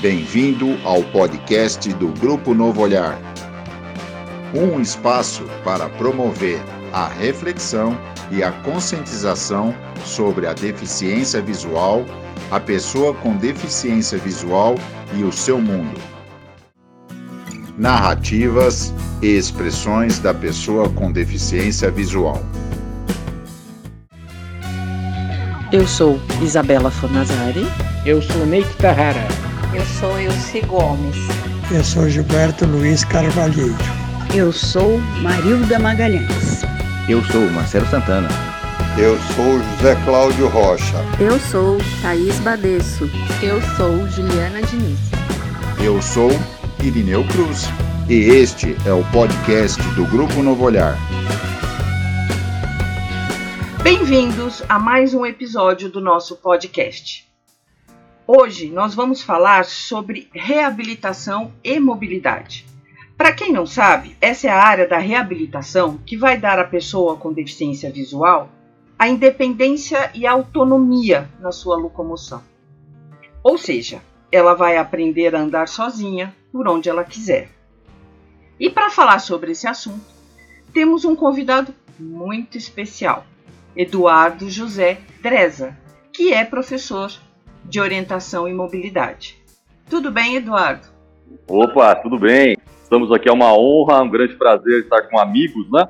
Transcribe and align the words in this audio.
Bem-vindo 0.00 0.78
ao 0.82 1.02
podcast 1.02 1.92
do 1.92 2.08
Grupo 2.08 2.54
Novo 2.54 2.80
Olhar. 2.80 3.20
Um 4.54 4.80
espaço 4.80 5.44
para 5.62 5.90
promover 5.90 6.58
a 6.90 7.06
reflexão 7.06 7.94
e 8.30 8.42
a 8.42 8.50
conscientização 8.50 9.74
sobre 10.02 10.46
a 10.46 10.54
deficiência 10.54 11.42
visual, 11.42 12.06
a 12.50 12.58
pessoa 12.58 13.12
com 13.12 13.36
deficiência 13.36 14.16
visual 14.16 14.74
e 15.14 15.22
o 15.22 15.30
seu 15.30 15.60
mundo. 15.60 16.00
Narrativas 17.76 18.94
e 19.20 19.26
expressões 19.26 20.18
da 20.18 20.32
pessoa 20.32 20.88
com 20.88 21.12
deficiência 21.12 21.90
visual. 21.90 22.42
Eu 25.70 25.86
sou 25.86 26.18
Isabela 26.42 26.90
Fornazari. 26.90 27.66
Eu 28.06 28.22
sou 28.22 28.46
Neik 28.46 28.74
Tahara. 28.78 29.49
Eu 29.72 29.86
sou 29.86 30.18
Elci 30.18 30.60
Gomes. 30.62 31.16
Eu 31.70 31.84
sou 31.84 32.08
Gilberto 32.08 32.66
Luiz 32.66 33.04
Carvalheiro. 33.04 33.76
Eu 34.34 34.52
sou 34.52 34.98
Marilda 35.22 35.78
Magalhães. 35.78 36.62
Eu 37.08 37.22
sou 37.26 37.48
Marcelo 37.50 37.86
Santana. 37.86 38.28
Eu 38.98 39.16
sou 39.36 39.60
José 39.62 39.94
Cláudio 40.04 40.48
Rocha. 40.48 40.96
Eu 41.20 41.38
sou 41.38 41.78
Thaís 42.02 42.36
Badesso. 42.40 43.08
Eu 43.40 43.62
sou 43.76 44.08
Juliana 44.08 44.60
Diniz. 44.62 44.98
Eu 45.80 46.02
sou 46.02 46.30
Irineu 46.82 47.24
Cruz. 47.28 47.66
E 48.08 48.14
este 48.14 48.76
é 48.84 48.92
o 48.92 49.04
podcast 49.12 49.80
do 49.94 50.04
Grupo 50.06 50.42
Novo 50.42 50.64
Olhar. 50.64 50.96
Bem-vindos 53.84 54.64
a 54.68 54.80
mais 54.80 55.14
um 55.14 55.24
episódio 55.24 55.88
do 55.88 56.00
nosso 56.00 56.36
podcast. 56.36 57.29
Hoje 58.32 58.70
nós 58.70 58.94
vamos 58.94 59.22
falar 59.22 59.64
sobre 59.64 60.28
reabilitação 60.32 61.50
e 61.64 61.80
mobilidade. 61.80 62.64
Para 63.16 63.32
quem 63.32 63.52
não 63.52 63.66
sabe, 63.66 64.16
essa 64.20 64.46
é 64.46 64.50
a 64.50 64.64
área 64.64 64.86
da 64.86 64.98
reabilitação 64.98 65.98
que 66.06 66.16
vai 66.16 66.38
dar 66.38 66.56
à 66.56 66.62
pessoa 66.62 67.16
com 67.16 67.32
deficiência 67.32 67.90
visual 67.90 68.48
a 68.96 69.08
independência 69.08 70.12
e 70.14 70.28
autonomia 70.28 71.28
na 71.40 71.50
sua 71.50 71.76
locomoção. 71.76 72.40
Ou 73.42 73.58
seja, 73.58 74.00
ela 74.30 74.54
vai 74.54 74.76
aprender 74.76 75.34
a 75.34 75.40
andar 75.40 75.66
sozinha 75.66 76.32
por 76.52 76.68
onde 76.68 76.88
ela 76.88 77.02
quiser. 77.02 77.48
E 78.60 78.70
para 78.70 78.90
falar 78.90 79.18
sobre 79.18 79.50
esse 79.50 79.66
assunto, 79.66 80.06
temos 80.72 81.04
um 81.04 81.16
convidado 81.16 81.74
muito 81.98 82.56
especial. 82.56 83.26
Eduardo 83.74 84.48
José 84.48 85.00
Dreza, 85.20 85.76
que 86.12 86.32
é 86.32 86.44
professor 86.44 87.10
de 87.64 87.80
orientação 87.80 88.48
e 88.48 88.52
mobilidade. 88.52 89.38
Tudo 89.88 90.10
bem, 90.10 90.36
Eduardo? 90.36 90.86
Opa, 91.48 91.94
tudo 91.96 92.18
bem. 92.18 92.56
Estamos 92.82 93.12
aqui, 93.12 93.28
é 93.28 93.32
uma 93.32 93.52
honra, 93.56 94.02
um 94.02 94.08
grande 94.08 94.34
prazer 94.34 94.80
estar 94.80 95.02
com 95.02 95.18
amigos, 95.18 95.70
né? 95.70 95.88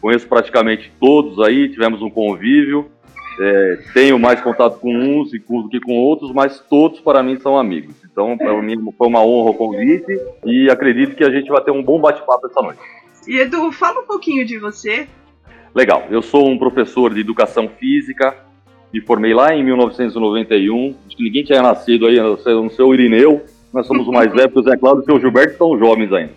Conheço 0.00 0.26
praticamente 0.26 0.92
todos 0.98 1.38
aí, 1.40 1.68
tivemos 1.68 2.02
um 2.02 2.10
convívio. 2.10 2.90
É, 3.38 3.78
tenho 3.94 4.18
mais 4.18 4.40
contato 4.40 4.78
com 4.78 4.92
uns 4.92 5.32
e 5.32 5.38
com, 5.38 5.62
do 5.62 5.68
que 5.68 5.80
com 5.80 5.96
outros, 5.96 6.32
mas 6.32 6.58
todos 6.58 7.00
para 7.00 7.22
mim 7.22 7.38
são 7.38 7.56
amigos. 7.56 7.94
Então, 8.04 8.36
para 8.36 8.60
mim 8.60 8.76
foi 8.98 9.06
uma 9.06 9.24
honra 9.24 9.50
o 9.50 9.54
convite 9.54 10.20
e 10.44 10.68
acredito 10.68 11.16
que 11.16 11.24
a 11.24 11.30
gente 11.30 11.48
vai 11.48 11.62
ter 11.62 11.70
um 11.70 11.82
bom 11.82 12.00
bate-papo 12.00 12.46
essa 12.46 12.60
noite. 12.60 12.80
E 13.26 13.38
Edu, 13.38 13.70
fala 13.70 14.00
um 14.00 14.06
pouquinho 14.06 14.44
de 14.44 14.58
você, 14.58 15.06
Legal, 15.74 16.06
eu 16.10 16.20
sou 16.20 16.48
um 16.48 16.58
professor 16.58 17.14
de 17.14 17.20
educação 17.20 17.68
física, 17.68 18.36
me 18.92 19.00
formei 19.00 19.32
lá 19.32 19.54
em 19.54 19.64
1991, 19.64 20.94
acho 21.06 21.16
que 21.16 21.22
ninguém 21.22 21.44
tinha 21.44 21.62
nascido 21.62 22.06
aí, 22.06 22.16
não 22.18 22.70
sei 22.70 22.84
o 22.84 22.94
Irineu, 22.94 23.44
nós 23.72 23.86
somos 23.86 24.06
mais 24.08 24.32
velhos, 24.32 24.54
o 24.56 24.62
Zé 24.62 24.76
Cláudio 24.76 25.04
e 25.08 25.12
o 25.12 25.20
Gilberto 25.20 25.56
são 25.56 25.78
jovens 25.78 26.12
ainda. 26.12 26.32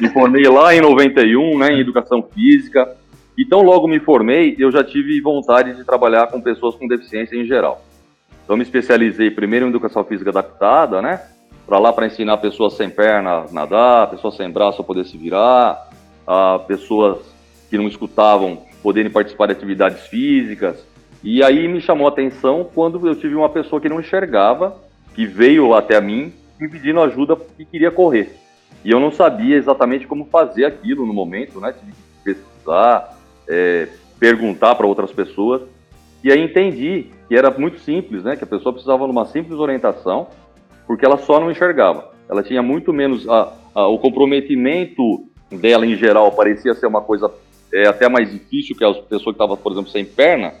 Me 0.00 0.08
formei 0.10 0.48
lá 0.48 0.74
em 0.74 0.80
91, 0.80 1.58
né, 1.58 1.72
em 1.72 1.80
educação 1.80 2.22
física, 2.22 2.96
então 3.36 3.62
logo 3.62 3.88
me 3.88 3.98
formei, 3.98 4.54
eu 4.58 4.70
já 4.70 4.84
tive 4.84 5.20
vontade 5.20 5.74
de 5.74 5.84
trabalhar 5.84 6.28
com 6.28 6.40
pessoas 6.40 6.76
com 6.76 6.86
deficiência 6.86 7.36
em 7.36 7.44
geral. 7.44 7.84
Então 8.44 8.56
me 8.56 8.62
especializei 8.62 9.30
primeiro 9.30 9.66
em 9.66 9.70
educação 9.70 10.04
física 10.04 10.30
adaptada, 10.30 11.02
né, 11.02 11.20
para 11.66 11.78
lá 11.78 11.92
para 11.92 12.06
ensinar 12.06 12.36
pessoas 12.36 12.74
sem 12.74 12.88
perna 12.88 13.46
a 13.48 13.52
nadar, 13.52 14.10
pessoas 14.10 14.36
sem 14.36 14.48
braço 14.50 14.80
a 14.80 14.84
poder 14.84 15.04
se 15.06 15.18
virar, 15.18 15.88
a 16.26 16.60
pessoas 16.60 17.18
que 17.68 17.76
não 17.76 17.88
escutavam 17.88 18.62
poderem 18.82 19.10
participar 19.10 19.46
de 19.46 19.52
atividades 19.52 20.06
físicas. 20.06 20.93
E 21.24 21.42
aí 21.42 21.66
me 21.66 21.80
chamou 21.80 22.06
a 22.06 22.10
atenção 22.10 22.68
quando 22.74 23.04
eu 23.08 23.16
tive 23.16 23.34
uma 23.34 23.48
pessoa 23.48 23.80
que 23.80 23.88
não 23.88 23.98
enxergava, 23.98 24.76
que 25.14 25.24
veio 25.24 25.72
até 25.72 25.98
mim 25.98 26.30
me 26.60 26.68
pedindo 26.68 27.00
ajuda 27.00 27.34
porque 27.34 27.64
queria 27.64 27.90
correr. 27.90 28.36
E 28.84 28.90
eu 28.90 29.00
não 29.00 29.10
sabia 29.10 29.56
exatamente 29.56 30.06
como 30.06 30.26
fazer 30.26 30.66
aquilo 30.66 31.06
no 31.06 31.14
momento, 31.14 31.58
né? 31.60 31.72
Tive 31.72 31.92
que 31.92 32.34
pesquisar, 32.34 33.18
é, 33.48 33.88
perguntar 34.20 34.74
para 34.74 34.86
outras 34.86 35.10
pessoas. 35.12 35.62
E 36.22 36.30
aí 36.30 36.42
entendi 36.42 37.06
que 37.26 37.34
era 37.34 37.50
muito 37.50 37.80
simples, 37.80 38.22
né? 38.22 38.36
Que 38.36 38.44
a 38.44 38.46
pessoa 38.46 38.74
precisava 38.74 39.06
de 39.06 39.10
uma 39.10 39.24
simples 39.24 39.58
orientação, 39.58 40.28
porque 40.86 41.06
ela 41.06 41.16
só 41.16 41.40
não 41.40 41.50
enxergava. 41.50 42.12
Ela 42.28 42.42
tinha 42.42 42.62
muito 42.62 42.92
menos. 42.92 43.26
A, 43.26 43.50
a, 43.74 43.88
o 43.88 43.98
comprometimento 43.98 45.26
dela 45.50 45.86
em 45.86 45.96
geral 45.96 46.30
parecia 46.32 46.74
ser 46.74 46.86
uma 46.86 47.00
coisa 47.00 47.32
é 47.72 47.88
até 47.88 48.08
mais 48.08 48.30
difícil 48.30 48.76
que 48.76 48.84
as 48.84 48.96
pessoas 48.98 49.24
que 49.24 49.42
estavam, 49.42 49.56
por 49.56 49.72
exemplo, 49.72 49.90
sem 49.90 50.04
perna, 50.04 50.54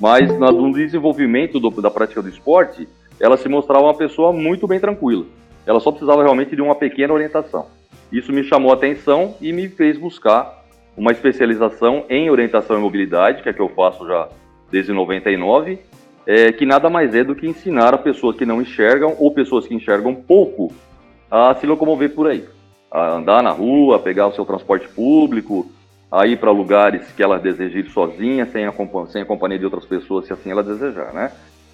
mas 0.00 0.28
no 0.38 0.72
desenvolvimento 0.72 1.60
do, 1.60 1.70
da 1.80 1.90
prática 1.90 2.22
do 2.22 2.28
esporte, 2.28 2.88
ela 3.20 3.36
se 3.36 3.48
mostrava 3.48 3.84
uma 3.84 3.94
pessoa 3.94 4.32
muito 4.32 4.66
bem 4.66 4.80
tranquila. 4.80 5.24
Ela 5.66 5.80
só 5.80 5.90
precisava 5.90 6.22
realmente 6.22 6.54
de 6.54 6.62
uma 6.62 6.74
pequena 6.74 7.14
orientação. 7.14 7.66
Isso 8.12 8.32
me 8.32 8.44
chamou 8.44 8.70
a 8.70 8.74
atenção 8.74 9.34
e 9.40 9.52
me 9.52 9.68
fez 9.68 9.98
buscar 9.98 10.64
uma 10.96 11.12
especialização 11.12 12.04
em 12.08 12.30
orientação 12.30 12.76
e 12.76 12.80
mobilidade, 12.80 13.42
que 13.42 13.48
é 13.48 13.52
que 13.52 13.60
eu 13.60 13.68
faço 13.70 14.06
já 14.06 14.28
desde 14.70 14.92
99, 14.92 15.78
é, 16.26 16.52
que 16.52 16.64
nada 16.64 16.88
mais 16.88 17.14
é 17.14 17.24
do 17.24 17.34
que 17.34 17.46
ensinar 17.46 17.94
a 17.94 17.98
pessoas 17.98 18.36
que 18.36 18.46
não 18.46 18.62
enxergam 18.62 19.16
ou 19.18 19.32
pessoas 19.32 19.66
que 19.66 19.74
enxergam 19.74 20.14
pouco 20.14 20.72
a 21.30 21.54
se 21.54 21.66
locomover 21.66 22.14
por 22.14 22.28
aí, 22.28 22.44
a 22.90 23.16
andar 23.16 23.42
na 23.42 23.50
rua, 23.50 23.98
pegar 23.98 24.28
o 24.28 24.32
seu 24.32 24.44
transporte 24.44 24.88
público, 24.88 25.66
a 26.14 26.28
ir 26.28 26.38
para 26.38 26.52
lugares 26.52 27.10
que 27.10 27.20
ela 27.20 27.40
deseja 27.40 27.80
ir 27.80 27.90
sozinha, 27.90 28.46
sem 28.46 28.64
a, 28.64 28.72
sem 29.08 29.22
a 29.22 29.24
companhia 29.24 29.58
de 29.58 29.64
outras 29.64 29.84
pessoas, 29.84 30.26
se 30.26 30.32
assim 30.32 30.48
ela 30.48 30.62
desejar, 30.62 31.12
né? 31.12 31.32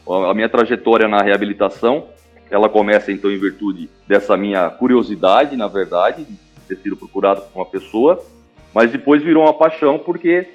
A 0.09 0.33
minha 0.33 0.49
trajetória 0.49 1.07
na 1.07 1.21
reabilitação, 1.21 2.07
ela 2.51 2.67
começa 2.67 3.13
então 3.13 3.31
em 3.31 3.39
virtude 3.39 3.91
dessa 4.09 4.39
minha 4.39 4.71
curiosidade, 4.71 5.57
na 5.57 5.69
verdade, 5.69 6.25
de 6.25 6.37
ter 6.67 6.77
sido 6.79 6.97
procurado 6.97 7.43
por 7.43 7.61
uma 7.61 7.67
pessoa, 7.67 8.19
mas 8.75 8.91
depois 8.91 9.23
virou 9.23 9.45
uma 9.45 9.53
paixão 9.53 9.99
porque 9.99 10.49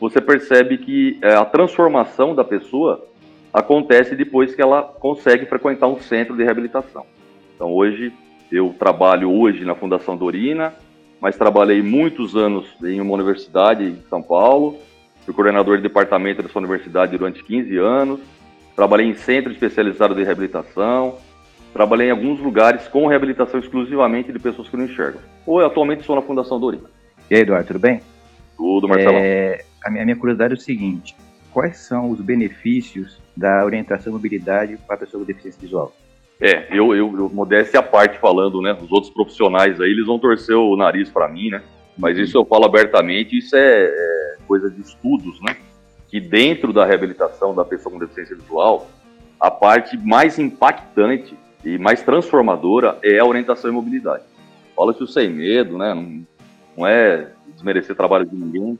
você 0.00 0.20
percebe 0.20 0.78
que 0.78 1.18
é, 1.20 1.34
a 1.34 1.44
transformação 1.44 2.36
da 2.36 2.44
pessoa 2.44 3.04
acontece 3.52 4.14
depois 4.14 4.54
que 4.54 4.62
ela 4.62 4.82
consegue 4.82 5.46
frequentar 5.46 5.88
um 5.88 5.98
centro 5.98 6.36
de 6.36 6.44
reabilitação. 6.44 7.04
Então 7.56 7.72
hoje 7.72 8.12
eu 8.52 8.72
trabalho 8.78 9.32
hoje 9.32 9.64
na 9.64 9.74
Fundação 9.74 10.16
Dorina, 10.16 10.72
mas 11.22 11.36
trabalhei 11.36 11.80
muitos 11.80 12.34
anos 12.34 12.66
em 12.82 13.00
uma 13.00 13.14
universidade 13.14 13.84
em 13.84 14.02
São 14.10 14.20
Paulo, 14.20 14.76
fui 15.24 15.32
coordenador 15.32 15.76
de 15.76 15.82
departamento 15.84 16.42
dessa 16.42 16.58
universidade 16.58 17.16
durante 17.16 17.44
15 17.44 17.76
anos, 17.78 18.20
trabalhei 18.74 19.06
em 19.06 19.14
centro 19.14 19.52
especializado 19.52 20.16
de 20.16 20.24
reabilitação, 20.24 21.18
trabalhei 21.72 22.08
em 22.08 22.10
alguns 22.10 22.40
lugares 22.40 22.88
com 22.88 23.06
reabilitação 23.06 23.60
exclusivamente 23.60 24.32
de 24.32 24.38
pessoas 24.40 24.68
que 24.68 24.76
não 24.76 24.84
enxergam. 24.84 25.20
Ou 25.46 25.64
atualmente 25.64 26.00
estou 26.00 26.16
na 26.16 26.22
Fundação 26.22 26.58
Dorina. 26.58 26.90
E 27.30 27.36
aí, 27.36 27.42
Eduardo, 27.42 27.68
tudo 27.68 27.78
bem? 27.78 28.00
Tudo, 28.56 28.88
Marcelo. 28.88 29.16
É, 29.16 29.64
a, 29.84 29.90
minha, 29.90 30.02
a 30.02 30.04
minha 30.04 30.16
curiosidade 30.16 30.54
é 30.54 30.56
o 30.56 30.60
seguinte, 30.60 31.14
quais 31.52 31.76
são 31.76 32.10
os 32.10 32.20
benefícios 32.20 33.22
da 33.36 33.64
orientação 33.64 34.10
e 34.10 34.14
mobilidade 34.14 34.76
para 34.88 34.96
a 34.96 34.98
pessoa 34.98 35.20
com 35.20 35.26
deficiência 35.28 35.60
visual? 35.60 35.94
É, 36.44 36.66
eu, 36.72 36.92
eu, 36.92 37.16
eu 37.16 37.30
modéstia 37.32 37.78
à 37.78 37.82
parte 37.84 38.18
falando, 38.18 38.60
né? 38.60 38.76
Os 38.82 38.90
outros 38.90 39.12
profissionais 39.12 39.80
aí, 39.80 39.88
eles 39.88 40.06
vão 40.06 40.18
torcer 40.18 40.56
o 40.56 40.76
nariz 40.76 41.08
para 41.08 41.28
mim, 41.28 41.50
né? 41.50 41.62
Mas 41.96 42.18
isso 42.18 42.36
eu 42.36 42.44
falo 42.44 42.64
abertamente, 42.64 43.38
isso 43.38 43.54
é, 43.54 43.84
é, 43.84 44.36
coisa 44.48 44.68
de 44.68 44.80
estudos, 44.80 45.40
né? 45.40 45.56
Que 46.08 46.18
dentro 46.18 46.72
da 46.72 46.84
reabilitação 46.84 47.54
da 47.54 47.64
pessoa 47.64 47.92
com 47.92 47.98
deficiência 48.00 48.34
visual, 48.34 48.88
a 49.38 49.52
parte 49.52 49.96
mais 49.96 50.36
impactante 50.36 51.38
e 51.64 51.78
mais 51.78 52.02
transformadora 52.02 52.98
é 53.04 53.20
a 53.20 53.24
orientação 53.24 53.70
e 53.70 53.72
mobilidade. 53.72 54.24
Fala 54.74 54.90
isso 54.90 55.06
sem 55.06 55.30
medo, 55.30 55.78
né? 55.78 55.94
Não, 55.94 56.26
não 56.76 56.86
é 56.88 57.28
desmerecer 57.54 57.94
trabalho 57.94 58.26
de 58.26 58.34
ninguém. 58.34 58.76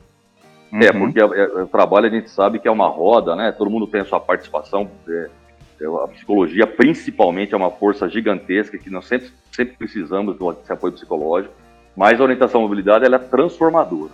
É, 0.73 0.75
uhum. 0.75 0.81
É, 0.81 0.91
porque 0.91 1.23
o 1.61 1.67
trabalho 1.67 2.07
a 2.07 2.09
gente 2.09 2.29
sabe 2.29 2.59
que 2.59 2.67
é 2.67 2.71
uma 2.71 2.89
roda, 2.89 3.37
né? 3.37 3.53
Todo 3.53 3.69
mundo 3.69 3.87
tem 3.87 4.01
a 4.01 4.05
sua 4.05 4.19
participação. 4.19 4.91
É, 5.07 5.29
a 6.03 6.07
psicologia, 6.07 6.67
principalmente, 6.67 7.53
é 7.53 7.57
uma 7.57 7.71
força 7.71 8.07
gigantesca 8.07 8.77
que 8.77 8.89
nós 8.89 9.05
sempre, 9.05 9.29
sempre 9.51 9.75
precisamos 9.77 10.37
desse 10.57 10.71
apoio 10.71 10.93
psicológico, 10.93 11.53
mas 11.95 12.19
a 12.19 12.23
orientação 12.23 12.61
à 12.61 12.63
mobilidade 12.63 13.05
ela 13.05 13.15
é 13.17 13.19
transformadora. 13.19 14.13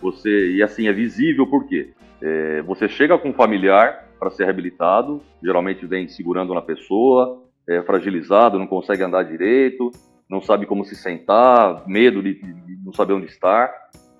Você, 0.00 0.52
e 0.52 0.62
assim, 0.62 0.88
é 0.88 0.92
visível 0.92 1.46
por 1.46 1.66
quê? 1.66 1.92
É, 2.20 2.62
você 2.62 2.88
chega 2.88 3.18
com 3.18 3.30
um 3.30 3.34
familiar 3.34 4.08
para 4.18 4.30
ser 4.30 4.44
reabilitado, 4.44 5.20
geralmente 5.42 5.84
vem 5.86 6.08
segurando 6.08 6.54
na 6.54 6.62
pessoa, 6.62 7.42
é, 7.68 7.82
fragilizado, 7.82 8.58
não 8.58 8.66
consegue 8.66 9.02
andar 9.02 9.24
direito, 9.24 9.90
não 10.28 10.40
sabe 10.40 10.66
como 10.66 10.84
se 10.84 10.96
sentar, 10.96 11.86
medo 11.86 12.22
de, 12.22 12.34
de 12.34 12.78
não 12.84 12.92
saber 12.92 13.14
onde 13.14 13.26
estar. 13.26 13.70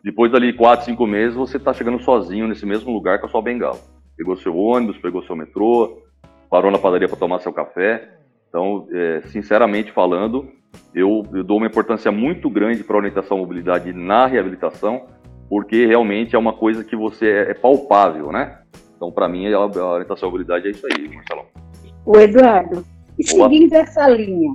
Depois 0.04 0.32
dali 0.32 0.52
quatro, 0.52 0.84
cinco 0.84 1.06
meses, 1.06 1.36
você 1.36 1.56
está 1.56 1.72
chegando 1.72 2.02
sozinho 2.02 2.48
nesse 2.48 2.66
mesmo 2.66 2.92
lugar 2.92 3.20
com 3.20 3.26
a 3.26 3.28
sua 3.28 3.40
bengala. 3.40 3.78
Pegou 4.16 4.36
seu 4.36 4.56
ônibus, 4.56 4.98
pegou 4.98 5.22
seu 5.22 5.36
metrô, 5.36 6.02
parou 6.52 6.70
na 6.70 6.78
padaria 6.78 7.08
para 7.08 7.16
tomar 7.16 7.40
seu 7.40 7.50
café. 7.50 8.10
Então, 8.46 8.86
é, 8.92 9.22
sinceramente 9.28 9.90
falando, 9.90 10.52
eu, 10.94 11.24
eu, 11.32 11.42
dou 11.42 11.56
uma 11.56 11.66
importância 11.66 12.12
muito 12.12 12.50
grande 12.50 12.84
para 12.84 12.94
a 12.94 12.98
orientação 12.98 13.38
à 13.38 13.40
mobilidade 13.40 13.90
na 13.94 14.26
reabilitação, 14.26 15.06
porque 15.48 15.86
realmente 15.86 16.36
é 16.36 16.38
uma 16.38 16.52
coisa 16.52 16.84
que 16.84 16.94
você 16.94 17.26
é, 17.26 17.50
é 17.52 17.54
palpável, 17.54 18.30
né? 18.30 18.58
Então, 18.94 19.10
para 19.10 19.26
mim, 19.30 19.46
a, 19.46 19.56
a 19.56 19.64
orientação 19.64 20.28
à 20.28 20.30
mobilidade 20.30 20.68
é 20.68 20.72
isso 20.72 20.86
aí, 20.86 21.08
Marcelão. 21.08 21.46
O 22.04 22.18
Eduardo, 22.18 22.84
e 23.18 23.26
seguindo 23.26 23.72
essa 23.72 24.06
linha, 24.06 24.54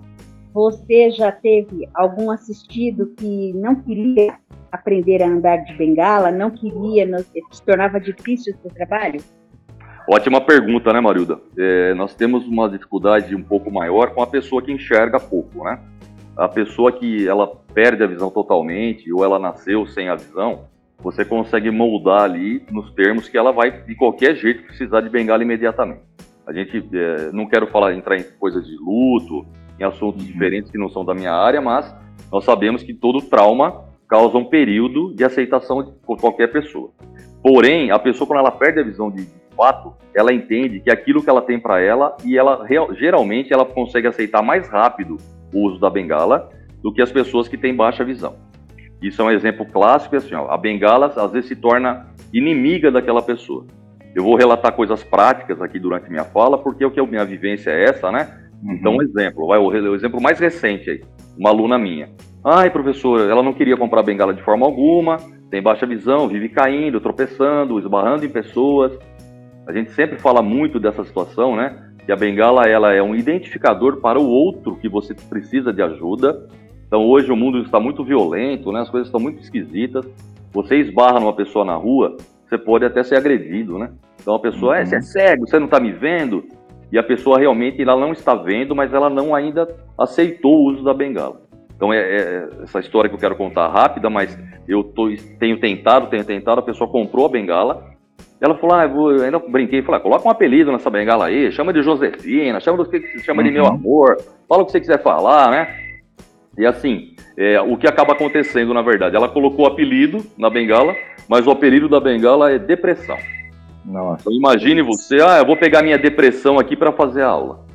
você 0.53 1.09
já 1.09 1.31
teve 1.31 1.89
algum 1.95 2.29
assistido 2.29 3.07
que 3.17 3.53
não 3.53 3.73
queria 3.73 4.38
aprender 4.71 5.23
a 5.23 5.27
andar 5.27 5.57
de 5.63 5.75
bengala, 5.75 6.29
não 6.29 6.51
queria, 6.51 7.07
não, 7.07 7.17
se 7.17 7.63
tornava 7.65 7.99
difícil 7.99 8.53
o 8.53 8.61
seu 8.61 8.71
trabalho? 8.71 9.19
Ótima 10.09 10.39
pergunta, 10.39 10.94
né, 10.94 11.01
Marilda? 11.01 11.38
É, 11.57 11.94
nós 11.94 12.15
temos 12.15 12.48
uma 12.48 12.69
dificuldade 12.69 13.36
um 13.36 13.44
pouco 13.44 13.69
maior 13.69 14.12
com 14.12 14.21
a 14.21 14.27
pessoa 14.27 14.62
que 14.62 14.71
enxerga 14.71 15.19
pouco, 15.19 15.65
né? 15.65 15.81
A 16.38 16.48
pessoa 16.48 16.94
que 16.94 17.27
ela 17.27 17.45
perde 17.74 18.04
a 18.04 18.07
visão 18.07 18.30
totalmente 18.30 19.12
ou 19.12 19.25
ela 19.25 19.38
nasceu 19.38 19.86
sem 19.86 20.07
a 20.07 20.15
visão, 20.15 20.65
você 21.00 21.25
consegue 21.25 21.69
moldar 21.69 22.21
ali 22.21 22.63
nos 22.71 22.89
termos 22.94 23.27
que 23.27 23.38
ela 23.38 23.51
vai 23.51 23.83
de 23.83 23.95
qualquer 23.95 24.33
jeito 24.36 24.63
precisar 24.63 25.01
de 25.01 25.09
bengala 25.09 25.44
imediatamente. 25.44 26.01
A 26.48 26.54
gente 26.54 26.77
é, 26.94 27.30
não 27.33 27.45
quero 27.45 27.68
falar 27.68 27.94
entrar 27.94 28.15
em 28.15 28.24
coisas 28.39 28.65
de 28.65 28.77
luto, 28.77 29.45
em 29.77 29.83
assuntos 29.83 30.21
uhum. 30.21 30.27
diferentes 30.31 30.71
que 30.71 30.77
não 30.77 30.88
são 30.88 31.04
da 31.04 31.13
minha 31.13 31.33
área, 31.33 31.59
mas 31.59 31.94
nós 32.31 32.45
sabemos 32.45 32.81
que 32.81 32.94
todo 32.94 33.21
trauma 33.21 33.83
causa 34.07 34.38
um 34.38 34.45
período 34.45 35.13
de 35.13 35.25
aceitação 35.25 35.83
de 35.83 35.92
qualquer 36.01 36.50
pessoa. 36.50 36.92
Porém, 37.44 37.92
a 37.92 38.00
pessoa 38.00 38.25
quando 38.25 38.39
ela 38.39 38.51
perde 38.51 38.80
a 38.80 38.83
visão 38.83 39.12
de, 39.12 39.27
fato, 39.57 39.94
ela 40.15 40.31
entende 40.31 40.80
que 40.80 40.92
aquilo 40.92 41.24
que 41.24 41.30
ela 41.30 41.42
tem 41.42 41.59
para 41.59 41.81
ela 41.81 42.15
e 42.24 42.38
ela 42.38 42.65
geralmente 42.94 43.51
ela 43.51 43.65
consegue 43.65 44.07
aceitar 44.07 44.44
mais 44.44 44.69
rápido 44.69 45.18
o 45.51 45.68
uso 45.68 45.80
da 45.80 45.89
bengala 45.89 46.50
do 46.83 46.94
que 46.94 47.01
as 47.01 47.12
pessoas 47.12 47.48
que 47.48 47.57
têm 47.57 47.75
baixa 47.75 48.06
visão. 48.06 48.36
Isso 49.01 49.21
é 49.21 49.25
um 49.25 49.31
exemplo 49.31 49.65
clássico, 49.65 50.15
assim, 50.15 50.36
ó, 50.36 50.50
a 50.50 50.57
bengala 50.57 51.12
às 51.15 51.31
vezes 51.31 51.50
se 51.50 51.56
torna 51.56 52.07
inimiga 52.31 52.92
daquela 52.92 53.21
pessoa. 53.21 53.65
Eu 54.15 54.24
vou 54.24 54.36
relatar 54.36 54.71
coisas 54.74 55.04
práticas 55.04 55.62
aqui 55.62 55.80
durante 55.80 56.09
minha 56.09 56.24
fala, 56.24 56.57
porque 56.57 56.86
o 56.86 56.92
que 56.92 57.00
a 57.00 57.06
minha 57.06 57.25
vivência 57.25 57.71
é 57.71 57.86
essa, 57.86 58.12
né? 58.12 58.27
Uhum. 58.63 58.74
Então, 58.74 58.95
um 58.95 59.01
exemplo, 59.01 59.48
vai, 59.48 59.59
o 59.59 59.95
exemplo 59.95 60.21
mais 60.21 60.39
recente 60.39 60.89
aí, 60.89 61.01
uma 61.38 61.50
aluna 61.50 61.77
minha. 61.77 62.09
Ai, 62.44 62.69
professora, 62.69 63.30
ela 63.30 63.44
não 63.44 63.54
queria 63.54 63.77
comprar 63.77 64.01
bengala 64.01 64.33
de 64.33 64.42
forma 64.42 64.65
alguma, 64.65 65.18
tem 65.50 65.62
baixa 65.62 65.86
visão, 65.86 66.27
vive 66.27 66.50
caindo, 66.50 67.00
tropeçando, 67.00 67.80
esbarrando 67.80 68.25
em 68.25 68.30
pessoas. 68.30 68.98
A 69.68 69.74
gente 69.74 69.92
sempre 69.92 70.18
fala 70.18 70.42
muito 70.42 70.80
dessa 70.80 71.04
situação, 71.04 71.56
né? 71.56 71.92
Que 72.06 72.12
a 72.12 72.16
bengala 72.16 72.64
ela 72.64 72.94
é 72.94 73.04
um 73.04 73.14
identificador 73.14 73.98
para 73.98 74.18
o 74.18 74.25
outro 74.25 74.78
que 74.78 74.88
você 74.88 75.14
precisa 75.14 75.74
de 75.74 75.81
ajuda. 75.81 76.48
Então 76.88 77.06
hoje 77.06 77.30
o 77.30 77.36
mundo 77.36 77.62
está 77.62 77.78
muito 77.78 78.02
violento, 78.02 78.72
né? 78.72 78.80
As 78.80 78.90
coisas 78.90 79.10
estão 79.10 79.19
muito 79.19 79.42
esquisitas. 79.42 80.08
Você 80.54 80.78
esbarra 80.78 81.19
numa 81.19 81.34
pessoa 81.34 81.66
na 81.66 81.75
rua, 81.75 82.16
você 82.48 82.58
pode 82.58 82.86
até 82.86 83.04
ser 83.04 83.18
agredido, 83.18 83.78
né? 83.78 83.92
Então 84.22 84.36
a 84.36 84.40
pessoa, 84.40 84.75
uhum. 84.75 84.80
é, 84.80 84.86
você 84.86 84.96
é 84.96 85.02
cego, 85.02 85.46
você 85.46 85.60
não 85.60 85.66
está 85.66 85.81
me 85.81 85.92
vendo? 85.92 86.46
E 86.90 86.98
a 86.98 87.04
pessoa 87.04 87.38
realmente 87.38 87.81
ela 87.81 88.00
não 88.00 88.14
está 88.14 88.34
vendo, 88.34 88.74
mas 88.74 88.94
ela 88.94 89.10
não 89.10 89.36
ainda 89.36 89.68
aceitou 90.00 90.56
o 90.56 90.72
uso 90.72 90.86
da 90.86 90.94
bengala. 90.94 91.42
Então 91.75 91.92
é, 91.92 91.98
é 91.98 92.50
essa 92.64 92.80
história 92.80 93.10
que 93.10 93.16
eu 93.16 93.19
quero 93.19 93.36
contar 93.36 93.68
rápida, 93.68 94.10
mas 94.10 94.40
eu 94.66 94.81
tô, 94.81 95.10
tenho 95.38 95.60
tentado, 95.60 96.08
tenho 96.08 96.24
tentado, 96.24 96.60
a 96.60 96.64
pessoa 96.64 96.90
comprou 96.90 97.25
a 97.25 97.30
bengala, 97.30 97.96
ela 98.39 98.56
falou, 98.56 98.75
ah, 98.75 98.84
eu, 98.84 98.89
vou, 98.89 99.12
eu 99.12 99.24
ainda 99.24 99.39
brinquei, 99.39 99.81
falei, 99.81 100.00
ah, 100.00 100.04
coloca 100.04 100.28
um 100.28 100.31
apelido 100.31 100.72
nessa 100.72 100.89
bengala 100.89 101.25
aí, 101.25 101.51
chama 101.51 101.74
de 101.74 101.81
Josefina, 101.81 102.60
chama 102.60 102.84
do 102.84 102.89
que 102.89 103.00
você 103.00 103.19
chama 103.19 103.42
uhum. 103.42 103.48
de 103.48 103.54
meu 103.54 103.63
uhum. 103.63 103.69
amor, 103.69 104.18
fala 104.48 104.62
o 104.62 104.66
que 104.66 104.72
você 104.72 104.80
quiser 104.80 105.01
falar, 105.01 105.50
né? 105.50 105.75
E 106.57 106.66
assim, 106.66 107.16
é, 107.38 107.60
o 107.62 107.78
que 107.78 107.88
acaba 107.88 108.13
acontecendo, 108.13 108.74
na 108.74 108.81
verdade, 108.81 109.16
ela 109.16 109.30
colocou 109.30 109.66
o 109.66 109.68
apelido 109.68 110.24
na 110.38 110.50
bengala, 110.50 110.95
mas 111.28 111.45
o 111.45 111.51
apelido 111.51 111.89
da 111.89 112.00
bengala 112.00 112.51
é 112.51 112.60
depressão. 112.60 113.18
Nossa. 113.86 114.22
Então 114.22 114.34
imagine 114.34 114.81
você, 114.81 115.22
ah, 115.22 115.40
eu 115.40 115.45
vou 115.45 115.56
pegar 115.56 115.81
minha 115.81 115.98
depressão 115.98 116.60
aqui 116.60 116.75
para 116.75 116.92
fazer 116.92 117.22
a 117.22 117.28
aula. 117.28 117.66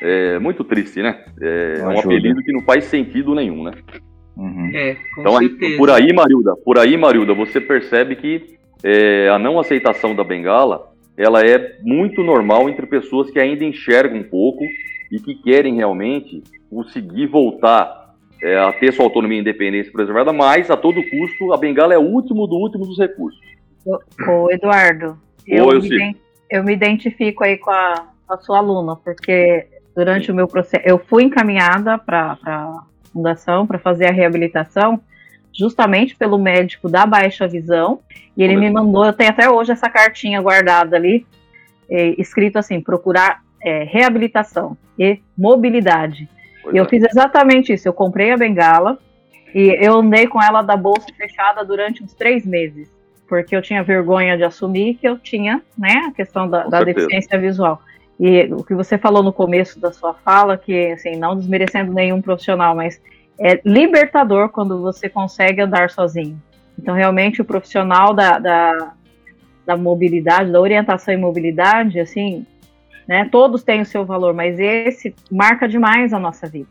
É 0.00 0.38
muito 0.38 0.64
triste, 0.64 1.02
né? 1.02 1.24
É, 1.40 1.78
é 1.80 1.86
um 1.86 1.98
apelido 1.98 2.42
que 2.42 2.52
não 2.52 2.62
faz 2.62 2.84
sentido 2.84 3.34
nenhum, 3.34 3.64
né? 3.64 3.72
Uhum. 4.36 4.70
É, 4.74 4.96
com 5.14 5.20
então, 5.20 5.38
certeza. 5.38 5.76
por 5.76 5.90
aí, 5.90 6.12
Marilda, 6.12 6.56
por 6.64 6.78
aí, 6.78 6.96
Marilda, 6.96 7.34
você 7.34 7.60
percebe 7.60 8.16
que 8.16 8.58
é, 8.84 9.30
a 9.30 9.38
não 9.38 9.58
aceitação 9.58 10.14
da 10.14 10.22
bengala, 10.22 10.92
ela 11.16 11.40
é 11.40 11.78
muito 11.82 12.22
normal 12.22 12.68
entre 12.68 12.86
pessoas 12.86 13.30
que 13.30 13.40
ainda 13.40 13.64
enxergam 13.64 14.18
um 14.18 14.24
pouco 14.24 14.62
e 15.10 15.18
que 15.18 15.34
querem 15.36 15.76
realmente 15.76 16.42
conseguir 16.68 17.26
voltar 17.26 18.14
é, 18.42 18.58
a 18.58 18.72
ter 18.72 18.92
sua 18.92 19.06
autonomia 19.06 19.38
e 19.38 19.40
independência 19.40 19.90
preservada, 19.90 20.32
mas 20.32 20.70
a 20.70 20.76
todo 20.76 21.02
custo 21.08 21.54
a 21.54 21.56
bengala 21.56 21.94
é 21.94 21.98
o 21.98 22.02
último 22.02 22.46
do 22.46 22.56
último 22.56 22.84
dos 22.84 22.98
recursos. 22.98 23.40
Ô, 23.86 24.50
Eduardo, 24.50 25.16
eu, 25.46 25.70
eu, 25.70 25.80
me, 25.80 26.16
eu 26.50 26.62
me 26.62 26.72
identifico 26.72 27.42
aí 27.42 27.56
com 27.56 27.70
a, 27.70 28.06
a 28.28 28.36
sua 28.38 28.58
aluna, 28.58 28.96
porque 28.96 29.66
durante 29.94 30.30
o 30.30 30.34
meu 30.34 30.46
processo, 30.46 30.82
eu 30.86 30.98
fui 30.98 31.22
encaminhada 31.22 31.96
para 31.96 32.36
a 32.44 32.82
fundação 33.12 33.66
para 33.66 33.78
fazer 33.78 34.08
a 34.08 34.12
reabilitação, 34.12 35.00
justamente 35.54 36.16
pelo 36.16 36.38
médico 36.38 36.88
da 36.88 37.06
baixa 37.06 37.46
visão, 37.46 38.00
e 38.36 38.42
ele 38.42 38.56
me 38.56 38.70
mandou, 38.70 39.06
eu 39.06 39.12
tenho 39.12 39.30
até 39.30 39.48
hoje 39.48 39.72
essa 39.72 39.88
cartinha 39.88 40.40
guardada 40.42 40.96
ali, 40.96 41.26
é, 41.88 42.20
escrito 42.20 42.58
assim, 42.58 42.80
procurar 42.80 43.42
é, 43.62 43.84
reabilitação 43.84 44.76
e 44.98 45.20
mobilidade. 45.38 46.28
Pois 46.62 46.74
eu 46.74 46.84
é. 46.84 46.88
fiz 46.88 47.04
exatamente 47.04 47.72
isso, 47.72 47.86
eu 47.86 47.92
comprei 47.92 48.32
a 48.32 48.36
bengala, 48.36 48.98
e 49.54 49.68
eu 49.80 49.94
andei 49.94 50.26
com 50.26 50.42
ela 50.42 50.62
da 50.62 50.76
bolsa 50.76 51.06
fechada 51.16 51.64
durante 51.64 52.02
uns 52.02 52.12
três 52.12 52.44
meses 52.44 52.92
porque 53.28 53.56
eu 53.56 53.62
tinha 53.62 53.82
vergonha 53.82 54.36
de 54.36 54.44
assumir 54.44 54.94
que 54.94 55.08
eu 55.08 55.18
tinha, 55.18 55.62
né, 55.76 56.04
a 56.08 56.12
questão 56.12 56.48
da, 56.48 56.66
da 56.66 56.84
deficiência 56.84 57.38
visual. 57.38 57.80
E 58.18 58.44
o 58.52 58.62
que 58.62 58.74
você 58.74 58.96
falou 58.96 59.22
no 59.22 59.32
começo 59.32 59.80
da 59.80 59.92
sua 59.92 60.14
fala, 60.14 60.56
que 60.56 60.92
assim, 60.92 61.16
não 61.16 61.36
desmerecendo 61.36 61.92
nenhum 61.92 62.22
profissional, 62.22 62.74
mas 62.76 63.00
é 63.38 63.60
libertador 63.64 64.48
quando 64.48 64.80
você 64.80 65.08
consegue 65.08 65.60
andar 65.60 65.90
sozinho. 65.90 66.40
Então, 66.78 66.94
realmente, 66.94 67.40
o 67.40 67.44
profissional 67.44 68.12
da, 68.12 68.38
da, 68.38 68.92
da 69.64 69.76
mobilidade, 69.76 70.50
da 70.50 70.60
orientação 70.60 71.14
e 71.14 71.16
mobilidade, 71.16 72.00
assim, 72.00 72.46
né, 73.06 73.28
todos 73.30 73.62
têm 73.62 73.80
o 73.80 73.86
seu 73.86 74.04
valor, 74.04 74.34
mas 74.34 74.58
esse 74.58 75.14
marca 75.30 75.68
demais 75.68 76.12
a 76.12 76.18
nossa 76.18 76.46
vida. 76.46 76.70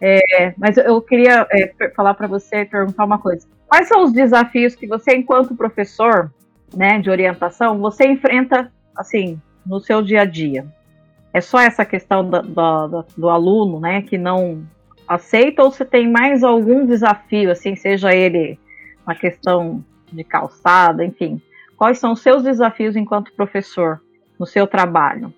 É, 0.00 0.52
mas 0.56 0.76
eu 0.76 1.00
queria 1.00 1.46
é, 1.50 1.72
falar 1.96 2.14
para 2.14 2.26
você, 2.26 2.64
perguntar 2.64 3.04
uma 3.04 3.18
coisa. 3.18 3.46
Quais 3.66 3.88
são 3.88 4.04
os 4.04 4.12
desafios 4.12 4.74
que 4.74 4.86
você, 4.86 5.16
enquanto 5.16 5.56
professor, 5.56 6.32
né, 6.74 6.98
de 6.98 7.10
orientação, 7.10 7.78
você 7.78 8.06
enfrenta, 8.06 8.70
assim, 8.96 9.40
no 9.64 9.80
seu 9.80 10.02
dia 10.02 10.22
a 10.22 10.24
dia? 10.24 10.66
É 11.32 11.40
só 11.40 11.58
essa 11.60 11.84
questão 11.84 12.28
do, 12.28 12.42
do, 12.42 13.04
do 13.16 13.28
aluno, 13.28 13.80
né, 13.80 14.02
que 14.02 14.18
não 14.18 14.64
aceita, 15.06 15.62
ou 15.62 15.70
você 15.70 15.84
tem 15.84 16.10
mais 16.10 16.42
algum 16.42 16.86
desafio, 16.86 17.50
assim, 17.50 17.76
seja 17.76 18.14
ele 18.14 18.58
uma 19.06 19.14
questão 19.14 19.84
de 20.12 20.24
calçada, 20.24 21.04
enfim. 21.04 21.40
Quais 21.76 21.98
são 21.98 22.12
os 22.12 22.20
seus 22.20 22.42
desafios 22.42 22.96
enquanto 22.96 23.34
professor 23.34 24.00
no 24.38 24.46
seu 24.46 24.66
trabalho? 24.66 25.32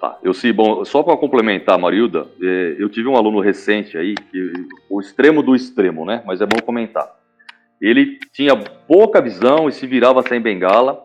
Tá, 0.00 0.18
eu 0.22 0.34
sim, 0.34 0.52
bom, 0.52 0.84
só 0.84 1.02
para 1.02 1.16
complementar, 1.16 1.78
Marilda, 1.78 2.26
é, 2.40 2.76
eu 2.78 2.88
tive 2.88 3.08
um 3.08 3.16
aluno 3.16 3.40
recente 3.40 3.96
aí, 3.96 4.14
que, 4.14 4.52
o 4.90 5.00
extremo 5.00 5.42
do 5.42 5.54
extremo, 5.54 6.04
né? 6.04 6.22
Mas 6.26 6.40
é 6.40 6.46
bom 6.46 6.60
comentar. 6.60 7.10
Ele 7.80 8.18
tinha 8.32 8.54
pouca 8.86 9.20
visão 9.20 9.68
e 9.68 9.72
se 9.72 9.86
virava 9.86 10.22
sem 10.22 10.40
bengala. 10.40 11.02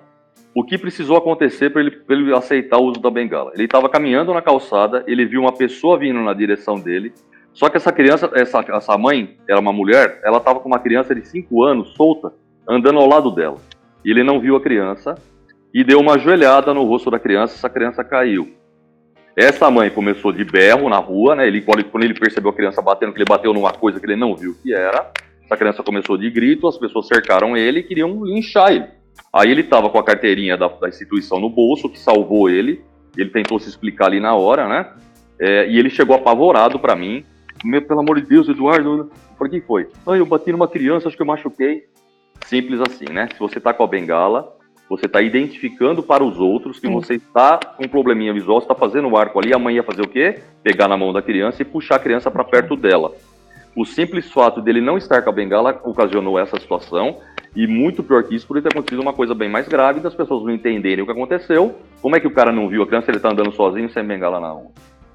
O 0.54 0.64
que 0.64 0.78
precisou 0.78 1.16
acontecer 1.16 1.70
para 1.70 1.82
ele, 1.82 2.02
ele, 2.10 2.34
aceitar 2.34 2.78
o 2.78 2.86
uso 2.86 3.00
da 3.00 3.10
bengala? 3.10 3.52
Ele 3.54 3.64
estava 3.64 3.88
caminhando 3.88 4.34
na 4.34 4.42
calçada, 4.42 5.04
ele 5.08 5.26
viu 5.26 5.42
uma 5.42 5.54
pessoa 5.54 5.98
vindo 5.98 6.20
na 6.20 6.34
direção 6.34 6.76
dele. 6.76 7.14
Só 7.54 7.70
que 7.70 7.78
essa 7.78 7.92
criança, 7.92 8.30
essa, 8.34 8.64
essa 8.70 8.98
mãe, 8.98 9.38
era 9.48 9.60
uma 9.60 9.74
mulher, 9.74 10.20
ela 10.24 10.38
estava 10.38 10.60
com 10.60 10.68
uma 10.68 10.80
criança 10.80 11.14
de 11.14 11.26
5 11.26 11.64
anos, 11.64 11.94
solta, 11.96 12.34
andando 12.68 13.00
ao 13.00 13.08
lado 13.08 13.32
dela. 13.32 13.58
E 14.04 14.12
ele 14.12 14.24
não 14.24 14.40
viu 14.40 14.56
a 14.56 14.62
criança 14.62 15.16
e 15.74 15.84
deu 15.84 16.00
uma 16.00 16.18
joelhada 16.18 16.74
no 16.74 16.84
rosto 16.84 17.12
da 17.12 17.20
criança, 17.20 17.56
essa 17.56 17.70
criança 17.70 18.04
caiu. 18.04 18.54
Essa 19.36 19.72
mãe 19.72 19.90
começou 19.90 20.32
de 20.32 20.44
berro 20.44 20.90
na 20.90 20.98
rua, 20.98 21.36
né? 21.36 21.48
Ele, 21.48 21.62
quando 21.62 22.04
ele 22.04 22.14
percebeu 22.14 22.52
a 22.52 22.54
criança 22.54 22.82
batendo, 22.82 23.14
que 23.14 23.20
ele 23.20 23.30
bateu 23.30 23.54
numa 23.54 23.72
coisa 23.72 24.00
que 24.00 24.06
ele 24.06 24.18
não 24.18 24.36
viu 24.36 24.56
que 24.62 24.74
era, 24.74 25.10
essa 25.46 25.58
criança 25.58 25.84
começou 25.84 26.18
de 26.18 26.30
grito, 26.30 26.68
as 26.68 26.78
pessoas 26.78 27.08
cercaram 27.08 27.56
ele 27.56 27.80
e 27.80 27.84
queriam 27.84 28.24
linchar 28.24 28.72
ele. 28.72 28.88
Aí 29.34 29.52
ele 29.52 29.62
estava 29.62 29.90
com 29.90 29.98
a 29.98 30.04
carteirinha 30.04 30.58
da, 30.58 30.68
da, 30.68 30.90
instituição 30.90 31.40
no 31.40 31.50
bolso, 31.50 31.90
que 31.90 32.00
salvou 32.00 32.50
ele. 32.50 32.82
Ele 33.18 33.30
tentou 33.30 33.60
se 33.60 33.70
explicar 33.70 34.06
ali 34.06 34.20
na 34.20 34.34
hora, 34.34 34.68
né? 34.68 34.90
É, 35.40 35.68
e 35.70 35.78
ele 35.78 35.90
chegou 35.90 36.16
apavorado 36.16 36.80
para 36.80 36.96
mim. 36.96 37.26
Meu, 37.64 37.82
pelo 37.82 38.00
amor 38.00 38.20
de 38.20 38.28
Deus, 38.28 38.48
Eduardo. 38.50 39.12
Por 39.38 39.50
que 39.50 39.62
foi? 39.62 39.88
Ah, 40.06 40.18
eu 40.18 40.26
bati 40.26 40.52
numa 40.52 40.68
criança, 40.68 41.08
acho 41.08 41.16
que 41.16 41.22
eu 41.22 41.28
machuquei. 41.28 41.86
Simples 42.46 42.82
assim, 42.82 43.06
né? 43.12 43.28
Se 43.34 43.40
você 43.40 43.60
tá 43.60 43.74
com 43.74 43.84
a 43.84 43.88
bengala, 43.88 44.56
você 44.90 45.06
está 45.06 45.22
identificando 45.22 46.04
para 46.04 46.24
os 46.24 46.40
outros 46.40 46.80
que 46.80 46.88
Sim. 46.88 46.94
você 46.94 47.16
está 47.16 47.58
com 47.58 47.86
um 47.86 47.88
probleminha 47.88 48.34
visual, 48.34 48.60
está 48.60 48.76
fazendo 48.76 49.08
o 49.08 49.18
arco 49.18 49.40
ali, 49.40 49.54
a 49.54 49.60
mãe 49.60 49.76
ia 49.76 49.84
fazer 49.84 50.02
o 50.02 50.08
quê? 50.08 50.40
Pegar 50.64 50.88
na 50.88 50.98
mão 50.98 51.14
da 51.14 51.22
criança 51.22 51.62
e 51.62 51.66
puxar 51.66 51.96
a 51.96 52.00
criança 52.00 52.30
para 52.30 52.44
perto 52.44 52.76
dela. 52.76 53.14
O 53.76 53.86
simples 53.86 54.30
fato 54.30 54.62
dele 54.62 54.82
não 54.82 54.98
estar 54.98 55.22
com 55.22 55.30
a 55.30 55.34
bengala 55.34 55.80
ocasionou 55.86 56.38
essa 56.38 56.60
situação, 56.60 57.20
e 57.56 57.68
muito 57.68 58.02
pior 58.04 58.24
que 58.24 58.36
isso, 58.36 58.48
por 58.48 58.62
ter 58.62 58.70
acontecido 58.70 59.02
uma 59.02 59.14
coisa 59.14 59.34
bem 59.34 59.50
mais 59.50 59.68
grave, 59.68 60.00
das 60.00 60.16
pessoas 60.16 60.44
não 60.44 60.52
entenderem 60.52 61.04
o 61.04 61.06
que 61.06 61.12
aconteceu. 61.12 61.76
Como 62.02 62.16
é 62.16 62.20
que 62.20 62.28
o 62.28 62.32
cara 62.32 62.52
não 62.52 62.70
viu 62.70 62.84
a 62.84 62.88
criança, 62.88 63.10
ele 63.10 63.18
está 63.18 63.30
andando 63.30 63.52
sozinho 63.52 63.90
sem 63.90 64.04
bengala 64.04 64.40
na 64.40 64.50
mão? 64.50 64.72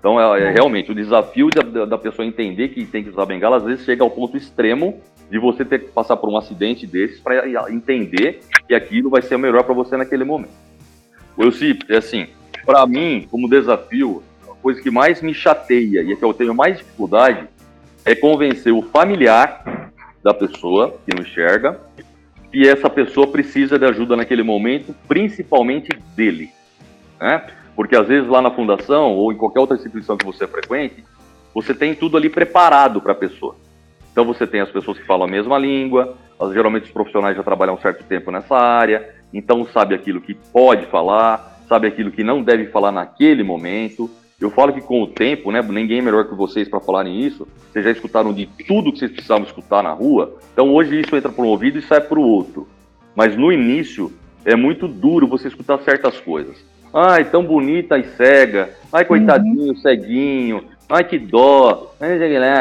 Então, 0.07 0.21
é, 0.21 0.45
é 0.45 0.51
realmente 0.53 0.93
o 0.93 0.95
desafio 0.95 1.49
da, 1.51 1.85
da, 1.85 1.99
pessoa 1.99 2.25
entender 2.25 2.69
que 2.69 2.87
tem 2.87 3.03
que 3.03 3.11
usar 3.11 3.27
bengala, 3.27 3.57
às 3.57 3.65
vezes 3.65 3.85
chega 3.85 4.05
ao 4.05 4.11
ponto 4.11 4.37
extremo 4.37 5.01
de 5.29 5.37
você 5.37 5.65
ter 5.65 5.81
que 5.81 5.89
passar 5.89 6.17
por 6.17 6.31
um 6.31 6.37
acidente 6.37 6.87
desses 6.87 7.19
para 7.19 7.73
entender 7.73 8.39
que 8.69 8.75
aquilo 8.77 9.11
vai 9.11 9.21
ser 9.21 9.35
o 9.35 9.39
melhor 9.41 9.65
para 9.65 9.75
você 9.75 9.97
naquele 9.97 10.23
momento. 10.23 10.53
Eu 11.37 11.51
sim, 11.51 11.77
é 11.89 11.97
assim, 11.97 12.29
para 12.65 12.87
mim, 12.87 13.27
como 13.29 13.51
desafio, 13.51 14.23
a 14.49 14.55
coisa 14.63 14.81
que 14.81 14.93
mais 14.93 15.21
me 15.21 15.35
chateia 15.35 16.03
e 16.03 16.13
é 16.13 16.15
que 16.15 16.25
eu 16.25 16.33
tenho 16.33 16.55
mais 16.55 16.79
dificuldade 16.79 17.49
é 18.05 18.15
convencer 18.15 18.73
o 18.73 18.83
familiar 18.83 19.91
da 20.23 20.33
pessoa 20.33 20.97
que 21.05 21.17
não 21.17 21.25
enxerga 21.25 21.81
que 22.53 22.69
essa 22.69 22.89
pessoa 22.89 23.27
precisa 23.27 23.77
de 23.77 23.85
ajuda 23.85 24.15
naquele 24.15 24.45
momento, 24.45 24.95
principalmente 25.09 25.89
dele, 26.15 26.53
né? 27.21 27.43
Porque 27.76 27.95
às 27.95 28.09
vezes 28.09 28.28
lá 28.28 28.40
na 28.40 28.50
fundação 28.50 29.14
ou 29.14 29.30
em 29.30 29.37
qualquer 29.37 29.61
outra 29.61 29.76
instituição 29.76 30.16
que 30.16 30.25
você 30.25 30.47
frequente, 30.47 31.04
você 31.54 31.75
tem 31.75 31.95
tudo 31.95 32.16
ali 32.16 32.30
preparado 32.30 33.00
para 33.00 33.12
a 33.12 33.14
pessoa. 33.14 33.54
Então 34.11 34.25
você 34.25 34.47
tem 34.47 34.62
as 34.62 34.71
pessoas 34.71 34.99
que 34.99 35.04
falam 35.04 35.28
a 35.28 35.30
mesma 35.30 35.59
língua, 35.59 36.16
geralmente 36.52 36.85
os 36.85 36.90
profissionais 36.90 37.37
já 37.37 37.42
trabalham 37.42 37.75
um 37.75 37.80
certo 37.80 38.02
tempo 38.04 38.30
nessa 38.30 38.56
área, 38.56 39.14
então 39.33 39.66
sabe 39.66 39.95
aquilo 39.95 40.23
que 40.23 40.33
pode 40.35 40.87
falar, 40.87 41.61
sabe 41.68 41.87
aquilo 41.87 42.11
que 42.11 42.25
não 42.25 42.42
deve 42.42 42.66
falar 42.68 42.90
naquele 42.90 43.42
momento. 43.42 44.11
Eu 44.40 44.50
falo 44.50 44.73
que 44.73 44.80
com 44.80 45.02
o 45.02 45.06
tempo, 45.06 45.50
né, 45.50 45.62
ninguém 45.62 45.99
é 45.99 46.02
melhor 46.02 46.28
que 46.28 46.35
vocês 46.35 46.68
para 46.68 46.80
falarem 46.80 47.21
isso. 47.21 47.47
Vocês 47.71 47.85
já 47.85 47.90
escutaram 47.90 48.33
de 48.33 48.47
tudo 48.66 48.92
que 48.92 48.99
vocês 48.99 49.11
precisavam 49.11 49.45
escutar 49.45 49.83
na 49.83 49.92
rua. 49.92 50.37
Então 50.52 50.73
hoje 50.75 51.00
isso 51.00 51.14
entra 51.16 51.30
para 51.30 51.45
um 51.45 51.49
ouvido 51.49 51.78
e 51.78 51.83
sai 51.83 52.00
para 52.00 52.18
o 52.18 52.23
outro. 52.23 52.68
Mas 53.14 53.37
no 53.37 53.50
início 53.50 54.12
é 54.45 54.54
muito 54.54 54.87
duro 54.87 55.26
você 55.26 55.49
escutar 55.49 55.78
certas 55.80 56.21
coisas. 56.21 56.62
Ai, 56.99 57.26
tão 57.26 57.45
bonita 57.45 57.99
e 57.99 58.05
cega. 58.05 58.71
Ai, 58.91 59.05
coitadinho, 59.05 59.69
uhum. 59.69 59.76
ceguinho. 59.76 60.65
Ai, 60.88 61.05
que 61.05 61.19
dó. 61.19 61.93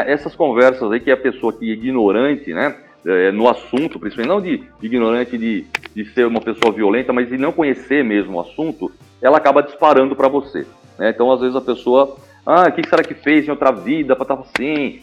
Essas 0.06 0.36
conversas 0.36 0.92
aí 0.92 1.00
que 1.00 1.10
a 1.10 1.16
pessoa 1.16 1.54
que 1.54 1.70
é 1.70 1.72
ignorante, 1.72 2.52
né? 2.52 2.76
É, 3.06 3.32
no 3.32 3.48
assunto, 3.48 3.98
principalmente, 3.98 4.28
não 4.28 4.42
de, 4.42 4.58
de 4.58 4.86
ignorante 4.86 5.38
de, 5.38 5.64
de 5.94 6.04
ser 6.12 6.26
uma 6.26 6.42
pessoa 6.42 6.70
violenta, 6.70 7.14
mas 7.14 7.28
de 7.28 7.38
não 7.38 7.50
conhecer 7.50 8.04
mesmo 8.04 8.36
o 8.36 8.40
assunto, 8.40 8.92
ela 9.22 9.38
acaba 9.38 9.62
disparando 9.62 10.14
para 10.14 10.28
você. 10.28 10.66
Né? 10.98 11.10
Então, 11.14 11.32
às 11.32 11.40
vezes, 11.40 11.56
a 11.56 11.60
pessoa, 11.62 12.16
ah, 12.44 12.66
o 12.68 12.72
que 12.72 12.86
será 12.86 13.02
que 13.02 13.14
fez 13.14 13.46
em 13.46 13.50
outra 13.50 13.72
vida 13.72 14.14
para 14.14 14.24
estar 14.24 14.34
assim? 14.34 15.00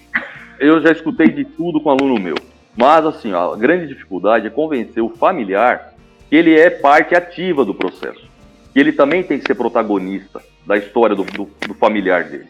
Eu 0.59 0.79
já 0.79 0.91
escutei 0.91 1.29
de 1.29 1.43
tudo 1.43 1.81
com 1.81 1.89
um 1.89 1.93
aluno 1.93 2.21
meu. 2.21 2.35
Mas, 2.77 3.03
assim, 3.03 3.33
a 3.33 3.55
grande 3.55 3.87
dificuldade 3.87 4.45
é 4.45 4.51
convencer 4.51 5.01
o 5.01 5.09
familiar 5.09 5.91
que 6.29 6.35
ele 6.35 6.59
é 6.59 6.69
parte 6.69 7.15
ativa 7.15 7.65
do 7.65 7.73
processo. 7.73 8.32
Que 8.73 8.79
ele 8.79 8.91
também 8.91 9.23
tem 9.23 9.39
que 9.39 9.45
ser 9.45 9.55
protagonista 9.55 10.41
da 10.65 10.75
história 10.75 11.15
do, 11.15 11.23
do, 11.23 11.49
do 11.67 11.73
familiar 11.75 12.23
dele. 12.23 12.47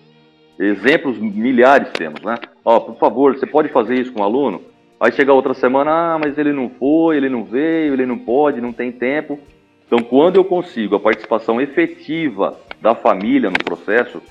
Exemplos 0.60 1.18
milhares 1.18 1.92
temos, 1.94 2.22
né? 2.22 2.36
Ó, 2.64 2.80
por 2.80 2.98
favor, 2.98 3.36
você 3.36 3.46
pode 3.46 3.70
fazer 3.70 3.96
isso 3.96 4.14
com 4.14 4.22
o 4.22 4.24
aluno? 4.24 4.62
Aí 5.00 5.12
chega 5.12 5.34
outra 5.34 5.54
semana, 5.54 5.92
ah, 5.92 6.20
mas 6.20 6.38
ele 6.38 6.54
não 6.54 6.70
foi, 6.70 7.18
ele 7.18 7.28
não 7.28 7.44
veio, 7.44 7.94
ele 7.94 8.06
não 8.06 8.18
pode, 8.18 8.62
não 8.62 8.72
tem 8.72 8.92
tempo. 8.92 9.38
Então, 9.86 10.00
quando 10.00 10.38
eu 10.38 10.46
consigo 10.46 10.96
a 10.96 11.00
participação 11.00 11.60
efetiva 11.60 12.58
da 12.82 12.96
família 12.96 13.50
no 13.50 13.58
processo, 13.58 14.22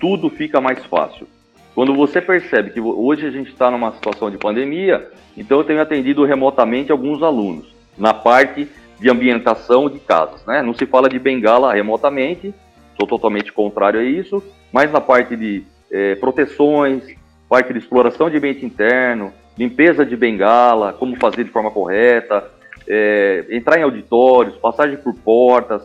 tudo 0.00 0.30
fica 0.30 0.60
mais 0.60 0.84
fácil. 0.86 1.26
Quando 1.74 1.94
você 1.94 2.20
percebe 2.20 2.70
que 2.70 2.80
hoje 2.80 3.26
a 3.26 3.30
gente 3.30 3.50
está 3.50 3.70
numa 3.70 3.92
situação 3.92 4.30
de 4.30 4.38
pandemia, 4.38 5.10
então 5.36 5.58
eu 5.58 5.64
tenho 5.64 5.80
atendido 5.80 6.24
remotamente 6.24 6.92
alguns 6.92 7.22
alunos 7.22 7.74
na 7.96 8.12
parte 8.12 8.68
de 9.02 9.10
ambientação 9.10 9.90
de 9.90 9.98
casas. 9.98 10.46
Né? 10.46 10.62
Não 10.62 10.72
se 10.72 10.86
fala 10.86 11.08
de 11.08 11.18
bengala 11.18 11.74
remotamente, 11.74 12.54
sou 12.96 13.06
totalmente 13.06 13.52
contrário 13.52 13.98
a 13.98 14.04
isso, 14.04 14.42
mas 14.72 14.92
na 14.92 15.00
parte 15.00 15.36
de 15.36 15.64
é, 15.90 16.14
proteções, 16.14 17.02
parte 17.48 17.72
de 17.72 17.80
exploração 17.80 18.30
de 18.30 18.36
ambiente 18.36 18.64
interno, 18.64 19.32
limpeza 19.58 20.06
de 20.06 20.16
bengala, 20.16 20.92
como 20.92 21.16
fazer 21.16 21.42
de 21.42 21.50
forma 21.50 21.70
correta, 21.72 22.48
é, 22.88 23.44
entrar 23.50 23.78
em 23.78 23.82
auditórios, 23.82 24.56
passagem 24.56 24.96
por 24.96 25.12
portas, 25.14 25.82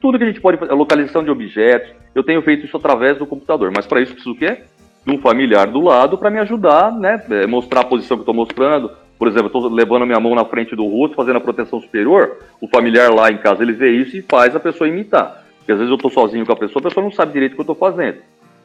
tudo 0.00 0.18
que 0.18 0.24
a 0.24 0.26
gente 0.26 0.40
pode 0.40 0.58
fazer, 0.58 0.72
localização 0.72 1.22
de 1.22 1.30
objetos. 1.30 1.92
Eu 2.14 2.24
tenho 2.24 2.42
feito 2.42 2.66
isso 2.66 2.76
através 2.76 3.16
do 3.16 3.26
computador, 3.26 3.72
mas 3.74 3.86
para 3.86 4.00
isso 4.00 4.12
preciso 4.12 4.34
o 4.34 4.38
quê? 4.38 4.62
De 5.04 5.12
um 5.12 5.18
familiar 5.20 5.68
do 5.68 5.80
lado 5.80 6.18
para 6.18 6.30
me 6.30 6.40
ajudar, 6.40 6.90
né? 6.92 7.22
É, 7.30 7.46
mostrar 7.46 7.82
a 7.82 7.84
posição 7.84 8.16
que 8.16 8.22
estou 8.22 8.34
mostrando. 8.34 8.90
Por 9.18 9.28
exemplo, 9.28 9.46
estou 9.46 9.68
levando 9.68 10.04
minha 10.04 10.20
mão 10.20 10.34
na 10.34 10.44
frente 10.44 10.76
do 10.76 10.86
rosto, 10.86 11.16
fazendo 11.16 11.36
a 11.36 11.40
proteção 11.40 11.80
superior. 11.80 12.38
O 12.60 12.68
familiar 12.68 13.10
lá 13.12 13.30
em 13.30 13.38
casa 13.38 13.62
ele 13.62 13.72
vê 13.72 13.90
isso 13.90 14.16
e 14.16 14.22
faz 14.22 14.54
a 14.54 14.60
pessoa 14.60 14.88
imitar. 14.88 15.44
Porque 15.58 15.72
às 15.72 15.78
vezes 15.78 15.90
eu 15.90 15.96
estou 15.96 16.10
sozinho 16.10 16.44
com 16.44 16.52
a 16.52 16.56
pessoa, 16.56 16.80
a 16.80 16.88
pessoa 16.88 17.02
não 17.02 17.10
sabe 17.10 17.32
direito 17.32 17.52
o 17.52 17.54
que 17.54 17.60
eu 17.60 17.72
estou 17.72 17.76
fazendo. 17.76 18.18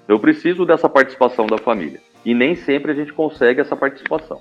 Eu 0.08 0.20
preciso 0.20 0.65
dessa 0.65 0.89
participação 0.89 1.48
da 1.48 1.58
família. 1.58 2.01
E 2.25 2.34
nem 2.34 2.55
sempre 2.55 2.91
a 2.91 2.96
gente 2.96 3.13
consegue 3.13 3.62
essa 3.62 3.75
participação. 3.75 4.39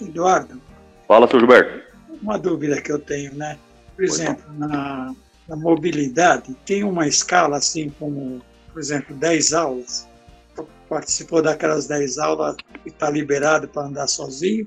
Eduardo. 0.00 0.60
Fala, 1.06 1.28
seu 1.28 1.38
Gilberto. 1.38 1.84
Uma 2.22 2.38
dúvida 2.38 2.80
que 2.80 2.90
eu 2.90 2.98
tenho, 2.98 3.34
né? 3.34 3.58
Por 3.94 4.04
exemplo, 4.04 4.44
na, 4.58 5.14
na 5.48 5.56
mobilidade, 5.56 6.54
tem 6.64 6.82
uma 6.82 7.06
escala 7.06 7.58
assim 7.58 7.90
como, 7.98 8.40
por 8.72 8.80
exemplo, 8.80 9.14
10 9.14 9.52
aulas. 9.52 10.08
Participou 10.88 11.42
daquelas 11.42 11.86
10 11.86 12.18
aulas 12.18 12.56
e 12.84 12.88
está 12.88 13.10
liberado 13.10 13.68
para 13.68 13.86
andar 13.86 14.06
sozinho? 14.06 14.66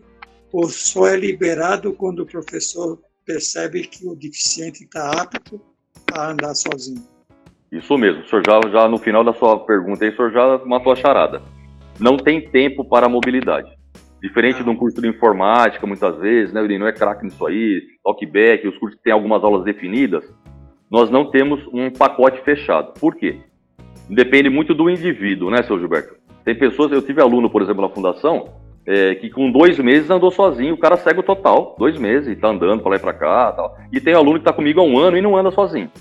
Ou 0.52 0.70
só 0.70 1.08
é 1.08 1.18
liberado 1.18 1.94
quando 1.94 2.22
o 2.22 2.26
professor 2.26 3.00
percebe 3.26 3.82
que 3.82 4.08
o 4.08 4.16
deficiente 4.16 4.84
está 4.84 5.22
apto 5.22 5.62
a 6.14 6.32
andar 6.32 6.56
sozinho? 6.56 7.04
Isso 7.72 7.98
mesmo, 7.98 8.22
o 8.22 8.28
senhor 8.28 8.44
já, 8.48 8.70
já 8.70 8.88
no 8.88 8.98
final 8.98 9.24
da 9.24 9.34
sua 9.34 9.60
pergunta 9.66 10.06
aí, 10.06 10.12
o 10.12 10.16
senhor 10.16 10.32
já 10.32 10.66
matou 10.66 10.94
a 10.94 10.96
charada. 10.96 11.42
Não 12.00 12.16
tem 12.16 12.50
tempo 12.50 12.86
para 12.86 13.08
a 13.08 13.10
mobilidade. 13.10 13.70
Diferente 14.22 14.64
de 14.64 14.70
um 14.70 14.76
curso 14.76 15.02
de 15.02 15.08
informática, 15.08 15.86
muitas 15.86 16.18
vezes, 16.18 16.54
né, 16.54 16.64
ele 16.64 16.80
não 16.80 16.88
é 16.88 16.94
craque 16.94 17.26
nisso 17.26 17.46
aí, 17.46 17.82
talkback, 18.04 18.68
os 18.68 18.78
cursos 18.78 18.98
que 18.98 19.04
têm 19.04 19.14
algumas 19.14 19.44
aulas 19.44 19.66
definidas, 19.66 20.24
nós 20.90 21.10
não 21.12 21.30
temos 21.30 21.60
um 21.74 21.92
pacote 21.92 22.42
fechado. 22.44 22.94
Por 23.00 23.16
quê? 23.16 23.42
Depende 24.10 24.50
muito 24.50 24.74
do 24.74 24.90
indivíduo, 24.90 25.52
né, 25.52 25.62
seu 25.64 25.78
Gilberto? 25.78 26.16
Tem 26.46 26.58
pessoas, 26.58 26.92
eu 26.92 27.02
tive 27.02 27.22
aluno, 27.22 27.50
por 27.50 27.62
exemplo, 27.62 27.82
na 27.82 27.94
fundação, 27.94 28.56
é, 28.88 29.16
que 29.16 29.30
com 29.30 29.52
dois 29.52 29.78
meses 29.78 30.10
andou 30.10 30.32
sozinho, 30.32 30.74
o 30.74 30.78
cara 30.78 30.96
cego 30.96 31.22
total, 31.22 31.76
dois 31.78 32.00
meses, 32.00 32.30
e 32.30 32.36
tá 32.38 32.48
andando 32.48 32.82
para 32.82 32.92
lá 32.92 32.96
e 32.96 33.00
para 33.00 33.14
cá 33.14 33.52
tal. 33.52 33.78
E 33.92 34.00
tem 34.00 34.14
aluno 34.14 34.36
que 34.36 34.40
está 34.40 34.54
comigo 34.54 34.80
há 34.80 34.84
um 34.84 34.98
ano 34.98 35.18
e 35.18 35.22
não 35.22 35.36
anda 35.36 35.52
sozinho. 35.52 35.92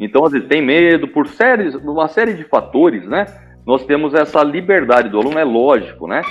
Então, 0.00 0.24
às 0.24 0.32
vezes, 0.32 0.48
tem 0.48 0.60
medo, 0.60 1.06
por 1.06 1.28
séries, 1.28 1.76
uma 1.76 2.08
série 2.08 2.34
de 2.34 2.42
fatores, 2.42 3.06
né? 3.06 3.26
Nós 3.64 3.84
temos 3.84 4.14
essa 4.14 4.42
liberdade 4.42 5.08
do 5.08 5.18
aluno, 5.18 5.38
é 5.38 5.44
lógico, 5.44 6.08
né? 6.08 6.22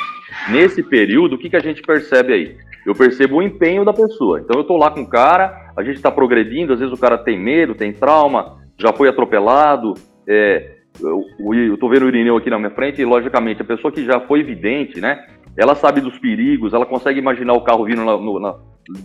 Nesse 0.50 0.84
período, 0.84 1.36
o 1.36 1.38
que, 1.38 1.50
que 1.50 1.56
a 1.56 1.62
gente 1.62 1.82
percebe 1.82 2.34
aí? 2.34 2.58
Eu 2.86 2.94
percebo 2.94 3.38
o 3.38 3.42
empenho 3.42 3.86
da 3.86 3.94
pessoa. 3.94 4.40
Então, 4.40 4.58
eu 4.58 4.62
estou 4.62 4.78
lá 4.78 4.92
com 4.92 5.02
o 5.02 5.10
cara, 5.10 5.72
a 5.78 5.84
gente 5.84 5.96
está 5.96 6.12
progredindo, 6.12 6.74
às 6.74 6.80
vezes 6.80 6.94
o 6.94 7.00
cara 7.00 7.18
tem 7.18 7.40
medo, 7.40 7.76
tem 7.76 7.94
trauma, 7.94 8.58
já 8.78 8.92
foi 8.92 9.08
atropelado. 9.08 9.94
É, 10.28 10.72
eu 11.00 11.24
estou 11.74 11.90
vendo 11.90 12.04
o 12.04 12.08
Irineu 12.10 12.36
aqui 12.36 12.50
na 12.50 12.58
minha 12.58 12.72
frente, 12.72 13.02
e 13.02 13.06
logicamente, 13.06 13.62
a 13.62 13.66
pessoa 13.66 13.92
que 13.92 14.04
já 14.04 14.20
foi 14.22 14.44
vidente, 14.44 15.00
né? 15.00 15.26
Ela 15.58 15.76
sabe 15.76 16.02
dos 16.02 16.18
perigos, 16.20 16.74
ela 16.74 16.86
consegue 16.86 17.20
imaginar 17.20 17.54
o 17.54 17.62
carro 17.62 17.86
vindo 17.86 18.06
na, 18.06 18.16
no, 18.16 18.40
na, 18.40 18.56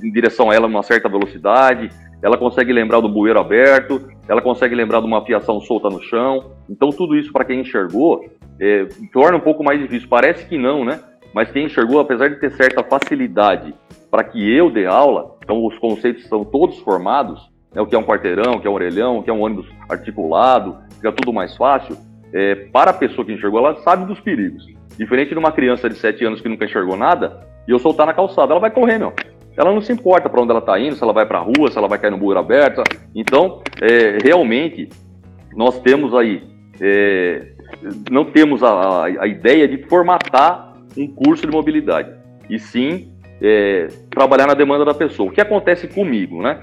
em 0.02 0.12
direção 0.12 0.50
a 0.50 0.54
ela 0.54 0.68
numa 0.68 0.82
certa 0.82 1.09
velocidade, 1.09 1.88
ela 2.23 2.37
consegue 2.37 2.73
lembrar 2.73 3.00
do 3.00 3.09
bueiro 3.09 3.40
aberto, 3.40 4.09
ela 4.28 4.40
consegue 4.40 4.75
lembrar 4.75 5.00
de 5.00 5.06
uma 5.06 5.25
fiação 5.25 5.61
solta 5.61 5.88
no 5.88 6.00
chão. 6.02 6.52
Então, 6.71 6.90
tudo 6.90 7.16
isso, 7.16 7.32
para 7.32 7.44
quem 7.44 7.61
enxergou, 7.61 8.25
é, 8.61 8.87
torna 9.12 9.38
um 9.38 9.40
pouco 9.40 9.64
mais 9.64 9.80
difícil. 9.80 10.09
Parece 10.09 10.47
que 10.47 10.56
não, 10.56 10.85
né? 10.85 11.00
Mas 11.35 11.50
quem 11.50 11.66
enxergou, 11.66 11.99
apesar 11.99 12.28
de 12.28 12.37
ter 12.37 12.52
certa 12.52 12.85
facilidade 12.85 13.75
para 14.11 14.23
que 14.23 14.38
eu 14.54 14.71
dê 14.71 14.87
aula, 14.87 15.37
então 15.42 15.64
os 15.66 15.76
conceitos 15.78 16.26
são 16.26 16.44
todos 16.44 16.78
formados, 16.80 17.50
né, 17.75 17.80
o 17.80 17.87
que 17.87 17.94
é 17.94 17.99
um 17.99 18.04
quarteirão, 18.04 18.56
o 18.56 18.61
que 18.61 18.66
é 18.66 18.71
um 18.71 18.75
orelhão, 18.75 19.18
o 19.18 19.23
que 19.23 19.30
é 19.30 19.32
um 19.32 19.40
ônibus 19.40 19.66
articulado, 19.88 20.76
fica 20.97 21.11
tudo 21.11 21.32
mais 21.32 21.56
fácil. 21.56 21.97
É, 22.32 22.54
para 22.54 22.90
a 22.90 22.94
pessoa 22.94 23.25
que 23.25 23.32
enxergou, 23.32 23.59
ela 23.59 23.76
sabe 23.82 24.04
dos 24.04 24.21
perigos. 24.21 24.64
Diferente 24.99 25.31
de 25.31 25.39
uma 25.39 25.53
criança 25.53 25.89
de 25.89 25.97
7 25.97 26.25
anos 26.25 26.41
que 26.41 26.49
nunca 26.49 26.65
enxergou 26.65 26.97
nada, 26.97 27.41
e 27.67 27.71
eu 27.71 27.79
soltar 27.79 28.07
na 28.07 28.15
calçada, 28.15 28.53
ela 28.53 28.61
vai 28.61 28.71
correr, 28.71 28.99
meu 28.99 29.13
ela 29.55 29.71
não 29.71 29.83
se 29.83 29.93
importa 29.93 30.31
para 30.31 30.41
onde 30.41 30.51
ela 30.51 30.61
está 30.61 30.81
indo, 30.81 30.97
se 30.97 31.05
ela 31.05 31.13
vai 31.13 31.27
para 31.27 31.39
a 31.39 31.43
rua, 31.43 31.71
se 31.71 31.77
ela 31.77 31.87
vai 31.87 31.99
cair 31.99 32.11
no 32.11 32.17
bueiro 32.17 32.41
aberto. 32.41 32.83
Então, 33.15 33.61
é, 33.83 34.17
realmente, 34.25 34.89
nós 35.55 35.79
temos 35.81 36.15
aí 36.15 36.43
é, 36.81 37.53
não 38.11 38.25
temos 38.25 38.63
a, 38.63 39.05
a 39.05 39.27
ideia 39.27 39.69
de 39.69 39.79
formatar 39.85 40.75
um 40.97 41.07
curso 41.07 41.47
de 41.47 41.53
mobilidade, 41.53 42.13
e 42.49 42.59
sim 42.59 43.13
é, 43.41 43.89
trabalhar 44.11 44.47
na 44.47 44.55
demanda 44.55 44.85
da 44.85 44.95
pessoa. 44.95 45.31
O 45.31 45.33
que 45.33 45.41
acontece 45.41 45.89
comigo, 45.89 46.43
né? 46.43 46.61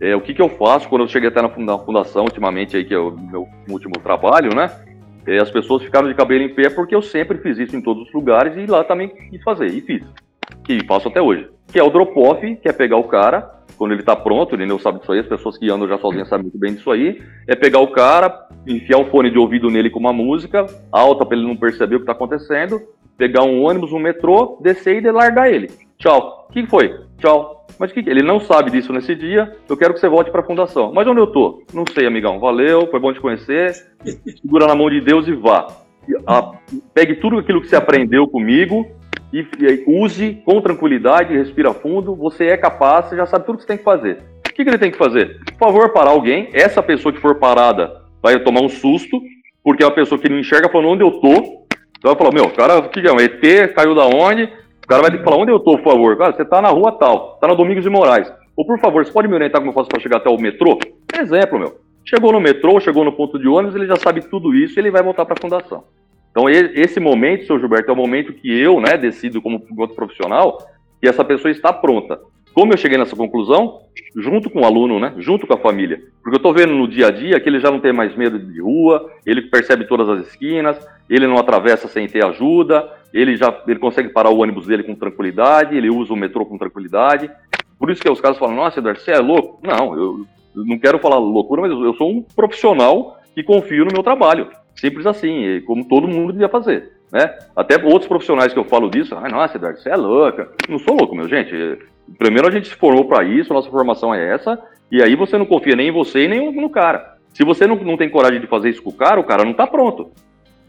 É, 0.00 0.16
o 0.16 0.20
que, 0.20 0.32
que 0.32 0.40
eu 0.40 0.48
faço 0.48 0.88
quando 0.88 1.02
eu 1.02 1.08
cheguei 1.08 1.28
até 1.28 1.42
na 1.42 1.78
fundação, 1.78 2.24
ultimamente, 2.24 2.76
aí, 2.76 2.84
que 2.84 2.94
é 2.94 2.98
o 2.98 3.10
meu 3.10 3.46
último 3.68 3.92
trabalho, 4.02 4.54
né? 4.54 4.70
É, 5.26 5.38
as 5.38 5.50
pessoas 5.50 5.82
ficaram 5.82 6.08
de 6.08 6.14
cabelo 6.14 6.42
em 6.42 6.54
pé 6.54 6.70
porque 6.70 6.94
eu 6.94 7.02
sempre 7.02 7.38
fiz 7.38 7.58
isso 7.58 7.76
em 7.76 7.82
todos 7.82 8.08
os 8.08 8.12
lugares 8.12 8.56
e 8.56 8.66
lá 8.66 8.82
também 8.84 9.08
quis 9.08 9.42
fazer, 9.42 9.66
e 9.66 9.80
fiz. 9.80 10.02
Que 10.64 10.84
faço 10.86 11.08
até 11.08 11.20
hoje. 11.20 11.48
Que 11.72 11.78
é 11.78 11.82
o 11.82 11.90
drop-off, 11.90 12.56
que 12.56 12.68
é 12.68 12.72
pegar 12.72 12.96
o 12.96 13.04
cara, 13.04 13.60
quando 13.76 13.92
ele 13.92 14.02
tá 14.02 14.14
pronto, 14.14 14.54
ele 14.54 14.66
não 14.66 14.78
sabe 14.78 14.98
disso 14.98 15.12
aí, 15.12 15.20
as 15.20 15.26
pessoas 15.26 15.56
que 15.56 15.70
andam 15.70 15.88
já 15.88 15.98
sozinhas 15.98 16.28
sabem 16.28 16.44
muito 16.44 16.58
bem 16.58 16.74
disso 16.74 16.90
aí, 16.90 17.22
é 17.46 17.54
pegar 17.54 17.80
o 17.80 17.92
cara, 17.92 18.48
enfiar 18.66 18.98
um 18.98 19.06
fone 19.06 19.30
de 19.30 19.38
ouvido 19.38 19.70
nele 19.70 19.90
com 19.90 19.98
uma 19.98 20.12
música 20.12 20.66
alta 20.92 21.24
para 21.24 21.36
ele 21.36 21.46
não 21.46 21.56
perceber 21.56 21.96
o 21.96 22.00
que 22.00 22.06
tá 22.06 22.12
acontecendo, 22.12 22.80
pegar 23.16 23.42
um 23.42 23.62
ônibus, 23.62 23.92
um 23.92 23.98
metrô, 23.98 24.58
descer 24.62 25.02
e 25.02 25.10
largar 25.10 25.50
ele. 25.50 25.70
Tchau. 25.98 26.46
O 26.48 26.52
que 26.52 26.66
foi? 26.66 26.94
Tchau. 27.18 27.59
Mas 27.80 27.92
que 27.92 28.00
ele 28.00 28.22
não 28.22 28.38
sabe 28.38 28.70
disso 28.70 28.92
nesse 28.92 29.14
dia, 29.14 29.56
eu 29.66 29.74
quero 29.74 29.94
que 29.94 30.00
você 30.00 30.08
volte 30.08 30.30
para 30.30 30.42
a 30.42 30.44
fundação. 30.44 30.92
Mas 30.92 31.08
onde 31.08 31.18
eu 31.18 31.26
tô? 31.26 31.62
Não 31.72 31.86
sei, 31.86 32.06
amigão. 32.06 32.38
Valeu, 32.38 32.86
foi 32.90 33.00
bom 33.00 33.10
te 33.10 33.18
conhecer. 33.18 33.72
Segura 34.42 34.66
na 34.66 34.74
mão 34.74 34.90
de 34.90 35.00
Deus 35.00 35.26
e 35.26 35.32
vá. 35.32 35.66
A, 36.26 36.52
pegue 36.92 37.14
tudo 37.14 37.38
aquilo 37.38 37.62
que 37.62 37.68
você 37.68 37.76
aprendeu 37.76 38.28
comigo 38.28 38.86
e, 39.32 39.38
e, 39.38 39.84
use 39.86 40.42
com 40.44 40.60
tranquilidade, 40.60 41.34
respira 41.34 41.72
fundo. 41.72 42.14
Você 42.16 42.48
é 42.48 42.56
capaz, 42.58 43.06
você 43.06 43.16
já 43.16 43.24
sabe 43.24 43.46
tudo 43.46 43.56
que 43.56 43.62
você 43.62 43.68
tem 43.68 43.78
que 43.78 43.84
fazer. 43.84 44.18
O 44.46 44.52
que, 44.52 44.62
que 44.62 44.68
ele 44.68 44.76
tem 44.76 44.90
que 44.90 44.98
fazer? 44.98 45.38
Por 45.46 45.58
favor, 45.58 45.90
parar 45.90 46.10
alguém. 46.10 46.50
Essa 46.52 46.82
pessoa 46.82 47.14
que 47.14 47.20
for 47.20 47.36
parada 47.36 48.02
vai 48.22 48.38
tomar 48.40 48.60
um 48.60 48.68
susto, 48.68 49.18
porque 49.64 49.82
é 49.82 49.86
uma 49.86 49.94
pessoa 49.94 50.20
que 50.20 50.28
não 50.28 50.38
enxerga 50.38 50.68
falando 50.68 50.90
onde 50.90 51.02
eu 51.02 51.12
tô. 51.12 51.64
Então 51.98 52.14
vai 52.14 52.16
falar, 52.16 52.32
meu, 52.34 52.50
cara, 52.50 52.78
o 52.78 52.90
que 52.90 53.00
é? 53.00 53.10
Um 53.10 53.20
ET 53.20 53.72
caiu 53.74 53.94
da 53.94 54.04
onde? 54.04 54.52
Cara 54.90 55.02
vai 55.02 55.16
que 55.16 55.22
falar 55.22 55.36
onde 55.36 55.52
eu 55.52 55.60
tô, 55.60 55.78
por 55.78 55.84
favor. 55.84 56.18
Cara, 56.18 56.32
você 56.32 56.44
tá 56.44 56.60
na 56.60 56.68
rua 56.68 56.90
tal, 56.90 57.38
tá 57.40 57.46
na 57.46 57.54
Domingos 57.54 57.84
de 57.84 57.88
Moraes. 57.88 58.28
Ou 58.56 58.66
por 58.66 58.76
favor, 58.80 59.06
você 59.06 59.12
pode 59.12 59.28
me 59.28 59.34
orientar 59.34 59.60
como 59.60 59.70
eu 59.70 59.74
faço 59.74 59.88
para 59.88 60.00
chegar 60.00 60.16
até 60.16 60.28
o 60.28 60.36
metrô? 60.36 60.80
Exemplo, 61.16 61.60
meu. 61.60 61.78
Chegou 62.04 62.32
no 62.32 62.40
metrô, 62.40 62.80
chegou 62.80 63.04
no 63.04 63.12
ponto 63.12 63.38
de 63.38 63.46
ônibus, 63.46 63.76
ele 63.76 63.86
já 63.86 63.94
sabe 63.94 64.20
tudo 64.22 64.52
isso 64.52 64.76
e 64.76 64.80
ele 64.80 64.90
vai 64.90 65.00
voltar 65.00 65.24
para 65.24 65.36
a 65.38 65.40
fundação. 65.40 65.84
Então, 66.32 66.50
esse 66.50 66.98
momento, 66.98 67.46
seu 67.46 67.56
Gilberto, 67.60 67.88
é 67.88 67.94
o 67.94 67.96
momento 67.96 68.32
que 68.32 68.50
eu, 68.50 68.80
né, 68.80 68.96
decido 68.96 69.40
como 69.40 69.64
outro 69.78 69.94
profissional 69.94 70.58
que 71.00 71.08
essa 71.08 71.24
pessoa 71.24 71.52
está 71.52 71.72
pronta. 71.72 72.18
Como 72.52 72.72
eu 72.72 72.76
cheguei 72.76 72.98
nessa 72.98 73.14
conclusão? 73.14 73.82
Junto 74.16 74.50
com 74.50 74.62
o 74.62 74.64
aluno, 74.64 74.98
né? 74.98 75.14
Junto 75.18 75.46
com 75.46 75.54
a 75.54 75.58
família. 75.58 76.00
Porque 76.20 76.34
eu 76.34 76.38
estou 76.38 76.52
vendo 76.52 76.74
no 76.74 76.88
dia 76.88 77.06
a 77.06 77.10
dia 77.12 77.38
que 77.38 77.48
ele 77.48 77.60
já 77.60 77.70
não 77.70 77.78
tem 77.78 77.92
mais 77.92 78.16
medo 78.16 78.40
de 78.40 78.60
rua, 78.60 79.08
ele 79.24 79.42
percebe 79.42 79.86
todas 79.86 80.08
as 80.08 80.26
esquinas, 80.26 80.84
ele 81.08 81.28
não 81.28 81.38
atravessa 81.38 81.86
sem 81.86 82.08
ter 82.08 82.24
ajuda, 82.24 82.90
ele 83.12 83.36
já 83.36 83.62
ele 83.66 83.78
consegue 83.78 84.08
parar 84.08 84.30
o 84.30 84.38
ônibus 84.38 84.66
dele 84.66 84.82
com 84.82 84.94
tranquilidade, 84.94 85.76
ele 85.76 85.90
usa 85.90 86.12
o 86.12 86.16
metrô 86.16 86.46
com 86.46 86.58
tranquilidade. 86.58 87.30
Por 87.78 87.90
isso 87.90 88.02
que 88.02 88.10
os 88.10 88.20
caras 88.20 88.38
falam, 88.38 88.56
nossa, 88.56 88.78
Eduardo, 88.78 89.00
você 89.00 89.12
é 89.12 89.18
louco? 89.18 89.58
Não, 89.66 89.94
eu, 89.94 90.26
eu 90.54 90.64
não 90.66 90.78
quero 90.78 90.98
falar 90.98 91.18
loucura, 91.18 91.62
mas 91.62 91.70
eu 91.70 91.94
sou 91.94 92.10
um 92.10 92.22
profissional 92.22 93.18
que 93.34 93.42
confio 93.42 93.84
no 93.84 93.92
meu 93.92 94.02
trabalho. 94.02 94.48
Simples 94.74 95.06
assim, 95.06 95.62
como 95.66 95.88
todo 95.88 96.08
mundo 96.08 96.32
devia 96.32 96.48
fazer. 96.48 96.92
Né? 97.12 97.38
Até 97.56 97.82
outros 97.84 98.06
profissionais 98.06 98.52
que 98.52 98.58
eu 98.58 98.64
falo 98.64 98.88
disso, 98.90 99.16
ah, 99.16 99.28
nossa, 99.28 99.56
Eduardo, 99.56 99.80
você 99.80 99.88
é 99.88 99.96
louca. 99.96 100.52
Não 100.68 100.78
sou 100.78 100.94
louco, 100.94 101.14
meu 101.14 101.28
gente. 101.28 101.78
Primeiro 102.18 102.48
a 102.48 102.50
gente 102.50 102.68
se 102.68 102.74
formou 102.74 103.04
para 103.06 103.24
isso, 103.24 103.52
nossa 103.52 103.70
formação 103.70 104.14
é 104.14 104.34
essa, 104.34 104.58
e 104.90 105.02
aí 105.02 105.14
você 105.14 105.38
não 105.38 105.46
confia 105.46 105.76
nem 105.76 105.88
em 105.88 105.92
você 105.92 106.24
e 106.24 106.28
nem 106.28 106.52
no 106.52 106.70
cara. 106.70 107.16
Se 107.32 107.44
você 107.44 107.66
não, 107.66 107.76
não 107.76 107.96
tem 107.96 108.10
coragem 108.10 108.40
de 108.40 108.46
fazer 108.46 108.70
isso 108.70 108.82
com 108.82 108.90
o 108.90 108.96
cara, 108.96 109.20
o 109.20 109.24
cara 109.24 109.44
não 109.44 109.52
está 109.52 109.66
pronto. 109.66 110.10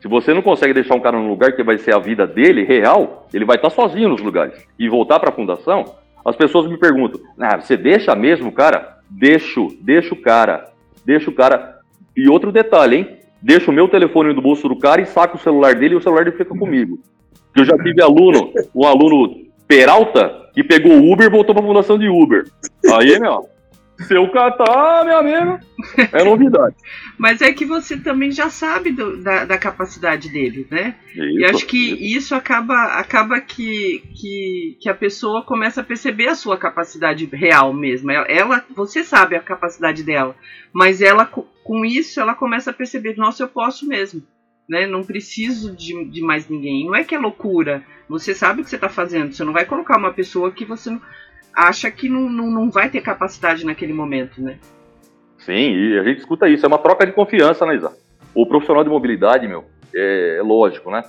Se 0.01 0.07
você 0.07 0.33
não 0.33 0.41
consegue 0.41 0.73
deixar 0.73 0.95
um 0.95 0.99
cara 0.99 1.17
num 1.17 1.29
lugar 1.29 1.55
que 1.55 1.63
vai 1.63 1.77
ser 1.77 1.93
a 1.93 1.99
vida 1.99 2.25
dele, 2.25 2.63
real, 2.63 3.27
ele 3.33 3.45
vai 3.45 3.55
estar 3.55 3.69
sozinho 3.69 4.09
nos 4.09 4.21
lugares. 4.21 4.67
E 4.77 4.89
voltar 4.89 5.19
para 5.19 5.29
a 5.29 5.33
fundação, 5.33 5.85
as 6.25 6.35
pessoas 6.35 6.67
me 6.67 6.77
perguntam: 6.77 7.21
ah, 7.39 7.59
você 7.59 7.77
deixa 7.77 8.15
mesmo, 8.15 8.51
cara? 8.51 8.97
Deixo, 9.09 9.67
deixa 9.81 10.13
o 10.13 10.21
cara. 10.21 10.71
Deixa 11.05 11.29
o 11.29 11.33
cara. 11.33 11.79
E 12.17 12.27
outro 12.27 12.51
detalhe, 12.51 12.97
hein? 12.97 13.21
deixo 13.41 13.71
o 13.71 13.73
meu 13.73 13.87
telefone 13.87 14.33
no 14.33 14.41
bolso 14.41 14.67
do 14.69 14.77
cara 14.77 15.01
e 15.01 15.05
saco 15.05 15.37
o 15.37 15.39
celular 15.39 15.73
dele 15.75 15.95
e 15.95 15.97
o 15.97 16.01
celular 16.01 16.23
dele 16.23 16.37
fica 16.37 16.55
comigo. 16.55 16.99
Eu 17.55 17.65
já 17.65 17.75
tive 17.77 18.01
aluno, 18.01 18.53
um 18.73 18.85
aluno 18.85 19.41
Peralta, 19.67 20.49
que 20.53 20.63
pegou 20.63 20.91
o 20.91 21.11
Uber 21.11 21.27
e 21.27 21.29
voltou 21.29 21.55
pra 21.55 21.63
fundação 21.63 21.97
de 21.97 22.07
Uber. 22.07 22.43
Aí, 22.93 23.17
meu, 23.19 23.47
se 24.01 24.15
eu 24.15 24.29
catar, 24.31 25.05
meu 25.05 25.17
amigo, 25.17 25.59
é 26.11 26.23
novidade. 26.23 26.75
Mas 27.17 27.41
é 27.41 27.51
que 27.53 27.65
você 27.65 27.97
também 27.97 28.31
já 28.31 28.49
sabe 28.49 28.91
do, 28.91 29.21
da, 29.21 29.45
da, 29.45 29.57
capacidade 29.57 30.29
dele, 30.29 30.67
né? 30.69 30.95
Isso, 31.09 31.39
e 31.39 31.45
acho 31.45 31.65
que 31.65 31.77
isso, 31.77 32.17
isso 32.17 32.35
acaba, 32.35 32.93
acaba 32.93 33.39
que, 33.39 34.03
que, 34.15 34.77
que, 34.81 34.89
a 34.89 34.93
pessoa 34.93 35.43
começa 35.43 35.81
a 35.81 35.83
perceber 35.83 36.27
a 36.27 36.35
sua 36.35 36.57
capacidade 36.57 37.25
real 37.31 37.73
mesmo. 37.73 38.11
Ela, 38.11 38.65
você 38.75 39.03
sabe 39.03 39.35
a 39.35 39.41
capacidade 39.41 40.03
dela, 40.03 40.35
mas 40.73 41.01
ela 41.01 41.25
com 41.25 41.85
isso 41.85 42.19
ela 42.19 42.35
começa 42.35 42.71
a 42.71 42.73
perceber, 42.73 43.15
nossa, 43.17 43.43
eu 43.43 43.47
posso 43.47 43.87
mesmo. 43.87 44.23
Né? 44.67 44.87
Não 44.87 45.03
preciso 45.03 45.75
de, 45.75 46.05
de 46.05 46.21
mais 46.21 46.47
ninguém. 46.47 46.85
Não 46.85 46.95
é 46.95 47.03
que 47.03 47.13
é 47.13 47.19
loucura. 47.19 47.83
Você 48.07 48.33
sabe 48.33 48.61
o 48.61 48.63
que 48.63 48.69
você 48.69 48.77
está 48.77 48.89
fazendo. 48.89 49.33
Você 49.33 49.43
não 49.43 49.53
vai 49.53 49.65
colocar 49.65 49.97
uma 49.97 50.13
pessoa 50.13 50.51
que 50.51 50.63
você 50.63 50.89
não 50.89 51.01
acha 51.55 51.89
que 51.91 52.09
não, 52.09 52.29
não, 52.29 52.49
não 52.49 52.69
vai 52.69 52.89
ter 52.89 53.01
capacidade 53.01 53.65
naquele 53.65 53.93
momento, 53.93 54.41
né? 54.41 54.57
Sim, 55.39 55.73
e 55.73 55.99
a 55.99 56.03
gente 56.03 56.19
escuta 56.19 56.47
isso, 56.47 56.65
é 56.65 56.67
uma 56.67 56.77
troca 56.77 57.05
de 57.05 57.11
confiança, 57.11 57.65
né, 57.65 57.75
Isa? 57.75 57.91
O 58.33 58.45
profissional 58.45 58.83
de 58.83 58.89
mobilidade, 58.89 59.47
meu, 59.47 59.65
é, 59.93 60.37
é 60.37 60.41
lógico, 60.41 60.91
né? 60.91 61.03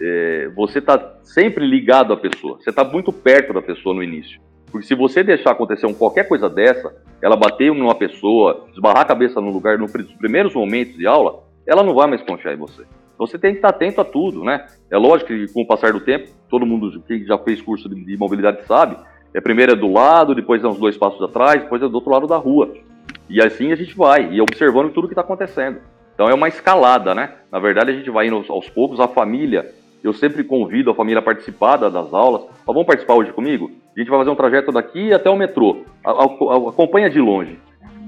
É, 0.00 0.50
você 0.54 0.78
está 0.78 1.14
sempre 1.22 1.66
ligado 1.66 2.12
à 2.12 2.16
pessoa, 2.16 2.58
você 2.58 2.70
está 2.70 2.84
muito 2.84 3.12
perto 3.12 3.52
da 3.52 3.62
pessoa 3.62 3.94
no 3.94 4.02
início. 4.02 4.40
Porque 4.70 4.86
se 4.86 4.94
você 4.94 5.22
deixar 5.22 5.52
acontecer 5.52 5.90
qualquer 5.94 6.28
coisa 6.28 6.50
dessa, 6.50 6.94
ela 7.22 7.36
bater 7.36 7.72
numa 7.72 7.94
pessoa, 7.94 8.66
esbarrar 8.72 9.02
a 9.02 9.06
cabeça 9.06 9.40
no 9.40 9.50
lugar 9.50 9.78
nos 9.78 9.90
primeiros 10.18 10.52
momentos 10.52 10.96
de 10.96 11.06
aula, 11.06 11.44
ela 11.66 11.82
não 11.82 11.94
vai 11.94 12.06
mais 12.06 12.22
confiar 12.22 12.54
em 12.54 12.58
você. 12.58 12.82
Você 13.16 13.38
tem 13.38 13.52
que 13.52 13.58
estar 13.58 13.70
atento 13.70 14.00
a 14.00 14.04
tudo, 14.04 14.44
né? 14.44 14.66
É 14.90 14.98
lógico 14.98 15.28
que 15.28 15.48
com 15.52 15.62
o 15.62 15.66
passar 15.66 15.92
do 15.92 16.00
tempo, 16.00 16.28
todo 16.50 16.66
mundo 16.66 17.00
que 17.02 17.24
já 17.24 17.38
fez 17.38 17.62
curso 17.62 17.88
de, 17.88 18.04
de 18.04 18.16
mobilidade 18.16 18.66
sabe, 18.66 18.96
é 19.36 19.40
primeiro 19.42 19.72
é 19.72 19.76
do 19.76 19.92
lado, 19.92 20.34
depois 20.34 20.64
é 20.64 20.66
uns 20.66 20.78
dois 20.78 20.96
passos 20.96 21.20
atrás, 21.20 21.60
depois 21.60 21.82
é 21.82 21.86
do 21.86 21.94
outro 21.94 22.10
lado 22.10 22.26
da 22.26 22.38
rua. 22.38 22.72
E 23.28 23.38
assim 23.42 23.70
a 23.70 23.76
gente 23.76 23.94
vai, 23.94 24.32
e 24.32 24.40
observando 24.40 24.90
tudo 24.94 25.08
que 25.08 25.12
está 25.12 25.20
acontecendo. 25.20 25.76
Então 26.14 26.26
é 26.26 26.32
uma 26.32 26.48
escalada, 26.48 27.14
né? 27.14 27.34
Na 27.52 27.58
verdade, 27.58 27.90
a 27.90 27.94
gente 27.94 28.08
vai 28.08 28.28
indo 28.28 28.42
aos 28.48 28.70
poucos, 28.70 28.98
a 28.98 29.06
família. 29.06 29.74
Eu 30.02 30.14
sempre 30.14 30.42
convido 30.42 30.90
a 30.90 30.94
família 30.94 31.18
a 31.18 31.22
participar 31.22 31.76
das 31.76 32.14
aulas. 32.14 32.46
Ó, 32.66 32.72
vamos 32.72 32.86
participar 32.86 33.12
hoje 33.12 33.30
comigo? 33.30 33.70
A 33.94 34.00
gente 34.00 34.08
vai 34.08 34.20
fazer 34.20 34.30
um 34.30 34.36
trajeto 34.36 34.72
daqui 34.72 35.12
até 35.12 35.28
o 35.28 35.36
metrô. 35.36 35.82
Acompanha 36.02 37.10
de 37.10 37.20
longe. 37.20 37.58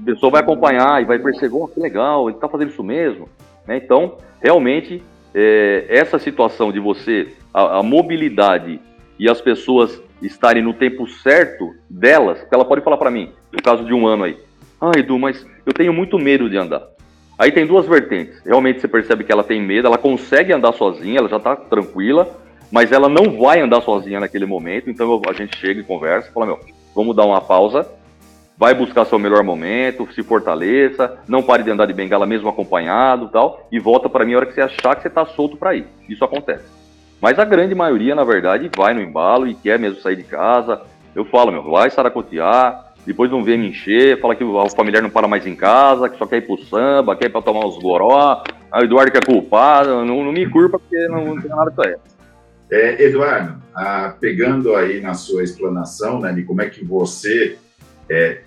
A 0.01 0.05
pessoa 0.05 0.31
vai 0.31 0.41
acompanhar 0.41 0.99
e 0.99 1.05
vai 1.05 1.19
perceber, 1.19 1.55
oh, 1.55 1.67
que 1.67 1.79
legal, 1.79 2.27
ele 2.27 2.37
está 2.37 2.49
fazendo 2.49 2.69
isso 2.69 2.83
mesmo. 2.83 3.29
Né? 3.67 3.77
Então, 3.77 4.17
realmente, 4.41 5.03
é, 5.35 5.85
essa 5.89 6.17
situação 6.17 6.71
de 6.71 6.79
você, 6.79 7.35
a, 7.53 7.83
mobilidade 7.83 8.79
e 9.19 9.29
as 9.29 9.39
pessoas 9.39 10.01
estarem 10.21 10.63
no 10.63 10.73
tempo 10.73 11.07
certo 11.07 11.73
delas, 11.89 12.45
ela 12.51 12.65
pode 12.65 12.81
falar 12.81 12.97
para 12.97 13.11
mim, 13.11 13.31
no 13.51 13.61
caso 13.61 13.85
de 13.85 13.93
um 13.93 14.07
ano 14.07 14.23
aí, 14.25 14.37
ah, 14.81 14.91
Edu, 14.97 15.19
mas 15.19 15.45
eu 15.65 15.73
tenho 15.73 15.93
muito 15.93 16.17
medo 16.17 16.49
de 16.49 16.57
andar. 16.57 16.81
Aí 17.37 17.51
tem 17.51 17.65
duas 17.65 17.85
vertentes. 17.85 18.41
Realmente 18.45 18.81
você 18.81 18.87
percebe 18.87 19.23
que 19.23 19.31
ela 19.31 19.43
tem 19.43 19.61
medo, 19.61 19.87
ela 19.87 19.97
consegue 19.97 20.53
andar 20.53 20.73
sozinha, 20.73 21.19
ela 21.19 21.29
já 21.29 21.37
está 21.37 21.55
tranquila, 21.55 22.27
mas 22.71 22.91
ela 22.91 23.07
não 23.07 23.37
vai 23.37 23.61
andar 23.61 23.81
sozinha 23.81 24.19
naquele 24.19 24.45
momento. 24.45 24.89
Então 24.89 25.21
a 25.27 25.33
gente 25.33 25.57
chega 25.57 25.79
e 25.79 25.83
conversa, 25.83 26.31
fala: 26.33 26.45
meu, 26.45 26.59
vamos 26.95 27.15
dar 27.15 27.25
uma 27.25 27.39
pausa, 27.39 27.87
vai 28.57 28.73
buscar 28.73 29.05
seu 29.05 29.17
melhor 29.17 29.43
momento, 29.43 30.07
se 30.13 30.21
fortaleça, 30.21 31.17
não 31.27 31.41
pare 31.41 31.63
de 31.63 31.71
andar 31.71 31.85
de 31.85 31.93
bengala 31.93 32.25
mesmo 32.25 32.49
acompanhado 32.49 33.29
tal, 33.29 33.67
e 33.71 33.79
volta 33.79 34.09
para 34.09 34.25
mim 34.25 34.33
a 34.33 34.37
hora 34.37 34.45
que 34.45 34.53
você 34.53 34.61
achar 34.61 34.95
que 34.95 35.01
você 35.01 35.07
está 35.07 35.25
solto 35.25 35.55
para 35.55 35.75
ir. 35.75 35.87
Isso 36.09 36.25
acontece. 36.25 36.78
Mas 37.21 37.37
a 37.37 37.45
grande 37.45 37.75
maioria, 37.75 38.15
na 38.15 38.23
verdade, 38.23 38.69
vai 38.75 38.93
no 38.93 39.01
embalo 39.01 39.47
e 39.47 39.53
quer 39.53 39.77
mesmo 39.77 39.99
sair 39.99 40.15
de 40.15 40.23
casa. 40.23 40.81
Eu 41.13 41.25
falo, 41.25 41.51
meu, 41.51 41.63
vai 41.63 41.89
saracotear, 41.89 42.93
depois 43.05 43.31
não 43.31 43.43
vem 43.43 43.57
me 43.57 43.69
encher, 43.69 44.19
fala 44.21 44.35
que 44.35 44.43
o 44.43 44.69
familiar 44.69 45.01
não 45.01 45.09
para 45.09 45.27
mais 45.27 45.45
em 45.45 45.55
casa, 45.55 46.07
que 46.07 46.17
só 46.17 46.25
quer 46.25 46.37
ir 46.37 46.47
pro 46.47 46.63
samba, 46.65 47.15
quer 47.15 47.25
ir 47.25 47.29
pra 47.29 47.41
tomar 47.41 47.65
uns 47.65 47.77
goró, 47.79 48.43
a 48.71 48.83
Eduardo 48.83 49.11
quer 49.11 49.25
culpar, 49.25 49.85
não, 49.85 50.05
não 50.05 50.31
me 50.31 50.47
culpa 50.49 50.79
porque 50.79 51.07
não, 51.07 51.35
não 51.35 51.41
tem 51.41 51.49
nada 51.49 51.71
com 51.71 51.83
ele. 51.83 51.97
É, 52.71 53.03
Eduardo, 53.03 53.61
ah, 53.73 54.13
pegando 54.19 54.75
aí 54.75 55.01
na 55.01 55.15
sua 55.15 55.43
explanação, 55.43 56.19
né, 56.19 56.31
de 56.31 56.43
como 56.43 56.61
é 56.61 56.69
que 56.69 56.85
você 56.85 57.57
é, 58.09 58.41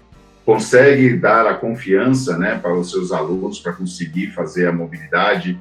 consegue 0.47 1.17
dar 1.17 1.47
a 1.47 1.55
confiança, 1.55 2.39
né, 2.39 2.59
para 2.63 2.73
os 2.73 2.91
seus 2.91 3.11
alunos 3.11 3.59
para 3.59 3.73
conseguir 3.73 4.29
fazer 4.29 4.69
a 4.69 4.73
mobilidade 4.73 5.59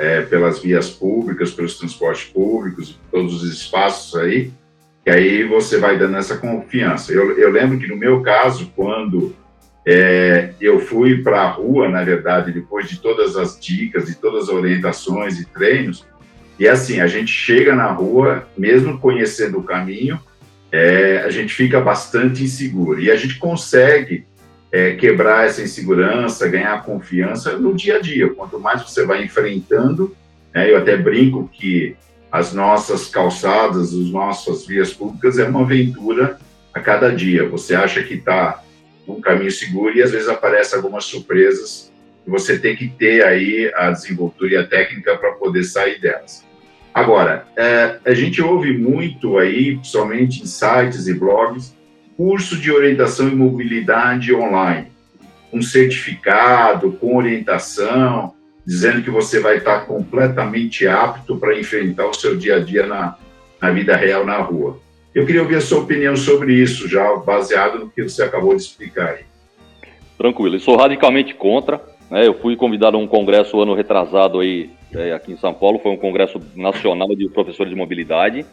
é, 0.00 0.22
pelas 0.22 0.60
vias 0.60 0.88
públicas, 0.88 1.50
pelos 1.50 1.76
transportes 1.76 2.24
públicos, 2.24 2.98
todos 3.12 3.42
os 3.42 3.52
espaços 3.52 4.18
aí, 4.18 4.50
que 5.04 5.10
aí 5.10 5.44
você 5.44 5.76
vai 5.76 5.98
dando 5.98 6.16
essa 6.16 6.38
confiança. 6.38 7.12
Eu, 7.12 7.36
eu 7.36 7.50
lembro 7.50 7.78
que 7.78 7.86
no 7.86 7.98
meu 7.98 8.22
caso, 8.22 8.72
quando 8.74 9.36
é, 9.86 10.54
eu 10.58 10.80
fui 10.80 11.22
para 11.22 11.42
a 11.42 11.50
rua, 11.50 11.86
na 11.90 12.02
verdade, 12.02 12.50
depois 12.50 12.88
de 12.88 12.98
todas 12.98 13.36
as 13.36 13.60
dicas, 13.60 14.06
de 14.06 14.14
todas 14.14 14.44
as 14.44 14.48
orientações 14.48 15.38
e 15.38 15.44
treinos, 15.44 16.06
e 16.58 16.66
assim, 16.66 17.00
a 17.00 17.06
gente 17.06 17.30
chega 17.30 17.74
na 17.74 17.92
rua, 17.92 18.48
mesmo 18.56 18.98
conhecendo 18.98 19.58
o 19.58 19.62
caminho, 19.62 20.18
é, 20.72 21.18
a 21.18 21.28
gente 21.28 21.52
fica 21.52 21.78
bastante 21.78 22.42
inseguro. 22.42 23.00
E 23.00 23.10
a 23.10 23.16
gente 23.16 23.38
consegue 23.38 24.24
é, 24.72 24.94
quebrar 24.94 25.46
essa 25.46 25.62
insegurança, 25.62 26.48
ganhar 26.48 26.82
confiança 26.84 27.56
no 27.56 27.74
dia 27.74 27.96
a 27.96 28.00
dia. 28.00 28.32
Quanto 28.32 28.58
mais 28.58 28.82
você 28.82 29.04
vai 29.04 29.24
enfrentando, 29.24 30.14
né, 30.54 30.70
eu 30.70 30.78
até 30.78 30.96
brinco 30.96 31.48
que 31.52 31.96
as 32.30 32.52
nossas 32.52 33.08
calçadas, 33.08 33.92
as 33.92 34.10
nossas 34.10 34.66
vias 34.66 34.92
públicas 34.92 35.38
é 35.38 35.48
uma 35.48 35.62
aventura 35.62 36.38
a 36.72 36.80
cada 36.80 37.10
dia. 37.14 37.48
Você 37.48 37.74
acha 37.74 38.02
que 38.02 38.14
está 38.14 38.62
num 39.06 39.20
caminho 39.20 39.50
seguro 39.50 39.96
e 39.96 40.02
às 40.02 40.12
vezes 40.12 40.28
aparecem 40.28 40.76
algumas 40.76 41.04
surpresas 41.04 41.90
e 42.26 42.30
você 42.30 42.58
tem 42.58 42.76
que 42.76 42.88
ter 42.88 43.24
aí 43.24 43.72
a 43.74 43.90
desenvoltura 43.90 44.52
e 44.52 44.56
a 44.56 44.66
técnica 44.66 45.16
para 45.16 45.32
poder 45.32 45.64
sair 45.64 46.00
delas. 46.00 46.44
Agora, 46.92 47.46
é, 47.56 47.98
a 48.04 48.14
gente 48.14 48.42
ouve 48.42 48.76
muito 48.76 49.38
aí, 49.38 49.76
principalmente 49.76 50.42
em 50.42 50.46
sites 50.46 51.06
e 51.06 51.14
blogs, 51.14 51.74
curso 52.20 52.58
de 52.58 52.70
orientação 52.70 53.30
e 53.30 53.34
mobilidade 53.34 54.34
online, 54.34 54.88
um 55.50 55.62
certificado 55.62 56.92
com 56.92 57.16
orientação, 57.16 58.34
dizendo 58.66 59.00
que 59.00 59.08
você 59.08 59.40
vai 59.40 59.56
estar 59.56 59.86
completamente 59.86 60.86
apto 60.86 61.38
para 61.38 61.58
enfrentar 61.58 62.06
o 62.06 62.12
seu 62.12 62.36
dia 62.36 62.56
a 62.56 62.60
dia 62.60 62.86
na, 62.86 63.16
na 63.58 63.70
vida 63.70 63.96
real 63.96 64.26
na 64.26 64.36
rua. 64.36 64.78
Eu 65.14 65.24
queria 65.24 65.40
ouvir 65.40 65.54
a 65.54 65.60
sua 65.62 65.78
opinião 65.78 66.14
sobre 66.14 66.52
isso, 66.52 66.86
já 66.86 67.16
baseado 67.16 67.78
no 67.78 67.88
que 67.88 68.02
você 68.02 68.22
acabou 68.22 68.54
de 68.54 68.60
explicar 68.60 69.14
aí. 69.14 69.24
Tranquilo, 70.18 70.56
eu 70.56 70.60
sou 70.60 70.76
radicalmente 70.76 71.32
contra. 71.32 71.80
Né? 72.10 72.26
Eu 72.26 72.34
fui 72.34 72.54
convidado 72.54 72.98
a 72.98 73.00
um 73.00 73.06
congresso 73.06 73.58
ano 73.58 73.72
retrasado 73.72 74.40
aí, 74.40 74.68
é, 74.94 75.14
aqui 75.14 75.32
em 75.32 75.38
São 75.38 75.54
Paulo, 75.54 75.78
foi 75.78 75.90
um 75.90 75.96
congresso 75.96 76.38
nacional 76.54 77.08
de 77.16 77.30
professores 77.30 77.70
de 77.70 77.78
mobilidade. 77.78 78.44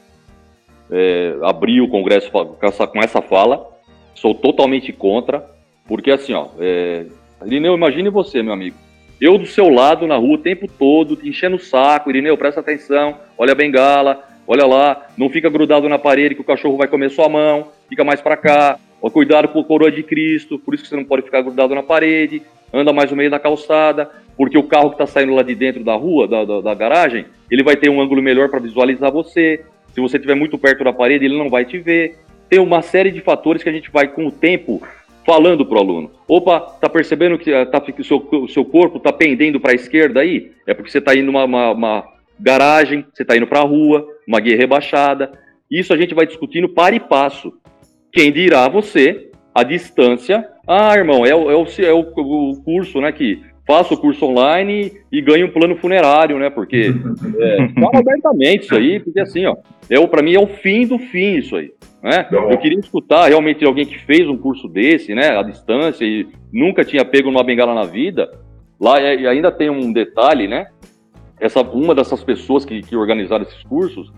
É, 0.92 1.36
abri 1.44 1.82
o 1.82 1.88
congresso 1.88 2.32
com 2.32 2.58
essa, 3.02 3.22
fala, 3.22 3.68
sou 4.16 4.34
totalmente 4.34 4.94
contra, 4.94 5.46
porque 5.88 6.12
assim, 6.12 6.34
ó, 6.34 6.48
é, 6.60 7.06
imagine 7.46 8.10
você, 8.10 8.42
meu 8.42 8.54
amigo, 8.54 8.78
eu 9.20 9.38
do 9.38 9.46
seu 9.46 9.70
lado 9.70 10.08
na 10.08 10.16
rua 10.16 10.36
o 10.36 10.38
tempo 10.38 10.68
todo, 10.68 11.16
te 11.16 11.28
enchendo 11.28 11.56
o 11.56 11.60
saco, 11.60 12.10
Irineu, 12.10 12.38
presta 12.38 12.62
atenção, 12.62 13.18
olha 13.38 13.52
a 13.52 13.56
bengala, 13.56 14.24
olha 14.48 14.66
lá, 14.66 15.08
não 15.18 15.30
fica 15.30 15.50
grudado 15.50 15.90
na 15.90 16.00
parede 16.00 16.36
que 16.36 16.42
o 16.42 16.46
cachorro 16.46 16.78
vai 16.78 16.88
comer 16.88 17.10
sua 17.10 17.28
mão, 17.28 17.68
fica 17.90 18.04
mais 18.04 18.22
para 18.22 18.38
cá, 18.38 18.80
ó, 19.02 19.10
cuidado 19.10 19.48
com 19.50 19.60
a 19.60 19.64
coroa 19.64 19.92
de 19.92 20.04
Cristo, 20.04 20.60
por 20.60 20.74
isso 20.74 20.84
que 20.84 20.90
você 20.90 20.96
não 20.96 21.04
pode 21.04 21.24
ficar 21.24 21.42
grudado 21.42 21.76
na 21.76 21.84
parede, 21.84 22.44
anda 22.74 22.94
mais 22.94 23.12
no 23.12 23.18
meio 23.18 23.32
da 23.32 23.40
calçada, 23.40 24.10
porque 24.38 24.58
o 24.58 24.64
carro 24.64 24.90
que 24.90 24.96
está 24.96 25.08
saindo 25.08 25.34
lá 25.34 25.42
de 25.42 25.56
dentro 25.56 25.84
da 25.84 25.96
rua, 25.96 26.28
da, 26.28 26.46
da, 26.46 26.62
da 26.62 26.74
garagem, 26.74 27.26
ele 27.50 27.64
vai 27.64 27.76
ter 27.76 27.90
um 27.90 28.00
ângulo 28.00 28.22
melhor 28.22 28.50
para 28.50 28.60
visualizar 28.60 29.12
você. 29.12 29.66
Se 29.98 30.02
você 30.02 30.18
estiver 30.18 30.36
muito 30.36 30.60
perto 30.60 30.84
da 30.84 30.94
parede, 30.94 31.26
ele 31.26 31.40
não 31.40 31.50
vai 31.50 31.66
te 31.66 31.80
ver. 31.80 32.20
Tem 32.48 32.60
uma 32.60 32.84
série 32.84 33.10
de 33.10 33.20
fatores 33.20 33.64
que 33.64 33.70
a 33.70 33.72
gente 33.72 33.90
vai, 33.90 34.08
com 34.08 34.28
o 34.28 34.32
tempo, 34.32 34.80
falando 35.26 35.66
para 35.66 35.76
o 35.76 35.80
aluno. 35.80 36.12
Opa, 36.28 36.60
tá 36.60 36.88
percebendo 36.88 37.36
que 37.36 37.52
tá, 37.66 37.84
o, 37.98 38.04
seu, 38.04 38.48
seu 38.48 38.64
corpo 38.64 38.98
está 38.98 39.12
pendendo 39.12 39.60
para 39.60 39.72
a 39.72 39.74
esquerda 39.74 40.20
aí? 40.20 40.52
É 40.68 40.76
porque 40.76 40.92
você 40.92 41.00
está 41.00 41.16
indo 41.16 41.32
uma, 41.32 41.46
uma, 41.46 41.72
uma 41.72 42.08
garagem, 42.40 43.08
você 43.12 43.24
está 43.24 43.36
indo 43.36 43.48
para 43.48 43.62
a 43.62 43.64
rua, 43.64 44.08
uma 44.28 44.40
guia 44.40 44.56
rebaixada. 44.56 45.32
Isso 45.70 45.92
a 45.92 45.98
gente 45.98 46.14
vai 46.14 46.28
discutindo 46.28 46.70
para 46.70 46.96
e 46.96 47.00
passo. 47.00 47.52
Quem 48.12 48.32
dirá 48.32 48.68
você, 48.68 49.32
a 49.52 49.64
distância. 49.64 50.48
Ah, 50.68 50.96
irmão, 50.96 51.26
é, 51.26 51.34
o, 51.34 51.50
é, 51.50 51.56
o, 51.56 51.66
é 51.80 51.92
o 51.92 52.62
curso, 52.64 53.02
né, 53.02 53.12
que 53.12 53.42
faço 53.68 53.94
o 53.94 53.98
curso 53.98 54.26
online 54.26 54.94
e 55.12 55.22
ganho 55.22 55.48
um 55.48 55.52
plano 55.52 55.76
funerário, 55.76 56.40
né? 56.40 56.50
Porque 56.50 56.92
é, 57.40 57.68
fala 57.80 58.00
abertamente 58.00 58.64
isso 58.64 58.76
aí, 58.76 59.00
porque 59.00 59.20
assim, 59.20 59.46
ó, 59.46 59.56
é, 59.90 60.08
para 60.08 60.24
mim 60.24 60.34
é 60.34 60.40
o 60.40 60.48
fim 60.48 60.88
do 60.88 60.98
fim 60.98 61.36
isso 61.36 61.56
aí. 61.56 61.72
Né? 62.02 62.26
Eu 62.32 62.58
queria 62.58 62.80
escutar 62.80 63.28
realmente 63.28 63.66
alguém 63.66 63.86
que 63.86 64.00
fez 64.00 64.28
um 64.28 64.38
curso 64.38 64.68
desse, 64.68 65.14
né, 65.14 65.38
à 65.38 65.44
distância 65.44 66.06
e 66.06 66.28
nunca 66.54 66.86
tinha 66.86 67.04
pego 67.04 67.30
numa 67.30 67.44
bengala 67.44 67.76
na 67.76 67.84
vida. 67.84 68.32
Lá 68.80 69.02
e 69.02 69.28
ainda 69.28 69.52
tem 69.52 69.70
um 69.70 69.92
detalhe, 69.92 70.48
né? 70.48 70.68
essa, 71.40 71.62
uma 71.62 71.94
dessas 71.94 72.24
pessoas 72.24 72.66
que, 72.66 72.82
que 72.82 72.96
organizaram 72.96 73.44
esses 73.44 73.64
cursos, 73.64 74.12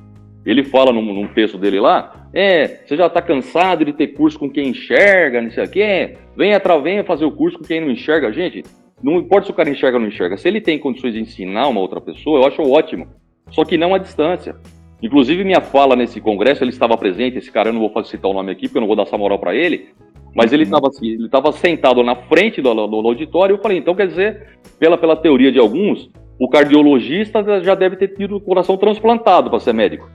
ele 0.46 0.64
fala 0.64 0.92
num, 0.92 1.02
num 1.02 1.28
texto 1.28 1.58
dele 1.58 1.80
lá, 1.80 2.28
é, 2.34 2.82
você 2.86 2.96
já 2.96 3.08
está 3.08 3.22
cansado 3.22 3.84
de 3.84 3.94
ter 3.94 4.08
curso 4.10 4.40
com 4.40 4.50
quem 4.50 4.70
enxerga, 4.70 5.42
não 5.42 5.52
sei 5.52 5.66
o 5.66 5.70
quê, 5.70 6.18
venha, 6.36 6.62
venha 6.82 7.04
fazer 7.04 7.26
o 7.26 7.32
curso 7.32 7.58
com 7.58 7.66
quem 7.66 7.82
não 7.82 7.92
enxerga. 7.92 8.32
Gente, 8.32 8.64
não 9.02 9.18
importa 9.18 9.46
se 9.46 9.52
o 9.52 9.56
cara 9.56 9.70
enxerga 9.70 9.98
ou 9.98 10.02
não 10.02 10.10
enxerga, 10.10 10.38
se 10.38 10.48
ele 10.48 10.62
tem 10.62 10.78
condições 10.78 11.14
de 11.14 11.20
ensinar 11.20 11.68
uma 11.68 11.80
outra 11.80 12.02
pessoa, 12.02 12.40
eu 12.40 12.48
acho 12.48 12.62
ótimo, 12.62 13.08
só 13.52 13.64
que 13.64 13.78
não 13.78 13.94
à 13.94 13.98
distância. 13.98 14.56
Inclusive, 15.02 15.44
minha 15.46 15.62
fala 15.62 15.96
nesse 15.96 16.20
congresso, 16.20 16.64
ele 16.64 16.72
estava 16.72 16.98
presente, 16.98 17.38
esse 17.38 17.52
cara, 17.52 17.70
eu 17.70 17.74
não 17.74 17.80
vou 17.80 18.04
citar 18.04 18.30
o 18.30 18.34
nome 18.34 18.52
aqui, 18.52 18.68
porque 18.68 18.78
eu 18.78 18.82
não 18.82 18.88
vou 18.88 18.98
dar 18.98 19.04
essa 19.04 19.18
moral 19.18 19.40
para 19.40 19.56
ele, 19.56 19.90
mas 20.36 20.52
ele 20.52 20.64
estava 20.64 20.88
assim, 20.88 21.08
ele 21.08 21.26
estava 21.26 21.52
sentado 21.52 22.04
na 22.04 22.16
frente 22.16 22.62
do, 22.62 22.74
do, 22.74 22.88
do 22.88 23.08
auditório, 23.08 23.56
eu 23.56 23.62
falei, 23.62 23.78
então 23.78 23.96
quer 23.96 24.08
dizer, 24.08 24.60
pela, 24.78 24.98
pela 24.98 25.16
teoria 25.16 25.52
de 25.52 25.60
alguns, 25.60 26.10
o 26.40 26.50
cardiologista 26.50 27.44
já 27.62 27.76
deve 27.76 27.96
ter 27.96 28.10
tido 28.10 28.38
o 28.38 28.42
coração 28.42 28.78
transplantado 28.78 29.50
para 29.50 29.60
ser 29.60 29.74
médico. 29.74 30.10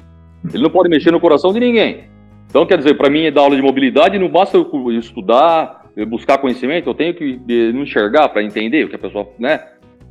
Ele 0.53 0.63
não 0.63 0.71
pode 0.71 0.89
mexer 0.89 1.11
no 1.11 1.21
coração 1.21 1.53
de 1.53 1.61
ninguém. 1.61 2.05
Então, 2.49 2.67
quer 2.67 2.79
dizer, 2.79 2.97
para 2.97 3.11
mim, 3.11 3.31
dar 3.33 3.43
aula 3.43 3.57
de 3.57 3.63
mobilidade 3.63 4.19
não 4.19 4.29
basta 4.29 4.57
eu 4.57 4.91
estudar, 4.93 5.84
buscar 6.09 6.39
conhecimento, 6.39 6.89
eu 6.89 6.95
tenho 6.95 7.15
que 7.15 7.39
não 7.73 7.83
enxergar 7.83 8.29
para 8.29 8.43
entender 8.43 8.85
o 8.85 8.89
que 8.89 8.97
a 8.97 8.99
pessoa, 8.99 9.29
né? 9.39 9.61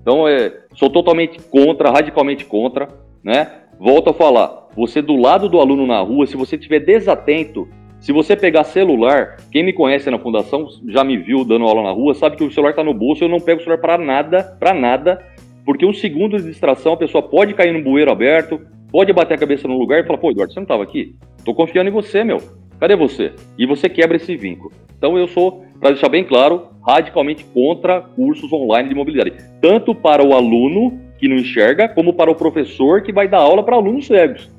Então, 0.02 0.28
é, 0.28 0.54
sou 0.76 0.89
totalmente 0.89 1.39
contra, 1.50 1.91
radicalmente 1.91 2.46
contra, 2.46 2.88
né? 3.24 3.52
Volto 3.80 4.10
a 4.10 4.13
falar, 4.13 4.67
você 4.76 5.02
do 5.02 5.15
lado 5.15 5.50
do 5.50 5.60
aluno 5.60 5.86
na 5.88 6.00
rua, 6.00 6.28
se 6.28 6.38
você 6.38 6.56
estiver 6.56 6.80
desatento, 6.80 7.67
se 8.00 8.12
você 8.12 8.36
pegar 8.36 8.65
celular, 8.65 9.38
quem 9.52 9.63
me 9.63 9.72
conhece 9.72 10.12
na 10.12 10.19
fundação 10.19 10.67
já 10.88 11.04
me 11.04 11.17
viu 11.17 11.46
dando 11.46 11.65
aula 11.65 11.84
na 11.84 11.91
rua, 11.91 12.13
sabe 12.13 12.36
que 12.36 12.43
o 12.43 12.52
celular 12.52 12.72
está 12.72 12.84
no 12.84 12.93
bolso, 12.93 13.24
eu 13.24 13.30
não 13.30 13.39
pego 13.39 13.62
o 13.62 13.63
celular 13.63 13.82
para 13.82 13.98
nada, 13.98 14.58
para 14.60 14.74
nada, 14.74 15.26
porque 15.65 15.86
um 15.86 15.93
segundo 15.93 16.38
de 16.38 16.43
distração, 16.43 16.93
a 16.93 16.98
pessoa 16.98 17.22
pode 17.22 17.54
cair 17.54 17.72
num 17.72 17.82
bueiro 17.82 18.12
aberto, 18.12 18.60
pode 18.91 19.13
bater 19.13 19.36
a 19.36 19.38
cabeça 19.38 19.67
no 19.67 19.78
lugar 19.78 20.02
e 20.02 20.04
falar, 20.06 20.19
pô, 20.19 20.32
Eduardo, 20.32 20.54
você 20.54 20.60
não 20.60 20.65
estava 20.65 20.84
aqui? 20.84 21.15
Tô 21.46 21.54
confiando 21.54 21.89
em 21.89 21.93
você, 21.93 22.24
meu. 22.24 22.41
Cadê 22.80 22.96
você? 22.96 23.32
E 23.58 23.65
você 23.65 23.88
quebra 23.88 24.17
esse 24.17 24.36
vínculo. 24.36 24.74
Então 24.98 25.17
eu 25.17 25.28
sou, 25.28 25.62
para 25.84 25.91
deixar 25.91 26.08
bem 26.08 26.24
claro, 26.24 26.69
radicalmente 26.88 27.43
contra 27.54 28.00
cursos 28.00 28.54
online 28.54 28.88
de 28.88 28.96
mobilidade. 28.96 29.34
Tanto 29.62 29.93
para 29.93 30.24
o 30.24 30.34
aluno 30.34 30.98
que 31.19 31.28
não 31.28 31.36
enxerga, 31.36 31.89
como 31.89 32.13
para 32.13 32.32
o 32.32 32.36
professor 32.36 33.02
que 33.02 33.12
vai 33.12 33.28
dar 33.28 33.39
aula 33.39 33.62
para 33.63 33.76
alunos 33.76 34.08
cegos. 34.08 34.50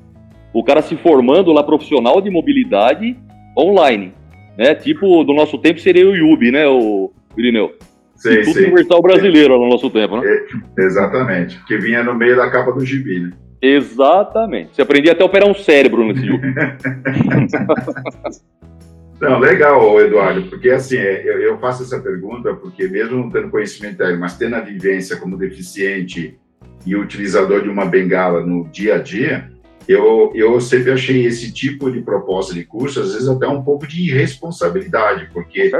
O 0.53 0.63
cara 0.63 0.83
se 0.83 0.95
formando 0.95 1.51
lá 1.51 1.63
profissional 1.63 2.21
de 2.21 2.29
mobilidade 2.29 3.17
online. 3.57 4.13
Né? 4.55 4.75
Tipo, 4.75 5.23
do 5.23 5.33
nosso 5.33 5.57
tempo 5.57 5.79
seria 5.79 6.07
o 6.07 6.15
IUB, 6.15 6.51
né, 6.51 6.67
o 6.67 7.11
Irineu? 7.35 7.73
Sei, 8.15 8.41
Instituto 8.41 8.53
sei. 8.53 8.65
Universal 8.65 9.01
Brasileiro 9.01 9.57
no 9.59 9.67
nosso 9.67 9.89
tempo, 9.89 10.17
né? 10.17 10.27
É, 10.27 10.83
exatamente, 10.83 11.59
que 11.65 11.75
vinha 11.77 12.03
no 12.03 12.13
meio 12.13 12.35
da 12.35 12.51
capa 12.51 12.71
do 12.71 12.85
gibi, 12.85 13.19
né? 13.19 13.31
Exatamente. 13.61 14.75
Você 14.75 14.81
aprendia 14.83 15.13
até 15.13 15.23
a 15.23 15.25
operar 15.25 15.49
um 15.49 15.55
cérebro 15.55 16.05
nesse 16.05 16.25
jogo. 16.25 16.43
Não, 19.19 19.39
legal, 19.39 19.99
Eduardo, 20.01 20.43
porque 20.49 20.69
assim, 20.69 20.97
é, 20.97 21.25
eu 21.25 21.57
faço 21.57 21.83
essa 21.83 21.99
pergunta 21.99 22.53
porque 22.53 22.87
mesmo 22.87 23.17
não 23.17 23.29
tendo 23.29 23.49
conhecimento 23.49 23.97
técnico, 23.97 24.19
mas 24.19 24.37
tendo 24.37 24.55
a 24.55 24.61
vivência 24.61 25.15
como 25.17 25.37
deficiente 25.37 26.37
e 26.85 26.95
utilizador 26.95 27.61
de 27.63 27.69
uma 27.69 27.85
bengala 27.85 28.45
no 28.45 28.67
dia 28.69 28.95
a 28.95 28.97
dia, 28.97 29.49
eu, 29.87 30.31
eu 30.35 30.59
sempre 30.59 30.91
achei 30.91 31.25
esse 31.25 31.51
tipo 31.53 31.91
de 31.91 32.01
proposta 32.01 32.53
de 32.53 32.63
curso, 32.63 32.99
às 32.99 33.13
vezes 33.13 33.29
até 33.29 33.47
um 33.47 33.63
pouco 33.63 33.87
de 33.87 34.09
irresponsabilidade, 34.09 35.29
porque 35.31 35.71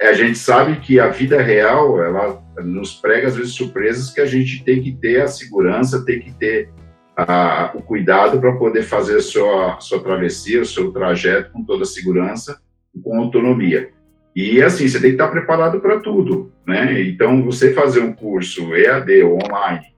a 0.00 0.12
gente 0.12 0.38
sabe 0.38 0.76
que 0.80 1.00
a 1.00 1.08
vida 1.08 1.40
real, 1.40 2.02
ela 2.02 2.42
nos 2.62 2.94
prega 2.94 3.28
às 3.28 3.36
vezes 3.36 3.54
surpresas 3.54 4.10
que 4.10 4.20
a 4.20 4.26
gente 4.26 4.62
tem 4.64 4.82
que 4.82 4.92
ter 4.92 5.22
a 5.22 5.28
segurança, 5.28 6.04
tem 6.04 6.20
que 6.20 6.32
ter 6.32 6.70
a, 7.16 7.72
o 7.74 7.82
cuidado 7.82 8.40
para 8.40 8.52
poder 8.52 8.82
fazer 8.82 9.16
a 9.16 9.22
sua, 9.22 9.80
sua 9.80 10.02
travessia, 10.02 10.62
o 10.62 10.66
seu 10.66 10.90
trajeto 10.92 11.52
com 11.52 11.64
toda 11.64 11.82
a 11.82 11.86
segurança 11.86 12.60
e 12.94 13.00
com 13.00 13.18
autonomia. 13.18 13.90
E 14.34 14.62
assim, 14.62 14.88
você 14.88 14.98
tem 14.98 15.10
que 15.10 15.16
estar 15.16 15.28
preparado 15.28 15.78
para 15.80 16.00
tudo, 16.00 16.50
né? 16.66 17.02
Então, 17.02 17.44
você 17.44 17.72
fazer 17.74 18.00
um 18.00 18.12
curso 18.12 18.74
EAD 18.74 19.22
ou 19.24 19.38
online, 19.44 19.92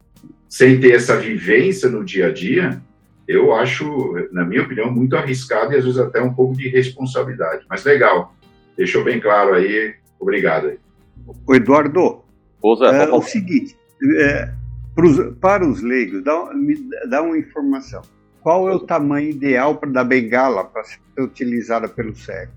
sem 0.49 0.81
ter 0.81 0.93
essa 0.93 1.17
vivência 1.17 1.89
no 1.89 2.05
dia 2.05 2.27
a 2.27 2.33
dia, 2.33 2.83
eu 3.29 3.55
acho, 3.55 4.29
na 4.33 4.45
minha 4.45 4.63
opinião, 4.63 4.91
muito 4.91 5.17
arriscado 5.17 5.73
e 5.73 5.77
às 5.77 5.85
vezes 5.85 5.99
até 5.99 6.21
um 6.21 6.35
pouco 6.35 6.57
de 6.57 6.69
responsabilidade. 6.69 7.65
Mas 7.71 7.85
legal, 7.85 8.35
deixou 8.77 9.05
bem 9.05 9.21
claro 9.21 9.55
aí. 9.55 9.95
Obrigado. 10.19 10.73
Eduardo, 11.51 12.23
é, 12.83 13.09
o 13.13 13.23
seguinte, 13.23 13.77
é, 14.21 14.51
pros, 14.95 15.37
para 15.41 15.67
os 15.67 15.83
leigos, 15.83 16.23
dá, 16.23 16.53
me 16.55 16.77
dá 17.09 17.23
uma 17.23 17.39
informação. 17.39 18.03
Qual 18.43 18.69
é 18.69 18.75
o 18.75 18.81
tamanho 18.81 19.31
ideal 19.31 19.81
da 19.87 20.05
bengala 20.05 20.65
para 20.65 20.85
ser 20.85 21.01
utilizada 21.19 21.89
pelo 21.89 22.15
cego? 22.15 22.53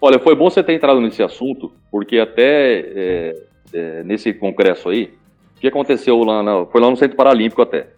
Olha, 0.00 0.18
foi 0.18 0.34
bom 0.34 0.50
você 0.50 0.62
ter 0.62 0.74
entrado 0.74 1.00
nesse 1.00 1.22
assunto, 1.22 1.72
porque 1.90 2.18
até 2.18 2.80
é, 2.80 3.42
é, 3.72 4.02
nesse 4.02 4.34
congresso 4.34 4.88
aí, 4.88 5.14
o 5.56 5.60
que 5.60 5.68
aconteceu 5.68 6.18
lá, 6.24 6.42
na, 6.42 6.66
foi 6.66 6.80
lá 6.80 6.90
no 6.90 6.96
Centro 6.96 7.16
Paralímpico 7.16 7.62
até. 7.62 7.88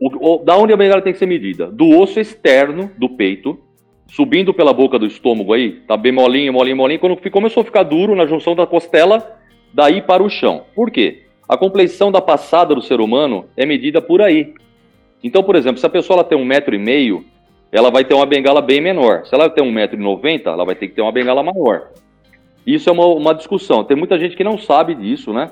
O, 0.00 0.36
o, 0.36 0.38
da 0.38 0.56
onde 0.56 0.72
a 0.72 0.76
bengala 0.76 1.02
tem 1.02 1.12
que 1.12 1.18
ser 1.18 1.26
medida? 1.26 1.66
Do 1.66 1.88
osso 1.98 2.18
externo 2.18 2.90
do 2.96 3.08
peito, 3.08 3.58
subindo 4.06 4.54
pela 4.54 4.72
boca 4.72 4.98
do 4.98 5.06
estômago 5.06 5.52
aí, 5.52 5.80
tá 5.86 5.96
bem 5.96 6.12
molinho, 6.12 6.52
molinho, 6.52 6.76
molinho. 6.76 7.00
Quando 7.00 7.30
começou 7.30 7.62
a 7.62 7.64
ficar 7.64 7.82
duro 7.82 8.14
na 8.14 8.26
junção 8.26 8.54
da 8.54 8.66
costela, 8.66 9.38
daí 9.74 10.00
para 10.00 10.22
o 10.22 10.30
chão. 10.30 10.64
Por 10.74 10.90
quê? 10.90 11.24
A 11.52 11.56
compleição 11.58 12.10
da 12.10 12.22
passada 12.22 12.74
do 12.74 12.80
ser 12.80 12.98
humano 12.98 13.44
é 13.58 13.66
medida 13.66 14.00
por 14.00 14.22
aí. 14.22 14.54
Então, 15.22 15.42
por 15.42 15.54
exemplo, 15.54 15.78
se 15.78 15.84
a 15.84 15.90
pessoa 15.90 16.20
ela 16.20 16.24
tem 16.24 16.38
um 16.38 16.46
metro 16.46 16.74
e 16.74 16.78
meio, 16.78 17.26
ela 17.70 17.90
vai 17.90 18.06
ter 18.06 18.14
uma 18.14 18.24
bengala 18.24 18.62
bem 18.62 18.80
menor. 18.80 19.26
Se 19.26 19.34
ela 19.34 19.50
tem 19.50 19.62
um 19.62 19.70
metro 19.70 19.94
e 19.94 20.02
noventa, 20.02 20.48
ela 20.48 20.64
vai 20.64 20.74
ter 20.74 20.88
que 20.88 20.94
ter 20.94 21.02
uma 21.02 21.12
bengala 21.12 21.42
maior. 21.42 21.90
Isso 22.66 22.88
é 22.88 22.92
uma, 22.94 23.04
uma 23.04 23.34
discussão. 23.34 23.84
Tem 23.84 23.94
muita 23.94 24.18
gente 24.18 24.34
que 24.34 24.42
não 24.42 24.56
sabe 24.56 24.94
disso, 24.94 25.30
né? 25.30 25.50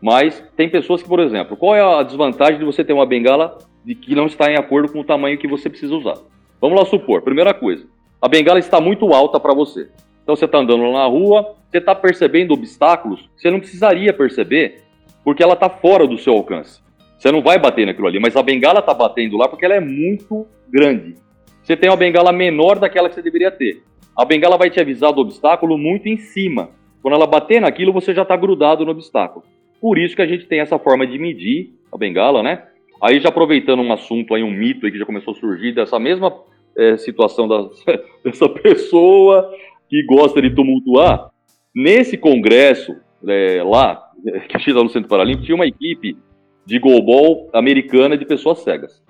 Mas 0.00 0.40
tem 0.56 0.68
pessoas 0.68 1.02
que, 1.02 1.08
por 1.08 1.18
exemplo, 1.18 1.56
qual 1.56 1.74
é 1.74 1.82
a 1.82 2.04
desvantagem 2.04 2.60
de 2.60 2.64
você 2.64 2.84
ter 2.84 2.92
uma 2.92 3.04
bengala 3.04 3.58
de 3.84 3.96
que 3.96 4.14
não 4.14 4.26
está 4.26 4.48
em 4.52 4.56
acordo 4.56 4.92
com 4.92 5.00
o 5.00 5.04
tamanho 5.04 5.36
que 5.36 5.48
você 5.48 5.68
precisa 5.68 5.96
usar? 5.96 6.14
Vamos 6.60 6.78
lá 6.78 6.86
supor, 6.86 7.22
primeira 7.22 7.52
coisa, 7.52 7.88
a 8.22 8.28
bengala 8.28 8.60
está 8.60 8.80
muito 8.80 9.12
alta 9.12 9.40
para 9.40 9.52
você. 9.52 9.88
Então 10.22 10.36
você 10.36 10.44
está 10.44 10.58
andando 10.58 10.92
na 10.92 11.06
rua, 11.06 11.56
você 11.68 11.78
está 11.78 11.92
percebendo 11.92 12.54
obstáculos, 12.54 13.28
você 13.36 13.50
não 13.50 13.58
precisaria 13.58 14.12
perceber, 14.12 14.84
porque 15.24 15.42
ela 15.42 15.54
está 15.54 15.68
fora 15.68 16.06
do 16.06 16.18
seu 16.18 16.32
alcance. 16.32 16.80
Você 17.18 17.30
não 17.30 17.42
vai 17.42 17.58
bater 17.58 17.86
naquilo 17.86 18.06
ali, 18.06 18.18
mas 18.18 18.34
a 18.34 18.42
bengala 18.42 18.80
está 18.80 18.94
batendo 18.94 19.36
lá 19.36 19.46
porque 19.46 19.64
ela 19.64 19.74
é 19.74 19.80
muito 19.80 20.46
grande. 20.68 21.16
Você 21.62 21.76
tem 21.76 21.90
uma 21.90 21.96
bengala 21.96 22.32
menor 22.32 22.78
daquela 22.78 23.08
que 23.08 23.14
você 23.14 23.22
deveria 23.22 23.50
ter. 23.50 23.82
A 24.16 24.24
bengala 24.24 24.56
vai 24.56 24.70
te 24.70 24.80
avisar 24.80 25.12
do 25.12 25.20
obstáculo 25.20 25.76
muito 25.76 26.08
em 26.08 26.16
cima. 26.16 26.70
Quando 27.02 27.14
ela 27.14 27.26
bater 27.26 27.60
naquilo, 27.60 27.92
você 27.92 28.14
já 28.14 28.22
está 28.22 28.36
grudado 28.36 28.84
no 28.84 28.90
obstáculo. 28.90 29.44
Por 29.80 29.98
isso 29.98 30.16
que 30.16 30.22
a 30.22 30.26
gente 30.26 30.46
tem 30.46 30.60
essa 30.60 30.78
forma 30.78 31.06
de 31.06 31.18
medir 31.18 31.74
a 31.92 31.96
bengala, 31.96 32.42
né? 32.42 32.64
Aí 33.02 33.18
já 33.18 33.30
aproveitando 33.30 33.80
um 33.80 33.92
assunto 33.92 34.34
aí, 34.34 34.42
um 34.42 34.50
mito 34.50 34.84
aí 34.84 34.92
que 34.92 34.98
já 34.98 35.06
começou 35.06 35.32
a 35.32 35.36
surgir 35.36 35.72
dessa 35.72 35.98
mesma 35.98 36.34
é, 36.76 36.96
situação 36.98 37.48
da, 37.48 37.68
dessa 38.22 38.48
pessoa 38.48 39.50
que 39.88 40.04
gosta 40.04 40.40
de 40.42 40.54
tumultuar. 40.54 41.30
Nesse 41.74 42.18
congresso 42.18 42.96
é, 43.26 43.62
lá, 43.62 44.09
que 44.48 44.58
fiz 44.58 44.74
lá 44.74 44.82
no 44.82 44.90
Centro 44.90 45.08
Paralímpico, 45.08 45.46
tinha 45.46 45.54
uma 45.54 45.66
equipe 45.66 46.16
de 46.64 46.78
goalball 46.78 47.48
americana 47.52 48.16
de 48.16 48.24
pessoas 48.24 48.60
cegas. 48.60 49.02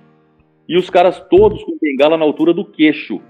E 0.68 0.76
os 0.76 0.88
caras 0.88 1.20
todos 1.28 1.62
com 1.64 1.76
bengala 1.80 2.16
na 2.16 2.24
altura 2.24 2.54
do 2.54 2.64
queixo. 2.64 3.20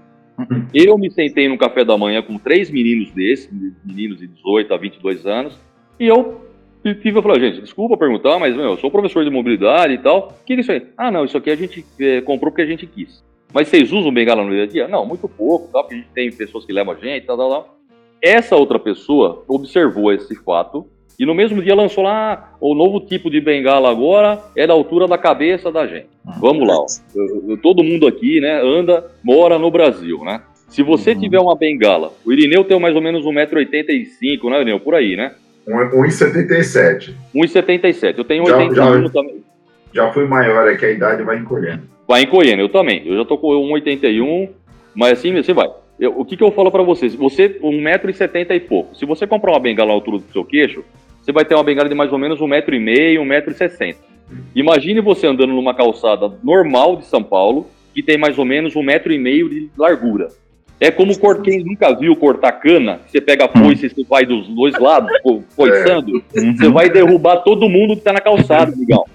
Eu 0.73 0.97
me 0.97 1.11
sentei 1.11 1.47
num 1.47 1.57
café 1.57 1.83
da 1.83 1.97
manhã 1.97 2.21
com 2.21 2.37
três 2.37 2.71
meninos 2.71 3.11
desses, 3.11 3.51
meninos 3.83 4.19
de 4.19 4.27
18 4.27 4.73
a 4.73 4.77
22 4.77 5.25
anos, 5.25 5.59
e 5.99 6.07
eu 6.07 6.41
tive 7.01 7.19
a 7.19 7.21
falar, 7.21 7.39
gente, 7.39 7.61
desculpa 7.61 7.95
perguntar, 7.95 8.39
mas 8.39 8.55
meu, 8.55 8.71
eu 8.71 8.77
sou 8.77 8.89
professor 8.89 9.23
de 9.23 9.29
mobilidade 9.29 9.93
e 9.93 9.97
tal. 9.97 10.29
O 10.41 10.45
que 10.45 10.53
é 10.53 10.59
isso 10.59 10.71
aí? 10.71 10.87
Ah, 10.97 11.11
não, 11.11 11.25
isso 11.25 11.37
aqui 11.37 11.51
a 11.51 11.55
gente 11.55 11.85
é, 11.99 12.21
comprou 12.21 12.51
porque 12.51 12.63
a 12.63 12.65
gente 12.65 12.87
quis. 12.87 13.23
Mas 13.53 13.67
vocês 13.67 13.91
usam 13.91 14.13
bengala 14.13 14.43
no 14.43 14.49
dia 14.49 14.63
a 14.63 14.67
dia? 14.67 14.87
Não, 14.87 15.05
muito 15.05 15.27
pouco, 15.27 15.67
tá? 15.71 15.81
porque 15.81 15.95
a 15.95 15.97
gente 15.97 16.09
tem 16.13 16.31
pessoas 16.31 16.65
que 16.65 16.73
levam 16.73 16.93
a 16.93 16.97
gente, 16.97 17.25
tal, 17.25 17.37
tal, 17.37 17.49
tal. 17.49 17.77
Essa 18.21 18.55
outra 18.55 18.79
pessoa 18.79 19.43
observou 19.47 20.11
esse 20.13 20.35
fato 20.43 20.87
e 21.19 21.25
no 21.25 21.35
mesmo 21.35 21.61
dia 21.61 21.75
lançou 21.75 22.03
lá 22.03 22.55
o 22.59 22.73
novo 22.73 22.99
tipo 22.99 23.29
de 23.29 23.39
bengala 23.39 23.89
agora 23.89 24.39
é 24.55 24.65
da 24.65 24.73
altura 24.73 25.07
da 25.07 25.17
cabeça 25.17 25.71
da 25.71 25.85
gente. 25.85 26.07
Vamos 26.39 26.67
lá, 26.67 26.75
ó. 26.75 26.85
Todo 27.61 27.83
mundo 27.83 28.07
aqui, 28.07 28.39
né, 28.39 28.61
anda, 28.63 29.05
mora 29.23 29.57
no 29.59 29.69
Brasil, 29.69 30.23
né? 30.23 30.41
Se 30.67 30.81
você 30.81 31.11
uhum. 31.11 31.19
tiver 31.19 31.39
uma 31.39 31.55
bengala, 31.55 32.13
o 32.25 32.31
Irineu 32.31 32.63
tem 32.63 32.79
mais 32.79 32.95
ou 32.95 33.01
menos 33.01 33.25
1,85m, 33.25 34.49
né, 34.49 34.61
Irineu? 34.61 34.79
Por 34.79 34.95
aí, 34.95 35.15
né? 35.15 35.33
1,77. 35.67 37.13
1,77. 37.35 38.17
Eu 38.17 38.23
tenho 38.23 38.43
81 38.43 38.73
já, 39.03 39.09
também. 39.09 39.43
Já 39.93 40.11
fui 40.11 40.25
maior, 40.25 40.67
é 40.67 40.75
que 40.75 40.85
a 40.85 40.91
idade 40.91 41.23
vai 41.23 41.37
encolhendo. 41.37 41.83
Vai 42.07 42.23
encolhendo, 42.23 42.61
eu 42.61 42.69
também. 42.69 43.03
Eu 43.05 43.17
já 43.17 43.25
tô 43.25 43.37
com 43.37 43.49
1,81, 43.49 44.49
mas 44.95 45.19
assim, 45.19 45.37
assim 45.37 45.53
vai. 45.53 45.69
Eu, 46.01 46.19
o 46.19 46.25
que, 46.25 46.35
que 46.35 46.43
eu 46.43 46.51
falo 46.51 46.71
para 46.71 46.81
vocês? 46.81 47.13
Você, 47.13 47.59
1,70m 47.61 48.55
e 48.55 48.59
pouco. 48.59 48.95
Se 48.95 49.05
você 49.05 49.27
comprar 49.27 49.51
uma 49.51 49.59
bengala 49.59 49.91
à 49.91 49.93
altura 49.93 50.17
do 50.17 50.31
seu 50.33 50.43
queixo, 50.43 50.83
você 51.21 51.31
vai 51.31 51.45
ter 51.45 51.53
uma 51.53 51.63
bengala 51.63 51.87
de 51.87 51.93
mais 51.93 52.11
ou 52.11 52.17
menos 52.17 52.39
1,5m, 52.39 53.19
1,60m. 53.19 53.95
Imagine 54.55 54.99
você 54.99 55.27
andando 55.27 55.53
numa 55.53 55.75
calçada 55.75 56.33
normal 56.43 56.95
de 56.95 57.05
São 57.05 57.21
Paulo, 57.21 57.67
que 57.93 58.01
tem 58.01 58.17
mais 58.17 58.39
ou 58.39 58.45
menos 58.45 58.73
1,5m 58.73 59.47
de 59.47 59.69
largura. 59.77 60.29
É 60.79 60.89
como 60.89 61.13
quem 61.43 61.63
nunca 61.63 61.95
viu 61.95 62.15
cortar 62.15 62.53
cana, 62.53 63.01
você 63.05 63.21
pega 63.21 63.45
a 63.45 63.47
foice 63.47 63.85
e 63.85 63.89
você 63.89 64.03
vai 64.03 64.25
dos 64.25 64.47
dois 64.47 64.73
lados, 64.79 65.11
foiçando, 65.55 66.23
é. 66.35 66.39
você 66.53 66.69
vai 66.69 66.89
derrubar 66.89 67.43
todo 67.43 67.69
mundo 67.69 67.95
que 67.95 68.01
tá 68.01 68.11
na 68.11 68.19
calçada, 68.21 68.75
legal. 68.75 69.07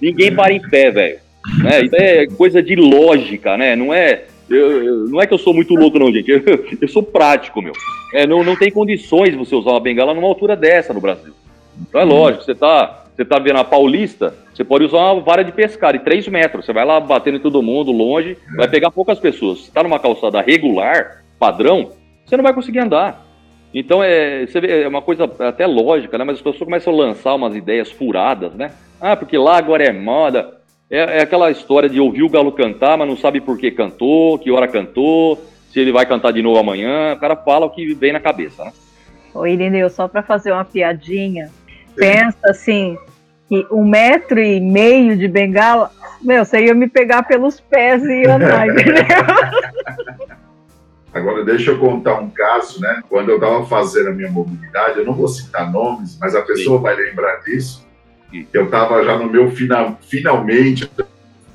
Ninguém 0.00 0.34
para 0.34 0.54
em 0.54 0.62
pé, 0.62 0.90
velho. 0.90 1.18
Né? 1.62 1.82
Isso 1.82 1.96
é 1.96 2.26
coisa 2.28 2.62
de 2.62 2.74
lógica, 2.76 3.58
né? 3.58 3.76
Não 3.76 3.92
é, 3.92 4.24
eu, 4.50 4.84
eu, 4.84 5.08
não 5.08 5.20
é 5.20 5.26
que 5.26 5.34
eu 5.34 5.38
sou 5.38 5.54
muito 5.54 5.74
louco, 5.74 5.98
não, 5.98 6.12
gente. 6.12 6.30
Eu, 6.30 6.42
eu 6.80 6.88
sou 6.88 7.02
prático, 7.02 7.62
meu. 7.62 7.72
É, 8.12 8.26
não, 8.26 8.42
não 8.42 8.56
tem 8.56 8.70
condições 8.70 9.34
você 9.34 9.54
usar 9.54 9.70
uma 9.70 9.80
bengala 9.80 10.14
numa 10.14 10.26
altura 10.26 10.56
dessa 10.56 10.92
no 10.92 11.00
Brasil. 11.00 11.32
Então 11.80 12.00
é 12.00 12.04
lógico, 12.04 12.44
você 12.44 12.54
tá, 12.54 13.04
você 13.14 13.24
tá 13.24 13.38
vendo 13.38 13.58
a 13.58 13.64
Paulista, 13.64 14.34
você 14.52 14.64
pode 14.64 14.84
usar 14.84 15.12
uma 15.12 15.20
vara 15.20 15.42
de 15.42 15.52
pescar 15.52 15.92
de 15.92 16.00
3 16.00 16.28
metros. 16.28 16.66
Você 16.66 16.72
vai 16.72 16.84
lá 16.84 17.00
batendo 17.00 17.36
em 17.36 17.40
todo 17.40 17.62
mundo, 17.62 17.92
longe, 17.92 18.36
vai 18.56 18.68
pegar 18.68 18.90
poucas 18.90 19.18
pessoas. 19.18 19.64
Se 19.64 19.72
tá 19.72 19.82
numa 19.82 19.98
calçada 19.98 20.40
regular, 20.40 21.22
padrão, 21.38 21.92
você 22.26 22.36
não 22.36 22.44
vai 22.44 22.52
conseguir 22.52 22.80
andar. 22.80 23.26
Então 23.72 24.02
é, 24.02 24.44
vê, 24.46 24.82
é 24.82 24.88
uma 24.88 25.00
coisa 25.00 25.30
até 25.38 25.66
lógica, 25.66 26.18
né? 26.18 26.24
Mas 26.24 26.36
as 26.36 26.42
pessoas 26.42 26.64
começam 26.64 26.92
a 26.92 26.96
lançar 26.96 27.34
umas 27.34 27.54
ideias 27.54 27.90
furadas, 27.90 28.52
né? 28.54 28.72
Ah, 29.00 29.16
porque 29.16 29.38
lá 29.38 29.56
agora 29.56 29.84
é 29.84 29.92
moda. 29.92 30.59
É, 30.90 31.18
é 31.18 31.22
aquela 31.22 31.50
história 31.50 31.88
de 31.88 32.00
ouvir 32.00 32.24
o 32.24 32.28
galo 32.28 32.50
cantar, 32.50 32.98
mas 32.98 33.08
não 33.08 33.16
sabe 33.16 33.40
por 33.40 33.56
que 33.56 33.70
cantou, 33.70 34.38
que 34.38 34.50
hora 34.50 34.66
cantou, 34.66 35.40
se 35.70 35.78
ele 35.78 35.92
vai 35.92 36.04
cantar 36.04 36.32
de 36.32 36.42
novo 36.42 36.58
amanhã. 36.58 37.14
O 37.14 37.20
cara 37.20 37.36
fala 37.36 37.66
o 37.66 37.70
que 37.70 37.94
vem 37.94 38.12
na 38.12 38.18
cabeça, 38.18 38.64
né? 38.64 38.72
Ô, 39.32 39.46
Irineu, 39.46 39.88
só 39.88 40.08
para 40.08 40.22
fazer 40.22 40.50
uma 40.50 40.64
piadinha, 40.64 41.48
pensa 41.94 42.38
assim, 42.44 42.98
que 43.48 43.64
um 43.70 43.84
metro 43.84 44.40
e 44.40 44.58
meio 44.58 45.16
de 45.16 45.28
bengala, 45.28 45.92
meu, 46.20 46.44
você 46.44 46.66
ia 46.66 46.74
me 46.74 46.88
pegar 46.88 47.22
pelos 47.22 47.60
pés 47.60 48.02
e 48.02 48.26
andar, 48.26 48.66
entendeu? 48.70 49.04
Agora, 51.14 51.44
deixa 51.44 51.70
eu 51.70 51.78
contar 51.78 52.20
um 52.20 52.30
caso, 52.30 52.80
né? 52.80 53.02
Quando 53.08 53.30
eu 53.30 53.36
estava 53.36 53.64
fazendo 53.66 54.08
a 54.08 54.12
minha 54.12 54.30
mobilidade, 54.30 54.98
eu 54.98 55.04
não 55.04 55.14
vou 55.14 55.28
citar 55.28 55.70
nomes, 55.70 56.18
mas 56.20 56.34
a 56.34 56.42
pessoa 56.42 56.78
Sim. 56.78 56.82
vai 56.82 56.96
lembrar 56.96 57.36
disso. 57.44 57.88
Eu 58.52 58.64
estava 58.66 59.02
já 59.04 59.18
no 59.18 59.30
meu 59.30 59.50
final, 59.50 59.98
finalmente, 60.02 60.90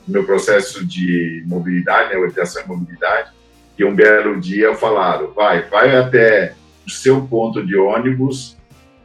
no 0.08 0.14
meu 0.14 0.24
processo 0.24 0.86
de 0.86 1.44
mobilidade, 1.48 2.10
né, 2.10 2.18
orientação 2.18 2.64
em 2.64 2.68
mobilidade, 2.68 3.32
e 3.78 3.84
um 3.84 3.94
belo 3.94 4.40
dia 4.40 4.74
falaram, 4.76 5.32
vai, 5.34 5.64
vai 5.64 5.96
até 5.96 6.54
o 6.86 6.90
seu 6.90 7.22
ponto 7.22 7.66
de 7.66 7.76
ônibus 7.76 8.56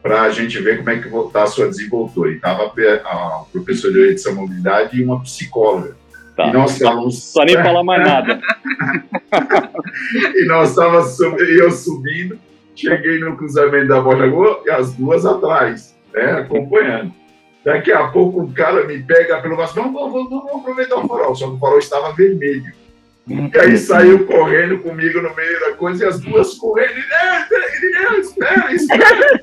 para 0.02 0.22
a 0.22 0.30
gente 0.30 0.59
ver 0.61 0.78
como 0.78 0.90
é 0.90 0.98
que 0.98 1.09
está 1.09 1.42
a 1.42 1.46
sua 1.46 1.68
desenvoltura. 1.68 2.30
E 2.30 2.37
estava 2.37 2.64
a 2.64 3.44
professora 3.52 3.92
de 3.92 3.98
orientação 3.98 4.33
em 4.33 4.37
mobilidade 4.37 4.98
e 4.98 5.04
uma 5.04 5.20
psicóloga. 5.20 5.96
Tá. 6.37 6.46
E 6.46 6.52
nós 6.52 6.72
estávamos. 6.72 7.22
Só 7.22 7.44
nem 7.44 7.56
falar 7.62 7.83
mais 7.83 8.02
nada. 8.02 8.40
e 10.35 10.46
nós 10.46 10.70
estávamos 10.70 11.18
eu 11.20 11.70
subindo, 11.70 12.38
cheguei 12.74 13.18
no 13.18 13.37
cruzamento 13.37 13.88
da 13.88 14.00
Borda 14.00 14.26
e 14.64 14.70
as 14.70 14.94
duas 14.94 15.26
atrás, 15.26 15.94
né, 16.14 16.33
acompanhando. 16.33 17.12
Daqui 17.64 17.92
a 17.92 18.09
pouco 18.09 18.42
o 18.42 18.53
cara 18.53 18.87
me 18.87 19.03
pega 19.03 19.40
pelo 19.40 19.57
braço, 19.57 19.75
vamos, 19.75 19.92
vamos, 19.92 20.31
vamos 20.31 20.55
aproveitar 20.55 20.96
o 20.96 21.07
farol, 21.07 21.35
só 21.35 21.46
que 21.49 21.57
o 21.57 21.59
farol 21.59 21.79
estava 21.79 22.12
vermelho. 22.12 22.73
E 23.29 23.59
aí 23.59 23.77
saiu 23.77 24.27
correndo 24.27 24.79
comigo 24.79 25.20
no 25.20 25.35
meio 25.37 25.61
da 25.61 25.73
coisa 25.73 26.05
e 26.05 26.09
as 26.09 26.20
duas 26.20 26.55
correndo, 26.55 26.90
ele, 26.90 28.20
espera, 28.20 28.73
espera. 28.73 29.42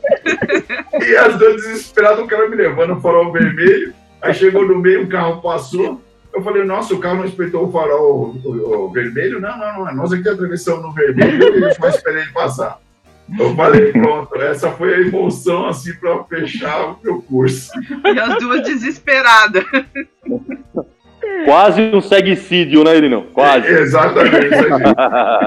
e 1.08 1.16
as 1.16 1.38
duas 1.38 1.56
desesperadas, 1.62 2.20
o 2.20 2.28
cara 2.28 2.50
me 2.50 2.56
levando 2.56 2.96
o 2.96 3.02
farol 3.02 3.32
vermelho. 3.32 3.94
Aí 4.22 4.34
chegou 4.34 4.68
no 4.68 4.80
meio, 4.80 5.04
o 5.04 5.08
carro 5.08 5.42
passou. 5.42 6.02
Eu 6.34 6.42
falei, 6.42 6.66
nossa, 6.66 6.94
o 6.94 7.00
carro 7.00 7.18
não 7.18 7.24
respeitou 7.24 7.68
o 7.68 7.72
farol 7.72 8.36
o, 8.44 8.50
o, 8.50 8.86
o 8.86 8.92
vermelho? 8.92 9.40
Não, 9.40 9.58
não, 9.58 9.86
não. 9.86 9.96
Nós 9.96 10.12
aqui 10.12 10.28
atravessamos 10.28 10.82
no 10.82 10.92
vermelho 10.92 11.60
e 11.60 11.64
a 11.64 11.70
gente 11.70 11.80
vai 11.80 11.92
esperar 11.92 12.22
ele 12.22 12.32
passar. 12.32 12.80
Eu 13.38 13.56
falei, 13.56 13.92
pronto, 13.92 14.36
essa 14.36 14.72
foi 14.72 14.94
a 14.94 15.02
emoção 15.02 15.68
assim 15.68 15.94
para 15.96 16.24
fechar 16.26 16.92
o 16.92 17.00
meu 17.04 17.22
curso. 17.22 17.72
E 18.06 18.20
as 18.20 18.40
duas 18.40 18.64
desesperadas. 18.64 19.66
Quase 21.46 21.82
um 21.94 22.02
seguicídio, 22.02 22.84
né, 22.84 22.96
Irinão? 22.96 23.28
Quase. 23.34 23.68
É, 23.68 23.82
exatamente. 23.82 24.56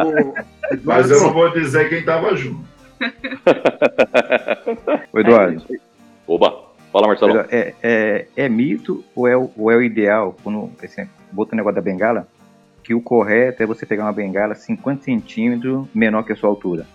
Mas 0.84 1.10
eu 1.10 1.20
não 1.22 1.32
vou 1.32 1.50
dizer 1.50 1.88
quem 1.88 2.00
estava 2.00 2.36
junto. 2.36 2.68
O 5.12 5.18
Eduardo. 5.18 5.64
Oba, 6.26 6.54
fala 6.92 7.08
Marcelo. 7.08 7.44
É, 7.50 7.74
é, 7.82 8.26
é 8.36 8.48
mito 8.48 9.04
ou 9.16 9.26
é, 9.26 9.36
ou 9.36 9.70
é 9.70 9.76
o 9.76 9.82
ideal, 9.82 10.36
quando 10.42 10.70
esse, 10.82 11.08
bota 11.32 11.54
o 11.54 11.56
negócio 11.56 11.76
da 11.76 11.82
bengala, 11.82 12.28
que 12.84 12.94
o 12.94 13.00
correto 13.00 13.62
é 13.62 13.66
você 13.66 13.84
pegar 13.84 14.04
uma 14.04 14.12
bengala 14.12 14.54
50 14.54 15.02
centímetros 15.02 15.86
menor 15.94 16.22
que 16.22 16.32
a 16.32 16.36
sua 16.36 16.48
altura? 16.48 16.86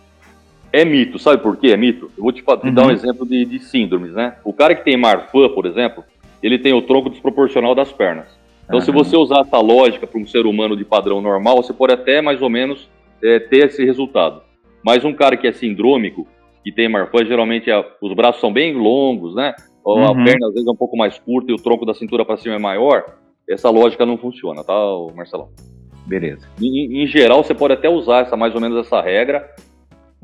É 0.75 0.83
mito, 0.83 1.17
sabe 1.17 1.41
por 1.41 1.55
quê? 1.57 1.67
É 1.67 1.77
mito. 1.77 2.11
Eu 2.17 2.23
vou 2.23 2.31
te, 2.31 2.41
te 2.41 2.49
uhum. 2.49 2.73
dar 2.73 2.87
um 2.87 2.91
exemplo 2.91 3.25
de, 3.25 3.45
de, 3.45 3.59
síndromes, 3.59 4.11
né? 4.11 4.35
O 4.43 4.51
cara 4.51 4.75
que 4.75 4.83
tem 4.83 4.97
Marfan, 4.97 5.49
por 5.49 5.65
exemplo, 5.65 6.03
ele 6.43 6.59
tem 6.59 6.73
o 6.73 6.81
tronco 6.81 7.09
desproporcional 7.09 7.73
das 7.73 7.91
pernas. 7.91 8.27
Então, 8.65 8.79
uhum. 8.79 8.85
se 8.85 8.91
você 8.91 9.15
usar 9.15 9.41
essa 9.41 9.59
lógica 9.59 10.05
para 10.05 10.19
um 10.19 10.27
ser 10.27 10.45
humano 10.45 10.75
de 10.75 10.83
padrão 10.83 11.21
normal, 11.21 11.63
você 11.63 11.71
pode 11.71 11.93
até 11.93 12.21
mais 12.21 12.41
ou 12.41 12.49
menos 12.49 12.89
é, 13.23 13.39
ter 13.39 13.67
esse 13.67 13.85
resultado. 13.85 14.41
Mas 14.83 15.05
um 15.05 15.13
cara 15.13 15.37
que 15.37 15.47
é 15.47 15.51
sindrômico, 15.51 16.27
que 16.63 16.71
tem 16.71 16.89
Marfan, 16.89 17.25
geralmente 17.25 17.71
a, 17.71 17.85
os 18.01 18.13
braços 18.13 18.41
são 18.41 18.51
bem 18.51 18.73
longos, 18.73 19.33
né? 19.33 19.53
Ou 19.83 19.99
uhum. 19.99 20.05
a 20.05 20.13
perna 20.25 20.47
às 20.47 20.53
vezes 20.53 20.67
é 20.67 20.71
um 20.71 20.75
pouco 20.75 20.97
mais 20.97 21.17
curta 21.19 21.51
e 21.51 21.53
o 21.53 21.61
tronco 21.61 21.85
da 21.85 21.93
cintura 21.93 22.25
para 22.25 22.37
cima 22.37 22.55
é 22.55 22.59
maior. 22.59 23.05
Essa 23.49 23.69
lógica 23.69 24.05
não 24.05 24.17
funciona, 24.17 24.63
tá, 24.63 24.73
Marcelão? 25.15 25.49
Beleza. 26.05 26.47
Em, 26.61 27.03
em, 27.03 27.07
geral, 27.07 27.43
você 27.43 27.53
pode 27.53 27.73
até 27.73 27.87
usar 27.87 28.21
essa 28.21 28.35
mais 28.35 28.53
ou 28.55 28.61
menos 28.61 28.77
essa 28.85 28.99
regra, 29.01 29.47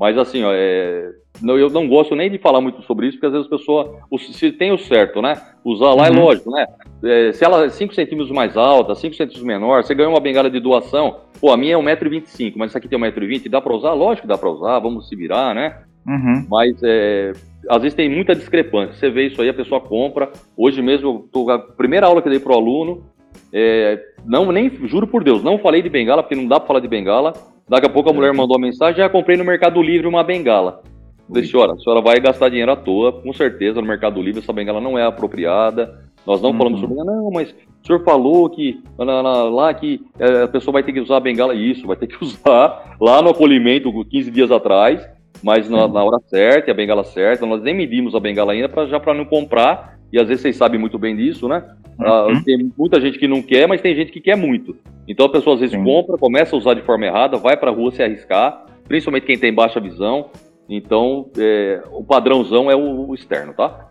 mas 0.02 0.18
assim, 0.18 0.42
ó, 0.42 0.50
é, 0.52 1.12
não, 1.40 1.56
eu 1.56 1.70
não 1.70 1.86
gosto 1.86 2.16
nem 2.16 2.28
de 2.28 2.36
falar 2.36 2.60
muito 2.60 2.82
sobre 2.82 3.06
isso, 3.06 3.18
porque 3.18 3.26
às 3.26 3.32
vezes 3.34 3.46
a 3.46 3.56
pessoa, 3.56 4.00
se 4.18 4.50
tem 4.50 4.72
o 4.72 4.76
certo, 4.76 5.22
né? 5.22 5.40
Usar 5.64 5.94
lá 5.94 6.08
é 6.08 6.10
uhum. 6.10 6.16
é 6.16 6.20
lógico, 6.20 6.50
né? 6.50 6.66
É, 7.04 7.32
se 7.32 7.44
ela 7.44 7.66
é 7.66 7.68
5 7.68 7.94
centímetros 7.94 8.34
mais 8.34 8.56
alta, 8.56 8.96
5 8.96 9.14
centímetros 9.14 9.44
menor, 9.44 9.84
você 9.84 9.94
ganhou 9.94 10.12
uma 10.12 10.18
bengala 10.18 10.50
de 10.50 10.58
doação, 10.58 11.20
pô, 11.40 11.52
a 11.52 11.56
minha 11.56 11.76
é 11.76 11.78
1,25m, 11.78 12.54
mas 12.56 12.72
essa 12.72 12.78
aqui 12.78 12.88
tem 12.88 12.98
1,20m, 12.98 13.48
dá 13.48 13.60
pra 13.60 13.76
usar? 13.76 13.92
Lógico 13.92 14.22
que 14.22 14.28
dá 14.28 14.36
pra 14.36 14.50
usar, 14.50 14.80
vamos 14.80 15.08
se 15.08 15.14
virar, 15.14 15.54
né? 15.54 15.78
Uhum. 16.04 16.48
Mas 16.50 16.82
é, 16.82 17.30
às 17.70 17.80
vezes 17.80 17.94
tem 17.94 18.08
muita 18.08 18.34
discrepância. 18.34 18.96
Você 18.96 19.08
vê 19.08 19.28
isso 19.28 19.40
aí, 19.40 19.50
a 19.50 19.54
pessoa 19.54 19.80
compra. 19.80 20.32
Hoje 20.56 20.82
mesmo, 20.82 21.28
tô, 21.32 21.48
a 21.48 21.60
primeira 21.60 22.08
aula 22.08 22.20
que 22.20 22.26
eu 22.26 22.32
dei 22.32 22.40
pro 22.40 22.54
aluno, 22.54 23.04
é, 23.52 24.02
não, 24.26 24.50
nem, 24.50 24.68
juro 24.88 25.06
por 25.06 25.22
Deus, 25.22 25.44
não 25.44 25.60
falei 25.60 25.80
de 25.80 25.88
bengala, 25.88 26.24
porque 26.24 26.34
não 26.34 26.48
dá 26.48 26.58
pra 26.58 26.66
falar 26.66 26.80
de 26.80 26.88
bengala. 26.88 27.51
Daqui 27.72 27.86
a 27.86 27.88
pouco 27.88 28.10
a 28.10 28.12
mulher 28.12 28.34
mandou 28.34 28.58
uma 28.58 28.66
mensagem, 28.66 28.98
já 28.98 29.08
comprei 29.08 29.34
no 29.34 29.46
Mercado 29.46 29.80
Livre 29.80 30.06
uma 30.06 30.22
bengala. 30.22 30.82
Falei, 31.26 31.44
senhora, 31.46 31.72
a 31.72 31.78
senhora 31.78 32.02
vai 32.02 32.20
gastar 32.20 32.50
dinheiro 32.50 32.70
à 32.70 32.76
toa, 32.76 33.22
com 33.22 33.32
certeza 33.32 33.80
no 33.80 33.86
Mercado 33.86 34.20
Livre 34.20 34.42
essa 34.42 34.52
bengala 34.52 34.78
não 34.78 34.98
é 34.98 35.06
apropriada. 35.06 35.98
Nós 36.26 36.42
não 36.42 36.50
uhum. 36.50 36.58
falamos 36.58 36.80
sobre 36.80 36.96
não, 36.96 37.30
mas 37.30 37.50
o 37.50 37.86
senhor 37.86 38.04
falou 38.04 38.50
que 38.50 38.78
lá 38.98 39.72
que 39.72 40.02
é, 40.18 40.42
a 40.42 40.48
pessoa 40.48 40.74
vai 40.74 40.82
ter 40.82 40.92
que 40.92 41.00
usar 41.00 41.16
a 41.16 41.20
bengala, 41.20 41.54
isso, 41.54 41.86
vai 41.86 41.96
ter 41.96 42.08
que 42.08 42.16
usar 42.22 42.94
lá 43.00 43.22
no 43.22 43.30
acolhimento 43.30 43.90
15 44.04 44.30
dias 44.30 44.50
atrás, 44.50 45.08
mas 45.42 45.66
na, 45.70 45.88
na 45.88 46.04
hora 46.04 46.18
certa, 46.26 46.70
a 46.70 46.74
bengala 46.74 47.04
certa. 47.04 47.46
Nós 47.46 47.62
nem 47.62 47.74
medimos 47.74 48.14
a 48.14 48.20
bengala 48.20 48.52
ainda 48.52 48.68
pra, 48.68 48.84
já 48.84 49.00
para 49.00 49.14
não 49.14 49.24
comprar, 49.24 49.98
e 50.12 50.20
às 50.20 50.28
vezes 50.28 50.42
vocês 50.42 50.56
sabem 50.56 50.78
muito 50.78 50.98
bem 50.98 51.16
disso, 51.16 51.48
né? 51.48 51.64
Ah, 51.98 52.26
uhum. 52.26 52.42
tem 52.42 52.72
muita 52.76 53.00
gente 53.00 53.18
que 53.18 53.26
não 53.26 53.42
quer, 53.42 53.66
mas 53.66 53.80
tem 53.80 53.94
gente 53.94 54.12
que 54.12 54.20
quer 54.20 54.36
muito. 54.36 54.76
Então 55.08 55.26
a 55.26 55.28
pessoa 55.28 55.54
às 55.54 55.60
vezes 55.60 55.76
Sim. 55.76 55.84
compra, 55.84 56.18
começa 56.18 56.54
a 56.54 56.58
usar 56.58 56.74
de 56.74 56.82
forma 56.82 57.06
errada, 57.06 57.36
vai 57.36 57.56
para 57.56 57.70
a 57.70 57.74
rua 57.74 57.90
se 57.92 58.02
arriscar, 58.02 58.66
principalmente 58.86 59.26
quem 59.26 59.38
tem 59.38 59.52
baixa 59.52 59.80
visão. 59.80 60.30
Então 60.68 61.30
é, 61.38 61.82
o 61.90 62.04
padrãozão 62.04 62.70
é 62.70 62.76
o, 62.76 63.08
o 63.08 63.14
externo, 63.14 63.54
tá? 63.54 63.88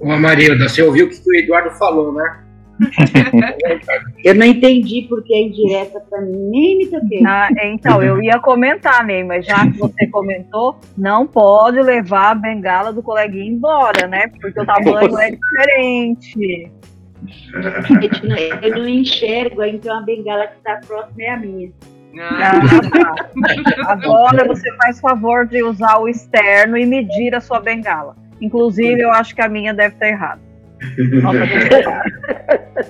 Ô 0.00 0.06
Marilda, 0.16 0.68
você 0.68 0.82
ouviu 0.82 1.06
o 1.06 1.08
que 1.10 1.16
o 1.16 1.36
Eduardo 1.36 1.70
falou, 1.72 2.12
né? 2.12 2.44
eu 4.24 4.34
não 4.34 4.46
entendi 4.46 5.06
porque 5.08 5.34
é 5.34 5.42
indireta 5.42 6.00
para 6.08 6.20
mim, 6.22 6.50
nem 6.50 6.78
me 6.78 6.86
toquei. 6.86 7.22
Ah, 7.26 7.48
então, 7.64 8.02
eu 8.02 8.22
ia 8.22 8.38
comentar, 8.38 9.04
Ney, 9.04 9.22
mas 9.24 9.44
já 9.44 9.66
que 9.70 9.78
você 9.78 10.06
comentou, 10.06 10.78
não 10.96 11.26
pode 11.26 11.80
levar 11.80 12.30
a 12.30 12.34
bengala 12.34 12.92
do 12.92 13.02
coleguinha 13.02 13.50
embora, 13.50 14.06
né? 14.06 14.28
Porque 14.40 14.60
o 14.60 14.66
tamanho 14.66 15.18
é 15.18 15.30
diferente. 15.30 16.72
Eu 18.62 18.78
não 18.78 18.88
enxergo, 18.88 19.62
então 19.62 19.98
a 19.98 20.02
bengala 20.02 20.46
que 20.46 20.56
está 20.56 20.80
próxima 20.86 21.22
é 21.22 21.30
a 21.30 21.36
minha. 21.36 21.70
Ah, 22.18 22.60
tá. 22.90 23.92
Agora 23.92 24.46
você 24.46 24.74
faz 24.76 25.00
favor 25.00 25.46
de 25.46 25.62
usar 25.62 25.98
o 25.98 26.08
externo 26.08 26.76
e 26.76 26.86
medir 26.86 27.34
a 27.34 27.40
sua 27.40 27.60
bengala. 27.60 28.16
Inclusive, 28.40 29.00
eu 29.00 29.12
acho 29.12 29.34
que 29.34 29.42
a 29.42 29.48
minha 29.48 29.74
deve 29.74 29.94
estar 29.94 30.08
errada. 30.08 30.49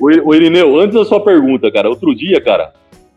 O, 0.00 0.34
Irineu, 0.34 0.78
antes 0.78 0.94
da 0.94 1.04
sua 1.04 1.22
pergunta, 1.22 1.70
cara, 1.72 1.88
outro 1.88 2.14
dia, 2.14 2.40
cara, 2.40 2.72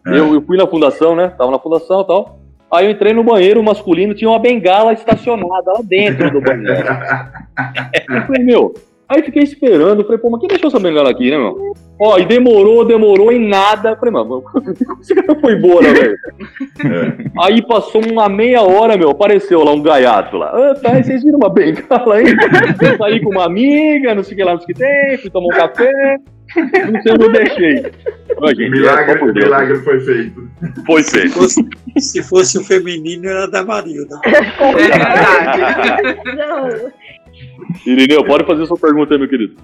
é. 0.07 0.17
eu, 0.17 0.33
eu, 0.33 0.41
fui 0.41 0.57
na 0.57 0.67
fundação, 0.67 1.15
né? 1.15 1.29
Tava 1.37 1.51
na 1.51 1.59
fundação 1.59 2.01
e 2.01 2.07
tal. 2.07 2.39
Aí 2.71 2.85
eu 2.85 2.91
entrei 2.91 3.13
no 3.13 3.23
banheiro 3.23 3.61
masculino, 3.63 4.15
tinha 4.15 4.29
uma 4.29 4.39
bengala 4.39 4.93
estacionada 4.93 5.73
lá 5.73 5.81
dentro 5.83 6.31
do 6.31 6.41
banheiro. 6.41 6.73
eu 8.09 8.21
falei, 8.23 8.43
meu, 8.43 8.73
Aí 9.13 9.21
fiquei 9.21 9.43
esperando, 9.43 10.03
falei, 10.03 10.17
pô, 10.17 10.29
mas 10.31 10.39
quem 10.39 10.49
deixou 10.49 10.69
essa 10.69 10.79
bengala 10.79 11.11
aqui, 11.11 11.29
né, 11.29 11.37
meu? 11.37 11.75
Ó, 12.01 12.17
e 12.17 12.25
demorou, 12.25 12.83
demorou 12.83 13.31
e 13.31 13.37
nada. 13.37 13.95
Falei, 13.95 14.11
mano, 14.11 14.43
você 14.97 15.13
cara 15.13 15.39
foi 15.39 15.53
embora, 15.53 15.93
velho. 15.93 16.17
É. 16.83 17.31
Aí 17.39 17.61
passou 17.67 18.01
uma 18.03 18.27
meia 18.27 18.63
hora, 18.63 18.97
meu, 18.97 19.11
apareceu 19.11 19.63
lá 19.63 19.71
um 19.71 19.83
gaiato 19.83 20.35
lá. 20.35 20.47
Ah, 20.47 20.73
tá, 20.73 21.01
vocês 21.01 21.23
viram 21.23 21.37
uma 21.37 21.49
bengala 21.49 22.15
aí? 22.15 22.25
Eu 22.81 22.97
saí 22.97 23.21
com 23.21 23.29
uma 23.29 23.45
amiga, 23.45 24.15
não 24.15 24.23
sei 24.23 24.33
o 24.33 24.37
que 24.37 24.43
lá, 24.43 24.53
não 24.53 24.61
sei 24.61 24.73
o 24.73 24.75
que 24.75 24.83
tem, 24.83 25.17
fui 25.19 25.29
tomar 25.29 25.45
um 25.45 25.59
café. 25.59 26.17
Não 26.91 27.01
sei 27.01 27.13
onde 27.13 27.23
eu 27.23 27.31
deixei. 27.31 27.91
Ó, 28.37 28.47
gente, 28.47 28.69
milagre, 28.69 29.19
é, 29.19 29.31
milagre 29.31 29.77
foi 29.79 29.99
feito. 29.99 30.49
Foi 30.85 31.03
feito. 31.03 31.29
Se 31.29 31.39
fosse, 31.39 31.69
se 31.99 32.23
fosse 32.23 32.57
o 32.57 32.63
feminino, 32.63 33.27
era 33.27 33.47
da 33.47 33.63
Marilda. 33.63 34.19
É 34.25 34.73
verdade. 34.73 36.19
Não. 36.35 36.91
Irineu, 37.85 38.25
pode 38.25 38.45
fazer 38.45 38.65
sua 38.65 38.77
pergunta 38.77 39.13
aí, 39.13 39.19
meu 39.19 39.29
querido. 39.29 39.55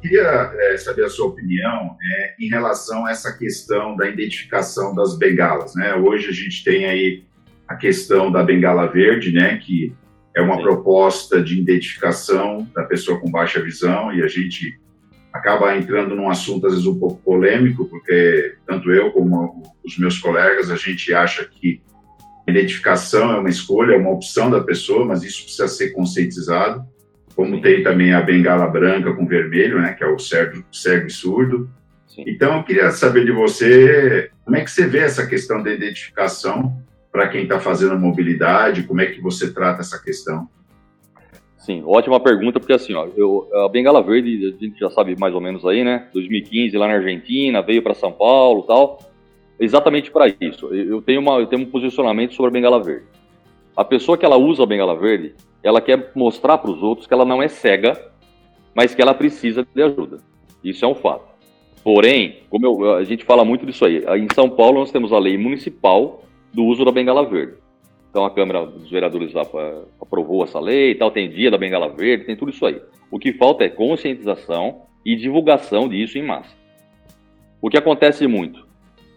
Queria 0.00 0.52
é, 0.54 0.76
saber 0.76 1.04
a 1.04 1.08
sua 1.08 1.28
opinião 1.28 1.96
é, 2.02 2.34
em 2.38 2.48
relação 2.48 3.06
a 3.06 3.10
essa 3.10 3.32
questão 3.36 3.96
da 3.96 4.08
identificação 4.08 4.94
das 4.94 5.16
bengalas. 5.16 5.74
Né? 5.74 5.94
Hoje 5.94 6.28
a 6.28 6.32
gente 6.32 6.62
tem 6.62 6.84
aí 6.84 7.24
a 7.66 7.74
questão 7.74 8.30
da 8.30 8.42
bengala 8.42 8.86
verde, 8.86 9.32
né, 9.32 9.56
que 9.56 9.94
é 10.36 10.42
uma 10.42 10.56
Sim. 10.56 10.62
proposta 10.62 11.42
de 11.42 11.58
identificação 11.58 12.68
da 12.74 12.84
pessoa 12.84 13.18
com 13.18 13.30
baixa 13.30 13.62
visão 13.62 14.12
e 14.12 14.22
a 14.22 14.26
gente 14.26 14.78
acaba 15.32 15.76
entrando 15.76 16.14
num 16.14 16.28
assunto 16.28 16.66
às 16.66 16.74
vezes 16.74 16.86
um 16.86 16.98
pouco 16.98 17.22
polêmico, 17.22 17.86
porque 17.86 18.56
tanto 18.66 18.92
eu 18.92 19.10
como 19.12 19.62
os 19.84 19.98
meus 19.98 20.18
colegas 20.18 20.70
a 20.70 20.76
gente 20.76 21.12
acha 21.14 21.44
que 21.44 21.80
identificação 22.46 23.32
é 23.32 23.38
uma 23.38 23.48
escolha, 23.48 23.94
é 23.94 23.98
uma 23.98 24.12
opção 24.12 24.50
da 24.50 24.60
pessoa, 24.60 25.04
mas 25.04 25.22
isso 25.22 25.44
precisa 25.44 25.66
ser 25.66 25.90
conscientizado 25.92 26.84
como 27.34 27.60
tem 27.60 27.82
também 27.82 28.12
a 28.12 28.20
bengala 28.20 28.66
branca 28.66 29.12
com 29.12 29.26
vermelho, 29.26 29.80
né, 29.80 29.92
que 29.92 30.04
é 30.04 30.06
o 30.06 30.18
cego, 30.18 30.64
cego 30.70 31.06
e 31.06 31.10
surdo. 31.10 31.68
Sim. 32.06 32.24
Então, 32.26 32.58
eu 32.58 32.62
queria 32.62 32.90
saber 32.90 33.24
de 33.24 33.32
você, 33.32 34.30
como 34.44 34.56
é 34.56 34.62
que 34.62 34.70
você 34.70 34.86
vê 34.86 34.98
essa 34.98 35.26
questão 35.26 35.62
da 35.62 35.72
identificação 35.72 36.76
para 37.10 37.28
quem 37.28 37.42
está 37.42 37.58
fazendo 37.58 37.98
mobilidade, 37.98 38.84
como 38.84 39.00
é 39.00 39.06
que 39.06 39.20
você 39.20 39.52
trata 39.52 39.80
essa 39.80 40.00
questão? 40.00 40.48
Sim, 41.56 41.82
ótima 41.86 42.20
pergunta, 42.20 42.60
porque 42.60 42.74
assim, 42.74 42.92
ó, 42.92 43.08
eu, 43.16 43.48
a 43.64 43.68
Bengala 43.68 44.02
Verde, 44.02 44.54
a 44.54 44.64
gente 44.64 44.78
já 44.78 44.90
sabe 44.90 45.18
mais 45.18 45.34
ou 45.34 45.40
menos 45.40 45.64
aí, 45.64 45.82
né? 45.82 46.08
2015 46.12 46.76
lá 46.76 46.86
na 46.86 46.94
Argentina, 46.94 47.62
veio 47.62 47.82
para 47.82 47.94
São 47.94 48.12
Paulo 48.12 48.64
tal. 48.64 48.98
Exatamente 49.58 50.10
para 50.10 50.26
isso. 50.40 50.66
Eu 50.74 51.00
tenho, 51.00 51.20
uma, 51.20 51.38
eu 51.38 51.46
tenho 51.46 51.62
um 51.62 51.70
posicionamento 51.70 52.34
sobre 52.34 52.50
a 52.50 52.52
Bengala 52.52 52.82
Verde. 52.82 53.06
A 53.76 53.84
pessoa 53.84 54.16
que 54.16 54.24
ela 54.24 54.36
usa 54.36 54.62
a 54.62 54.66
Bengala 54.66 54.96
Verde, 54.96 55.34
ela 55.62 55.80
quer 55.80 56.12
mostrar 56.14 56.58
para 56.58 56.70
os 56.70 56.82
outros 56.82 57.06
que 57.06 57.14
ela 57.14 57.24
não 57.24 57.42
é 57.42 57.48
cega, 57.48 58.12
mas 58.74 58.94
que 58.94 59.02
ela 59.02 59.14
precisa 59.14 59.66
de 59.74 59.82
ajuda. 59.82 60.18
Isso 60.62 60.84
é 60.84 60.88
um 60.88 60.94
fato. 60.94 61.34
Porém, 61.82 62.38
como 62.48 62.66
eu, 62.66 62.94
a 62.94 63.04
gente 63.04 63.24
fala 63.24 63.44
muito 63.44 63.66
disso 63.66 63.84
aí, 63.84 64.04
em 64.18 64.28
São 64.32 64.48
Paulo 64.48 64.78
nós 64.78 64.92
temos 64.92 65.12
a 65.12 65.18
lei 65.18 65.36
municipal 65.36 66.22
do 66.52 66.64
uso 66.64 66.84
da 66.84 66.92
bengala 66.92 67.26
verde. 67.26 67.54
Então 68.08 68.24
a 68.24 68.30
Câmara 68.30 68.64
dos 68.64 68.88
Vereadores 68.88 69.34
aprovou 70.00 70.44
essa 70.44 70.60
lei 70.60 70.92
e 70.92 70.94
tal, 70.94 71.10
tem 71.10 71.28
dia 71.28 71.50
da 71.50 71.58
bengala 71.58 71.88
verde, 71.88 72.24
tem 72.24 72.36
tudo 72.36 72.52
isso 72.52 72.64
aí. 72.64 72.80
O 73.10 73.18
que 73.18 73.32
falta 73.32 73.64
é 73.64 73.68
conscientização 73.68 74.82
e 75.04 75.16
divulgação 75.16 75.88
disso 75.88 76.16
em 76.16 76.22
massa. 76.22 76.54
O 77.60 77.68
que 77.68 77.76
acontece 77.76 78.26
muito? 78.28 78.66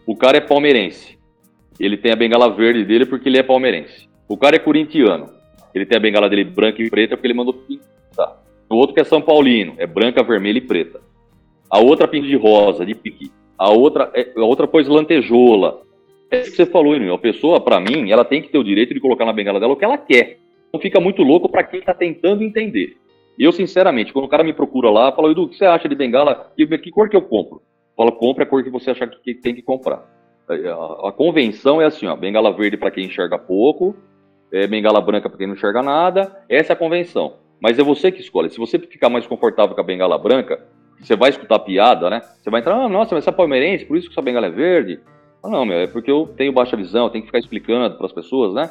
O 0.06 0.16
cara 0.16 0.38
é 0.38 0.42
palmeirense. 0.42 1.18
Ele 1.80 1.96
tem 1.96 2.12
a 2.12 2.16
bengala 2.16 2.50
verde 2.50 2.84
dele 2.84 3.06
porque 3.06 3.30
ele 3.30 3.38
é 3.38 3.44
palmeirense. 3.44 4.07
O 4.28 4.38
cara 4.38 4.56
é 4.56 4.60
corintiano. 4.60 5.30
Ele 5.74 5.86
tem 5.86 5.98
a 5.98 6.02
bengala 6.02 6.30
dele 6.30 6.44
branca 6.44 6.82
e 6.82 6.90
preta 6.90 7.16
porque 7.16 7.28
ele 7.28 7.34
mandou 7.34 7.54
pintar. 7.54 8.44
O 8.70 8.76
outro 8.76 8.94
que 8.94 9.02
é 9.02 9.04
São 9.04 9.22
Paulino, 9.22 9.76
é 9.78 9.88
branca, 9.88 10.24
vermelha 10.24 10.58
e 10.58 10.62
preta. 10.62 11.00
A 11.70 11.80
outra 11.80 12.08
pinta 12.08 12.28
de 12.28 12.36
rosa, 12.36 12.86
de 12.86 12.96
pique. 12.96 13.32
A 13.58 13.70
outra, 13.70 14.12
é, 14.14 14.32
a 14.36 14.44
outra 14.44 14.68
pôs 14.68 14.88
lantejola. 14.88 15.82
É 16.30 16.42
isso 16.42 16.52
que 16.52 16.58
você 16.58 16.66
falou, 16.66 16.96
Inês. 16.96 17.12
A 17.12 17.18
pessoa, 17.18 17.62
para 17.62 17.80
mim, 17.80 18.12
ela 18.12 18.26
tem 18.26 18.42
que 18.42 18.50
ter 18.50 18.58
o 18.58 18.64
direito 18.64 18.94
de 18.94 19.00
colocar 19.00 19.26
na 19.26 19.34
bengala 19.34 19.60
dela 19.60 19.74
o 19.74 19.76
que 19.76 19.86
ela 19.86 19.98
quer. 19.98 20.38
Não 20.74 20.80
fica 20.80 21.00
muito 21.00 21.24
louco 21.24 21.50
para 21.50 21.64
quem 21.64 21.82
tá 21.82 21.94
tentando 21.94 22.44
entender. 22.44 22.98
E 23.38 23.44
eu, 23.44 23.52
sinceramente, 23.52 24.12
quando 24.12 24.26
o 24.26 24.30
cara 24.30 24.44
me 24.44 24.52
procura 24.52 24.90
lá, 24.90 25.12
fala, 25.12 25.32
Edu, 25.32 25.44
o 25.44 25.50
que 25.50 25.56
você 25.56 25.66
acha 25.66 25.88
de 25.88 25.96
bengala? 25.96 26.52
Que, 26.56 26.66
que 26.78 26.92
cor 26.92 27.08
que 27.08 27.16
eu 27.16 27.22
compro? 27.22 27.62
Fala, 27.96 28.12
compra 28.12 28.44
a 28.44 28.48
cor 28.48 28.64
que 28.64 28.70
você 28.70 28.92
achar 28.92 29.08
que, 29.08 29.34
tem 29.36 29.56
que 29.56 29.62
comprar. 29.62 30.04
A, 30.48 30.54
a, 30.54 31.10
a, 31.10 31.12
convenção 31.12 31.82
é 31.82 31.86
assim, 31.86 32.08
ó, 32.08 32.16
bengala 32.16 32.52
verde 32.52 32.78
para 32.78 32.92
quem 32.92 33.06
enxerga 33.06 33.38
pouco, 33.38 33.96
é, 34.52 34.68
bengala 34.68 35.02
branca 35.02 35.30
para 35.30 35.38
quem 35.38 35.48
não 35.48 35.56
enxerga 35.56 35.82
nada. 35.82 36.44
Essa 36.50 36.74
é 36.74 36.76
a 36.76 36.78
convenção. 36.78 37.36
Mas 37.60 37.80
é 37.80 37.84
você 37.84 38.12
que 38.12 38.22
escolhe. 38.22 38.50
Se 38.50 38.58
você 38.58 38.78
ficar 38.78 39.10
mais 39.10 39.26
confortável 39.26 39.76
com 39.76 39.82
a 39.82 39.84
bengala 39.84 40.18
branca, 40.18 40.64
você 41.00 41.16
vai 41.16 41.30
escutar 41.30 41.60
piada, 41.60 42.10
né? 42.10 42.22
Você 42.42 42.50
vai 42.50 42.62
entrar, 42.62 42.76
ah, 42.76 42.90
nossa, 42.90 43.16
mas 43.16 43.24
você 43.24 43.30
é 43.30 43.34
palmeirense, 43.34 43.86
por 43.86 43.98
isso 43.98 44.08
que 44.08 44.14
sua 44.14 44.24
bengala 44.24 44.48
é 44.48 44.52
verde. 44.52 45.00
Ah, 45.44 45.50
não, 45.50 45.66
meu, 45.66 45.80
é 45.80 45.88
porque 45.88 46.10
eu 46.10 46.28
tenho 46.38 46.52
baixa 46.52 46.78
visão, 46.78 47.06
eu 47.06 47.10
tenho 47.10 47.24
que 47.24 47.28
ficar 47.28 47.40
explicando 47.40 47.96
para 47.96 48.06
as 48.06 48.14
pessoas, 48.14 48.54
né? 48.54 48.70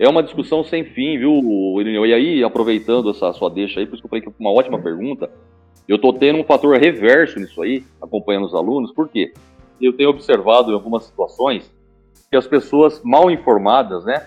é 0.00 0.08
uma 0.08 0.22
discussão 0.22 0.64
sem 0.64 0.82
fim, 0.82 1.18
viu, 1.18 1.78
Irineu? 1.78 2.06
E 2.06 2.14
aí, 2.14 2.42
aproveitando 2.42 3.10
essa 3.10 3.34
sua 3.34 3.50
deixa 3.50 3.78
aí, 3.78 3.86
por 3.86 3.92
isso 3.92 4.02
que 4.02 4.06
eu 4.06 4.08
falei 4.08 4.22
que 4.22 4.30
foi 4.30 4.40
uma 4.40 4.50
ótima 4.50 4.80
pergunta, 4.80 5.30
eu 5.86 5.96
estou 5.96 6.14
tendo 6.14 6.38
um 6.38 6.44
fator 6.44 6.78
reverso 6.78 7.38
nisso 7.38 7.60
aí, 7.60 7.84
acompanhando 8.00 8.46
os 8.46 8.54
alunos, 8.54 8.92
por 8.92 9.10
quê? 9.10 9.34
Eu 9.78 9.92
tenho 9.92 10.08
observado 10.08 10.70
em 10.70 10.74
algumas 10.74 11.04
situações 11.04 11.70
que 12.30 12.36
as 12.36 12.46
pessoas 12.46 13.02
mal 13.04 13.30
informadas, 13.30 14.02
né, 14.06 14.26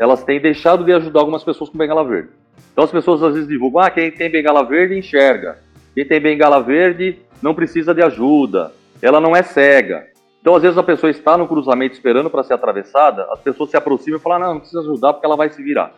elas 0.00 0.24
têm 0.24 0.40
deixado 0.40 0.82
de 0.82 0.92
ajudar 0.94 1.20
algumas 1.20 1.44
pessoas 1.44 1.68
com 1.68 1.76
bengala 1.76 2.02
verde. 2.02 2.30
Então 2.72 2.84
as 2.84 2.90
pessoas 2.90 3.22
às 3.22 3.34
vezes 3.34 3.48
divulgam, 3.48 3.82
ah, 3.82 3.90
quem 3.90 4.10
tem 4.10 4.30
bengala 4.30 4.64
verde 4.64 4.98
enxerga. 4.98 5.58
Quem 5.94 6.06
tem 6.06 6.18
bengala 6.18 6.62
verde 6.62 7.18
não 7.42 7.54
precisa 7.54 7.94
de 7.94 8.02
ajuda. 8.02 8.72
Ela 9.02 9.20
não 9.20 9.36
é 9.36 9.42
cega. 9.42 10.06
Então, 10.40 10.54
às 10.54 10.62
vezes, 10.62 10.78
a 10.78 10.82
pessoa 10.82 11.10
está 11.10 11.36
no 11.36 11.46
cruzamento 11.46 11.94
esperando 11.94 12.30
para 12.30 12.42
ser 12.42 12.54
atravessada, 12.54 13.28
as 13.30 13.40
pessoas 13.40 13.68
se 13.70 13.76
aproximam 13.76 14.18
e 14.18 14.22
falam: 14.22 14.38
não, 14.38 14.54
não 14.54 14.60
precisa 14.60 14.80
ajudar 14.80 15.12
porque 15.12 15.26
ela 15.26 15.36
vai 15.36 15.50
se 15.50 15.62
virar. 15.62 15.92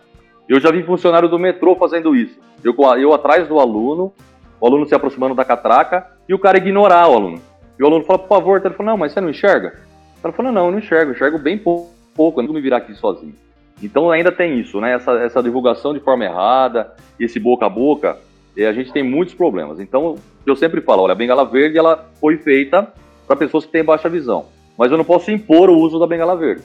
Eu 0.49 0.59
já 0.59 0.71
vi 0.73 0.83
funcionário 0.83 1.29
do 1.29 1.39
metrô 1.39 1.77
fazendo 1.77 2.17
isso. 2.17 2.37
Eu, 2.65 2.75
eu 2.99 3.15
atrás 3.15 3.47
do 3.47 3.61
aluno, 3.61 4.13
o 4.61 4.67
aluno 4.67 4.87
se 4.87 4.95
aproximando 4.95 5.35
da 5.35 5.45
catraca 5.45 6.09
e 6.29 6.35
o 6.35 6.39
cara 6.39 6.59
ignorar 6.59 7.09
o 7.09 7.15
aluno. 7.15 7.41
E 7.79 7.83
o 7.83 7.87
aluno 7.87 8.05
fala: 8.05 8.19
por 8.19 8.29
favor, 8.29 8.61
ele 8.65 8.75
fala: 8.75 8.91
não, 8.91 8.97
mas 8.99 9.13
você 9.13 9.21
não 9.21 9.31
enxerga? 9.31 9.81
Ela 10.23 10.33
fala: 10.33 10.51
não, 10.51 10.67
eu 10.67 10.73
não 10.73 10.79
enxergo, 10.79 11.13
eu 11.13 11.15
enxergo 11.15 11.39
bem 11.39 11.57
pouco, 11.57 11.91
pouco 12.15 12.41
eu 12.41 12.43
não 12.43 12.49
vou 12.49 12.57
me 12.57 12.63
virar 12.63 12.79
aqui 12.79 12.95
sozinho. 12.95 13.35
Então, 13.83 14.11
ainda 14.11 14.31
tem 14.31 14.59
isso, 14.59 14.81
né? 14.81 14.95
Essa, 14.95 15.13
essa 15.13 15.43
divulgação 15.43 15.93
de 15.93 16.01
forma 16.01 16.25
errada, 16.25 16.93
esse 17.19 17.39
boca 17.39 17.67
a 17.67 17.69
boca, 17.69 18.19
e 18.57 18.65
a 18.65 18.73
gente 18.73 18.93
tem 18.93 19.03
muitos 19.03 19.35
problemas. 19.35 19.81
Então, 19.81 20.17
eu 20.47 20.57
sempre 20.57 20.81
falo: 20.81 21.03
olha, 21.03 21.13
a 21.13 21.17
bengala 21.17 21.45
verde 21.45 21.79
ela 21.79 22.11
foi 22.21 22.37
feita 22.37 22.93
para 23.27 23.37
pessoas 23.37 23.65
que 23.65 23.73
têm 23.73 23.85
baixa 23.85 24.09
visão. 24.09 24.47
Mas 24.77 24.91
eu 24.91 24.99
não 24.99 25.05
posso 25.05 25.31
impor 25.31 25.71
o 25.71 25.79
uso 25.79 25.99
da 25.99 26.07
bengala 26.07 26.37
verde. 26.37 26.63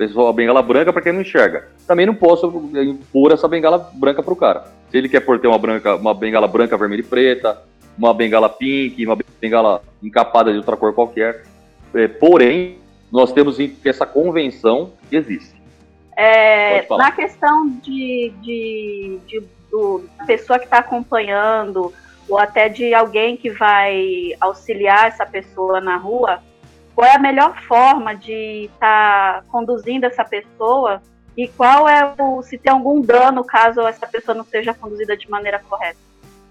A 0.00 0.32
bengala 0.32 0.62
branca 0.62 0.92
para 0.92 1.02
quem 1.02 1.12
não 1.12 1.20
enxerga. 1.20 1.68
Também 1.86 2.06
não 2.06 2.14
posso 2.14 2.46
impor 2.74 3.32
essa 3.32 3.48
bengala 3.48 3.90
branca 3.94 4.22
para 4.22 4.32
o 4.32 4.36
cara. 4.36 4.64
Se 4.90 4.96
ele 4.96 5.08
quer 5.08 5.20
por 5.20 5.40
ter 5.40 5.48
uma, 5.48 5.58
branca, 5.58 5.96
uma 5.96 6.14
bengala 6.14 6.46
branca, 6.46 6.76
vermelha 6.76 7.00
e 7.00 7.04
preta, 7.04 7.60
uma 7.98 8.14
bengala 8.14 8.48
pink, 8.48 9.04
uma 9.04 9.18
bengala 9.40 9.82
encapada 10.00 10.52
de 10.52 10.58
outra 10.58 10.76
cor 10.76 10.94
qualquer. 10.94 11.44
É, 11.92 12.06
porém, 12.06 12.78
nós 13.10 13.32
temos 13.32 13.56
que 13.56 13.88
essa 13.88 14.06
convenção 14.06 14.92
existe. 15.10 15.57
É, 16.20 16.84
na 16.96 17.12
questão 17.12 17.68
de, 17.68 18.32
de, 18.42 19.20
de 19.24 19.42
do, 19.70 20.02
da 20.18 20.24
pessoa 20.24 20.58
que 20.58 20.64
está 20.64 20.78
acompanhando, 20.78 21.92
ou 22.28 22.36
até 22.36 22.68
de 22.68 22.92
alguém 22.92 23.36
que 23.36 23.50
vai 23.50 24.32
auxiliar 24.40 25.06
essa 25.06 25.24
pessoa 25.24 25.80
na 25.80 25.96
rua, 25.96 26.40
qual 26.92 27.06
é 27.06 27.14
a 27.14 27.20
melhor 27.20 27.56
forma 27.62 28.16
de 28.16 28.64
estar 28.64 29.42
tá 29.42 29.44
conduzindo 29.48 30.06
essa 30.06 30.24
pessoa 30.24 31.00
e 31.36 31.46
qual 31.46 31.88
é 31.88 32.14
o 32.18 32.42
se 32.42 32.58
tem 32.58 32.72
algum 32.72 33.00
dano 33.00 33.44
caso 33.44 33.80
essa 33.82 34.04
pessoa 34.04 34.34
não 34.34 34.44
seja 34.44 34.74
conduzida 34.74 35.16
de 35.16 35.30
maneira 35.30 35.60
correta? 35.60 35.98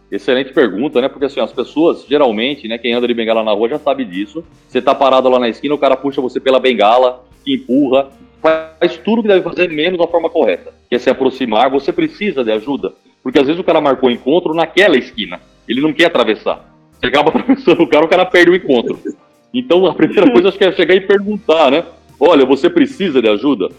Excelente 0.10 0.54
pergunta, 0.54 1.02
né? 1.02 1.10
Porque 1.10 1.26
assim, 1.26 1.42
as 1.42 1.52
pessoas, 1.52 2.06
geralmente, 2.08 2.70
né, 2.70 2.78
quem 2.78 2.94
anda 2.94 3.06
de 3.06 3.14
bengala 3.14 3.44
na 3.44 3.52
rua 3.52 3.68
já 3.68 3.80
sabe 3.80 4.06
disso. 4.06 4.46
Você 4.66 4.82
tá 4.82 4.96
parado 4.96 5.28
lá 5.28 5.38
na 5.38 5.50
esquina, 5.50 5.76
o 5.76 5.78
cara 5.78 5.98
puxa 5.98 6.22
você 6.22 6.40
pela 6.40 6.62
bengala, 6.62 7.26
te 7.44 7.56
empurra, 7.56 8.10
faz 8.42 8.98
tudo 8.98 9.22
que 9.22 9.28
deve 9.28 9.42
fazer, 9.42 9.70
menos 9.70 10.00
da 10.00 10.08
forma 10.08 10.30
correta. 10.30 10.74
Que 10.90 10.96
é 10.96 11.00
se 11.00 11.10
aproximar, 11.10 11.70
você 11.70 11.92
precisa 11.92 12.44
de 12.44 12.52
ajuda. 12.52 12.94
Porque 13.24 13.40
às 13.40 13.46
vezes 13.46 13.60
o 13.60 13.64
cara 13.64 13.82
marcou 13.82 14.10
o 14.10 14.12
encontro 14.12 14.54
naquela 14.54 14.98
esquina. 14.98 15.40
Ele 15.68 15.82
não 15.82 15.94
quer 15.94 16.06
atravessar. 16.06 16.74
Você 16.94 17.08
acaba 17.08 17.30
atravessando 17.36 17.84
o 17.84 17.88
cara, 17.88 18.06
o 18.06 18.10
cara 18.10 18.26
perde 18.26 18.52
o 18.52 18.56
encontro. 18.56 19.00
Então 19.54 19.86
a 19.86 19.94
primeira 19.94 20.32
coisa 20.32 20.50
acho 20.50 20.58
que 20.58 20.64
é 20.64 20.72
chegar 20.72 20.96
e 20.96 21.02
perguntar, 21.02 21.72
né? 21.72 21.84
Olha, 22.20 22.46
você 22.46 22.70
precisa 22.70 23.22
de 23.22 23.30
ajuda? 23.30 23.70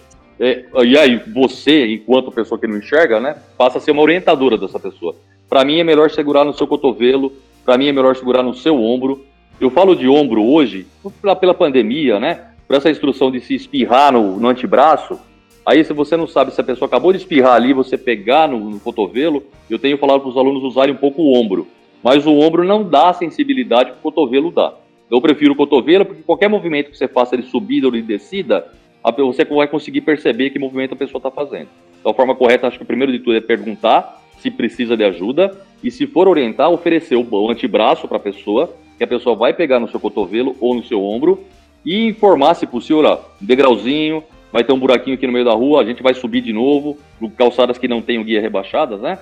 É, 0.40 0.64
e 0.84 0.96
aí, 0.96 1.20
você, 1.34 1.86
enquanto 1.86 2.30
pessoa 2.30 2.58
que 2.58 2.66
não 2.66 2.78
enxerga, 2.78 3.18
né, 3.18 3.36
passa 3.56 3.78
a 3.78 3.80
ser 3.80 3.90
uma 3.90 4.02
orientadora 4.02 4.56
dessa 4.56 4.78
pessoa. 4.78 5.16
Para 5.48 5.64
mim 5.64 5.80
é 5.80 5.84
melhor 5.84 6.10
segurar 6.10 6.44
no 6.44 6.54
seu 6.54 6.66
cotovelo, 6.66 7.32
para 7.64 7.76
mim 7.76 7.88
é 7.88 7.92
melhor 7.92 8.14
segurar 8.14 8.42
no 8.42 8.54
seu 8.54 8.80
ombro. 8.80 9.24
Eu 9.60 9.70
falo 9.70 9.96
de 9.96 10.06
ombro 10.06 10.44
hoje, 10.44 10.86
pela 11.40 11.54
pandemia, 11.54 12.20
né? 12.20 12.47
Por 12.68 12.76
essa 12.76 12.90
instrução 12.90 13.32
de 13.32 13.40
se 13.40 13.54
espirrar 13.54 14.12
no, 14.12 14.38
no 14.38 14.48
antebraço. 14.48 15.18
Aí, 15.66 15.82
se 15.82 15.92
você 15.92 16.16
não 16.16 16.28
sabe 16.28 16.52
se 16.52 16.60
a 16.60 16.64
pessoa 16.64 16.86
acabou 16.86 17.10
de 17.12 17.18
espirrar 17.18 17.54
ali, 17.54 17.72
você 17.72 17.98
pegar 17.98 18.46
no, 18.46 18.70
no 18.70 18.78
cotovelo, 18.78 19.42
eu 19.68 19.78
tenho 19.78 19.98
falado 19.98 20.20
para 20.20 20.30
os 20.30 20.36
alunos 20.36 20.62
usarem 20.62 20.94
um 20.94 20.98
pouco 20.98 21.22
o 21.22 21.34
ombro 21.34 21.66
mas 22.02 22.26
o 22.26 22.34
ombro 22.34 22.64
não 22.64 22.82
dá 22.82 23.10
a 23.10 23.14
sensibilidade 23.14 23.92
que 23.92 23.98
o 23.98 24.02
cotovelo 24.02 24.50
dá. 24.50 24.74
Eu 25.10 25.20
prefiro 25.20 25.52
o 25.52 25.56
cotovelo 25.56 26.04
porque 26.04 26.22
qualquer 26.22 26.48
movimento 26.48 26.90
que 26.90 26.96
você 26.96 27.08
faça 27.08 27.36
de 27.36 27.44
subida 27.44 27.86
ou 27.86 27.92
de 27.92 28.02
descida, 28.02 28.66
você 29.16 29.44
vai 29.44 29.66
conseguir 29.66 30.02
perceber 30.02 30.50
que 30.50 30.58
movimento 30.58 30.92
a 30.92 30.96
pessoa 30.96 31.18
está 31.18 31.30
fazendo. 31.30 31.68
Então, 31.98 32.12
a 32.12 32.14
forma 32.14 32.34
correta, 32.34 32.66
acho 32.66 32.76
que 32.76 32.84
o 32.84 32.86
primeiro 32.86 33.12
de 33.12 33.18
tudo 33.18 33.36
é 33.36 33.40
perguntar 33.40 34.22
se 34.38 34.50
precisa 34.50 34.96
de 34.96 35.02
ajuda 35.02 35.58
e, 35.82 35.90
se 35.90 36.06
for 36.06 36.28
orientar, 36.28 36.70
oferecer 36.70 37.16
o 37.16 37.50
antebraço 37.50 38.06
para 38.06 38.18
a 38.18 38.20
pessoa, 38.20 38.72
que 38.96 39.02
a 39.02 39.06
pessoa 39.06 39.34
vai 39.34 39.52
pegar 39.52 39.80
no 39.80 39.88
seu 39.88 39.98
cotovelo 39.98 40.54
ou 40.60 40.74
no 40.74 40.84
seu 40.84 41.02
ombro 41.02 41.40
e 41.84 42.08
informar, 42.08 42.54
se 42.54 42.66
possível, 42.66 43.04
ó, 43.04 43.20
um 43.40 43.46
degrauzinho, 43.46 44.22
vai 44.52 44.64
ter 44.64 44.72
um 44.72 44.78
buraquinho 44.78 45.16
aqui 45.16 45.26
no 45.26 45.32
meio 45.32 45.44
da 45.44 45.52
rua, 45.52 45.82
a 45.82 45.84
gente 45.84 46.02
vai 46.02 46.14
subir 46.14 46.40
de 46.40 46.52
novo, 46.52 46.98
calçadas 47.36 47.78
que 47.78 47.88
não 47.88 48.02
tenham 48.02 48.24
guia 48.24 48.40
rebaixadas, 48.40 49.00
né? 49.00 49.18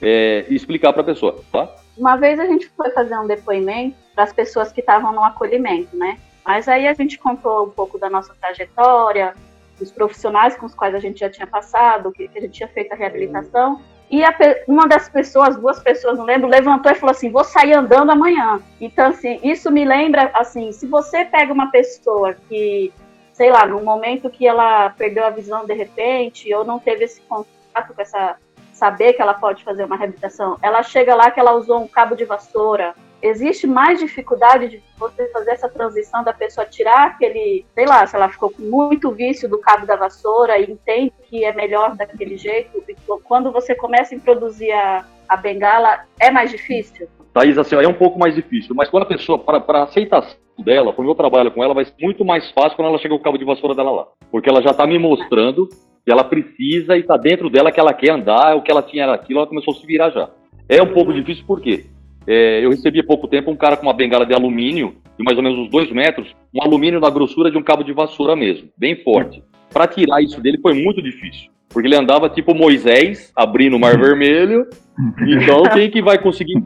É, 0.00 0.44
e 0.48 0.54
explicar 0.54 0.92
para 0.92 1.02
a 1.02 1.04
pessoa, 1.04 1.42
tá? 1.52 1.68
Uma 1.96 2.16
vez 2.16 2.40
a 2.40 2.46
gente 2.46 2.68
foi 2.70 2.90
fazer 2.90 3.16
um 3.18 3.26
depoimento 3.26 3.96
para 4.14 4.24
as 4.24 4.32
pessoas 4.32 4.72
que 4.72 4.80
estavam 4.80 5.12
no 5.12 5.22
acolhimento, 5.22 5.96
né? 5.96 6.18
Mas 6.44 6.66
aí 6.68 6.88
a 6.88 6.94
gente 6.94 7.18
contou 7.18 7.66
um 7.66 7.70
pouco 7.70 7.98
da 7.98 8.10
nossa 8.10 8.34
trajetória, 8.34 9.34
dos 9.78 9.92
profissionais 9.92 10.56
com 10.56 10.66
os 10.66 10.74
quais 10.74 10.94
a 10.94 10.98
gente 10.98 11.20
já 11.20 11.30
tinha 11.30 11.46
passado, 11.46 12.10
que, 12.12 12.26
que 12.28 12.38
a 12.38 12.40
gente 12.40 12.54
tinha 12.54 12.68
feito 12.68 12.92
a 12.92 12.96
reabilitação. 12.96 13.80
E 14.12 14.22
a, 14.22 14.36
uma 14.68 14.86
das 14.86 15.08
pessoas, 15.08 15.56
duas 15.56 15.80
pessoas, 15.80 16.18
não 16.18 16.26
lembro, 16.26 16.46
levantou 16.46 16.92
e 16.92 16.94
falou 16.94 17.12
assim: 17.12 17.30
vou 17.30 17.42
sair 17.42 17.72
andando 17.72 18.12
amanhã. 18.12 18.60
Então, 18.78 19.06
assim, 19.06 19.40
isso 19.42 19.70
me 19.70 19.86
lembra, 19.86 20.30
assim, 20.34 20.70
se 20.70 20.86
você 20.86 21.24
pega 21.24 21.50
uma 21.50 21.70
pessoa 21.70 22.34
que, 22.46 22.92
sei 23.32 23.50
lá, 23.50 23.64
no 23.64 23.82
momento 23.82 24.28
que 24.28 24.46
ela 24.46 24.90
perdeu 24.90 25.24
a 25.24 25.30
visão 25.30 25.64
de 25.64 25.72
repente, 25.72 26.52
ou 26.54 26.62
não 26.62 26.78
teve 26.78 27.04
esse 27.04 27.22
contato 27.22 27.94
com 27.94 28.02
essa 28.02 28.36
saber 28.74 29.14
que 29.14 29.22
ela 29.22 29.32
pode 29.32 29.64
fazer 29.64 29.84
uma 29.84 29.96
reabilitação, 29.96 30.58
ela 30.60 30.82
chega 30.82 31.14
lá 31.14 31.30
que 31.30 31.40
ela 31.40 31.52
usou 31.52 31.80
um 31.80 31.88
cabo 31.88 32.14
de 32.14 32.26
vassoura. 32.26 32.94
Existe 33.22 33.68
mais 33.68 34.00
dificuldade 34.00 34.68
de 34.68 34.82
você 34.98 35.28
fazer 35.28 35.52
essa 35.52 35.68
transição 35.68 36.24
da 36.24 36.32
pessoa 36.32 36.66
tirar 36.66 37.06
aquele, 37.06 37.64
sei 37.72 37.86
lá, 37.86 38.04
se 38.04 38.16
ela 38.16 38.28
ficou 38.28 38.50
com 38.50 38.62
muito 38.62 39.12
vício 39.12 39.48
do 39.48 39.58
cabo 39.58 39.86
da 39.86 39.94
vassoura 39.94 40.58
e 40.58 40.72
entende 40.72 41.12
que 41.30 41.44
é 41.44 41.52
melhor 41.54 41.94
daquele 41.94 42.36
jeito. 42.36 42.82
Quando 43.22 43.52
você 43.52 43.76
começa 43.76 44.12
a 44.12 44.16
introduzir 44.18 44.72
a, 44.72 45.06
a 45.28 45.36
bengala, 45.36 46.00
é 46.18 46.32
mais 46.32 46.50
difícil? 46.50 47.08
Thaís, 47.32 47.56
assim, 47.56 47.76
é 47.76 47.88
um 47.88 47.94
pouco 47.94 48.18
mais 48.18 48.34
difícil, 48.34 48.74
mas 48.74 48.90
quando 48.90 49.04
a 49.04 49.06
pessoa, 49.06 49.38
para 49.38 49.62
a 49.78 49.84
aceitação 49.84 50.36
dela, 50.58 50.92
para 50.92 51.00
o 51.00 51.04
meu 51.04 51.14
trabalho 51.14 51.52
com 51.52 51.62
ela, 51.62 51.72
vai 51.72 51.84
ser 51.84 51.94
muito 52.00 52.24
mais 52.24 52.50
fácil 52.50 52.76
quando 52.76 52.88
ela 52.88 52.98
chega 52.98 53.14
com 53.14 53.20
o 53.20 53.24
cabo 53.24 53.38
de 53.38 53.44
vassoura 53.44 53.74
dela 53.74 53.92
lá. 53.92 54.06
Porque 54.32 54.50
ela 54.50 54.60
já 54.60 54.72
está 54.72 54.84
me 54.84 54.98
mostrando 54.98 55.68
que 56.04 56.10
ela 56.10 56.24
precisa 56.24 56.96
e 56.96 57.00
está 57.00 57.16
dentro 57.16 57.48
dela 57.48 57.70
que 57.70 57.78
ela 57.78 57.94
quer 57.94 58.10
andar, 58.10 58.56
o 58.56 58.62
que 58.62 58.70
ela 58.70 58.82
tinha 58.82 59.04
era 59.04 59.14
aquilo, 59.14 59.38
ela 59.38 59.48
começou 59.48 59.72
a 59.72 59.76
se 59.76 59.86
virar 59.86 60.10
já. 60.10 60.28
É 60.68 60.82
um 60.82 60.92
pouco 60.92 61.12
difícil 61.12 61.44
porque 61.46 61.86
é, 62.26 62.64
eu 62.64 62.70
recebi 62.70 63.00
há 63.00 63.04
pouco 63.04 63.28
tempo 63.28 63.50
um 63.50 63.56
cara 63.56 63.76
com 63.76 63.86
uma 63.86 63.92
bengala 63.92 64.26
de 64.26 64.34
alumínio, 64.34 64.96
de 65.18 65.24
mais 65.24 65.36
ou 65.36 65.42
menos 65.42 65.58
uns 65.58 65.70
dois 65.70 65.90
metros, 65.90 66.34
um 66.54 66.62
alumínio 66.62 67.00
na 67.00 67.10
grossura 67.10 67.50
de 67.50 67.58
um 67.58 67.62
cabo 67.62 67.82
de 67.82 67.92
vassoura 67.92 68.36
mesmo, 68.36 68.68
bem 68.76 68.96
forte. 68.96 69.42
Para 69.72 69.86
tirar 69.86 70.22
isso 70.22 70.40
dele 70.40 70.58
foi 70.60 70.74
muito 70.74 71.02
difícil, 71.02 71.50
porque 71.68 71.88
ele 71.88 71.96
andava 71.96 72.28
tipo 72.28 72.54
Moisés, 72.54 73.32
abrindo 73.34 73.76
o 73.76 73.80
Mar 73.80 73.98
Vermelho, 73.98 74.66
então 75.26 75.62
quem 75.72 75.90
que 75.90 76.02
vai 76.02 76.18
conseguir 76.18 76.62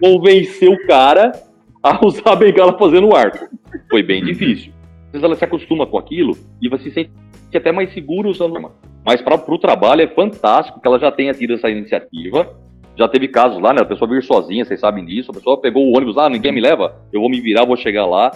convencer 0.00 0.68
o 0.68 0.86
cara 0.86 1.32
a 1.82 2.04
usar 2.04 2.32
a 2.32 2.36
bengala 2.36 2.78
fazendo 2.78 3.14
arco? 3.14 3.48
Foi 3.90 4.02
bem 4.02 4.24
difícil. 4.24 4.72
Às 5.06 5.12
vezes 5.12 5.24
ela 5.24 5.36
se 5.36 5.44
acostuma 5.44 5.86
com 5.86 5.98
aquilo 5.98 6.36
e 6.60 6.68
vai 6.68 6.78
se 6.78 6.90
sentir 6.90 7.10
até 7.54 7.70
mais 7.70 7.92
seguro 7.92 8.28
usando 8.28 8.56
arma. 8.56 8.72
Mas 9.04 9.20
para 9.20 9.34
o 9.34 9.58
trabalho 9.58 10.02
é 10.02 10.08
fantástico 10.08 10.80
que 10.80 10.88
ela 10.88 10.98
já 10.98 11.12
tenha 11.12 11.32
tido 11.34 11.54
essa 11.54 11.68
iniciativa. 11.70 12.48
Já 12.96 13.08
teve 13.08 13.28
casos 13.28 13.60
lá, 13.60 13.72
né? 13.72 13.82
A 13.82 13.84
pessoa 13.84 14.08
vir 14.08 14.22
sozinha, 14.22 14.64
vocês 14.64 14.80
sabem 14.80 15.04
disso. 15.04 15.30
A 15.30 15.34
pessoa 15.34 15.60
pegou 15.60 15.84
o 15.84 15.96
ônibus, 15.96 16.16
ah, 16.16 16.28
ninguém 16.28 16.52
me 16.52 16.60
leva, 16.60 16.96
eu 17.12 17.20
vou 17.20 17.28
me 17.28 17.40
virar, 17.40 17.64
vou 17.64 17.76
chegar 17.76 18.06
lá. 18.06 18.30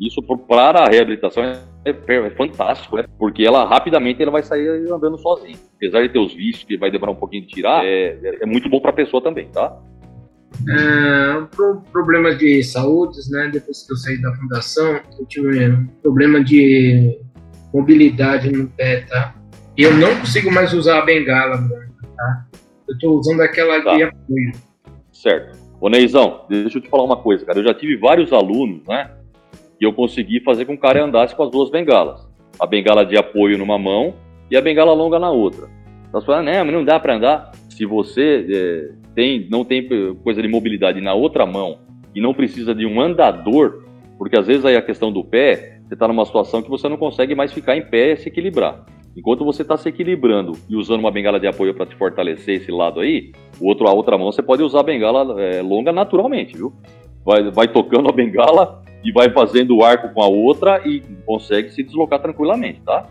Isso 0.00 0.20
para 0.22 0.80
a 0.80 0.88
reabilitação 0.88 1.42
é, 1.44 1.60
é, 1.84 1.90
é, 1.90 2.30
fantástico, 2.30 2.96
né? 2.96 3.04
Porque 3.18 3.44
ela 3.44 3.64
rapidamente 3.64 4.22
ela 4.22 4.32
vai 4.32 4.42
sair 4.42 4.90
andando 4.90 5.18
sozinha. 5.18 5.56
Apesar 5.76 6.02
de 6.02 6.08
ter 6.08 6.18
os 6.18 6.34
vícios 6.34 6.64
que 6.64 6.76
vai 6.76 6.90
demorar 6.90 7.12
um 7.12 7.16
pouquinho 7.16 7.42
de 7.42 7.48
tirar, 7.48 7.84
é, 7.84 8.38
é, 8.40 8.46
muito 8.46 8.68
bom 8.68 8.80
para 8.80 8.90
a 8.90 8.94
pessoa 8.94 9.22
também, 9.22 9.48
tá? 9.48 9.76
É, 10.68 11.38
um 11.38 11.80
problema 11.92 12.34
de 12.34 12.62
saúde, 12.62 13.18
né? 13.30 13.50
Depois 13.52 13.86
que 13.86 13.92
eu 13.92 13.96
saí 13.96 14.20
da 14.20 14.34
fundação, 14.34 15.00
eu 15.18 15.26
tive 15.26 15.70
um 15.70 15.86
problema 16.02 16.42
de 16.42 17.20
mobilidade 17.72 18.50
no 18.50 18.68
pé, 18.68 19.02
tá? 19.02 19.34
E 19.76 19.82
eu 19.82 19.94
não 19.94 20.14
consigo 20.20 20.52
mais 20.52 20.72
usar 20.72 21.00
a 21.00 21.04
bengala 21.04 21.58
tá? 22.16 22.46
Eu 22.88 22.98
tô 22.98 23.18
usando 23.18 23.40
aquela 23.40 23.82
tá. 23.82 23.96
de 23.96 24.02
apoio. 24.02 24.52
Certo. 25.12 25.58
Ô 25.80 25.88
Neizão, 25.88 26.42
deixa 26.48 26.78
eu 26.78 26.82
te 26.82 26.88
falar 26.88 27.04
uma 27.04 27.16
coisa, 27.16 27.44
cara. 27.44 27.58
Eu 27.58 27.64
já 27.64 27.74
tive 27.74 27.96
vários 27.96 28.32
alunos, 28.32 28.86
né? 28.86 29.10
E 29.80 29.84
eu 29.84 29.92
consegui 29.92 30.40
fazer 30.40 30.64
com 30.64 30.72
que 30.72 30.78
o 30.78 30.80
cara 30.80 31.04
andasse 31.04 31.34
com 31.34 31.42
as 31.42 31.50
duas 31.50 31.70
bengalas. 31.70 32.26
A 32.58 32.66
bengala 32.66 33.04
de 33.04 33.16
apoio 33.16 33.58
numa 33.58 33.78
mão 33.78 34.14
e 34.50 34.56
a 34.56 34.60
bengala 34.60 34.92
longa 34.92 35.18
na 35.18 35.30
outra. 35.30 35.68
Então 36.08 36.20
você 36.20 36.26
fala, 36.26 36.42
né, 36.42 36.62
mas 36.62 36.72
não 36.72 36.84
dá 36.84 36.98
para 37.00 37.16
andar. 37.16 37.52
Se 37.68 37.84
você 37.84 38.46
é, 38.48 38.92
tem, 39.14 39.48
não 39.50 39.64
tem 39.64 39.86
coisa 40.22 40.40
de 40.40 40.48
mobilidade 40.48 41.00
na 41.00 41.12
outra 41.12 41.44
mão 41.44 41.78
e 42.14 42.20
não 42.20 42.32
precisa 42.32 42.74
de 42.74 42.86
um 42.86 43.00
andador, 43.00 43.84
porque 44.16 44.38
às 44.38 44.46
vezes 44.46 44.64
aí 44.64 44.76
a 44.76 44.82
questão 44.82 45.12
do 45.12 45.24
pé, 45.24 45.80
você 45.86 45.94
está 45.94 46.06
numa 46.06 46.24
situação 46.24 46.62
que 46.62 46.70
você 46.70 46.88
não 46.88 46.96
consegue 46.96 47.34
mais 47.34 47.52
ficar 47.52 47.76
em 47.76 47.82
pé 47.82 48.12
e 48.12 48.16
se 48.16 48.28
equilibrar. 48.28 48.84
Enquanto 49.16 49.44
você 49.44 49.62
está 49.62 49.76
se 49.76 49.88
equilibrando 49.88 50.52
e 50.68 50.74
usando 50.74 51.00
uma 51.00 51.10
bengala 51.10 51.38
de 51.38 51.46
apoio 51.46 51.72
para 51.72 51.86
te 51.86 51.94
fortalecer 51.94 52.56
esse 52.56 52.72
lado 52.72 53.00
aí, 53.00 53.32
o 53.60 53.68
outro, 53.68 53.86
a 53.86 53.92
outra 53.92 54.18
mão 54.18 54.32
você 54.32 54.42
pode 54.42 54.62
usar 54.62 54.80
a 54.80 54.82
bengala 54.84 55.40
é, 55.40 55.62
longa 55.62 55.92
naturalmente, 55.92 56.56
viu? 56.56 56.72
Vai, 57.24 57.50
vai 57.50 57.68
tocando 57.68 58.08
a 58.08 58.12
bengala 58.12 58.82
e 59.04 59.12
vai 59.12 59.30
fazendo 59.30 59.76
o 59.76 59.84
arco 59.84 60.12
com 60.12 60.22
a 60.22 60.26
outra 60.26 60.86
e 60.86 61.00
consegue 61.24 61.70
se 61.70 61.82
deslocar 61.82 62.20
tranquilamente, 62.20 62.80
tá? 62.80 63.08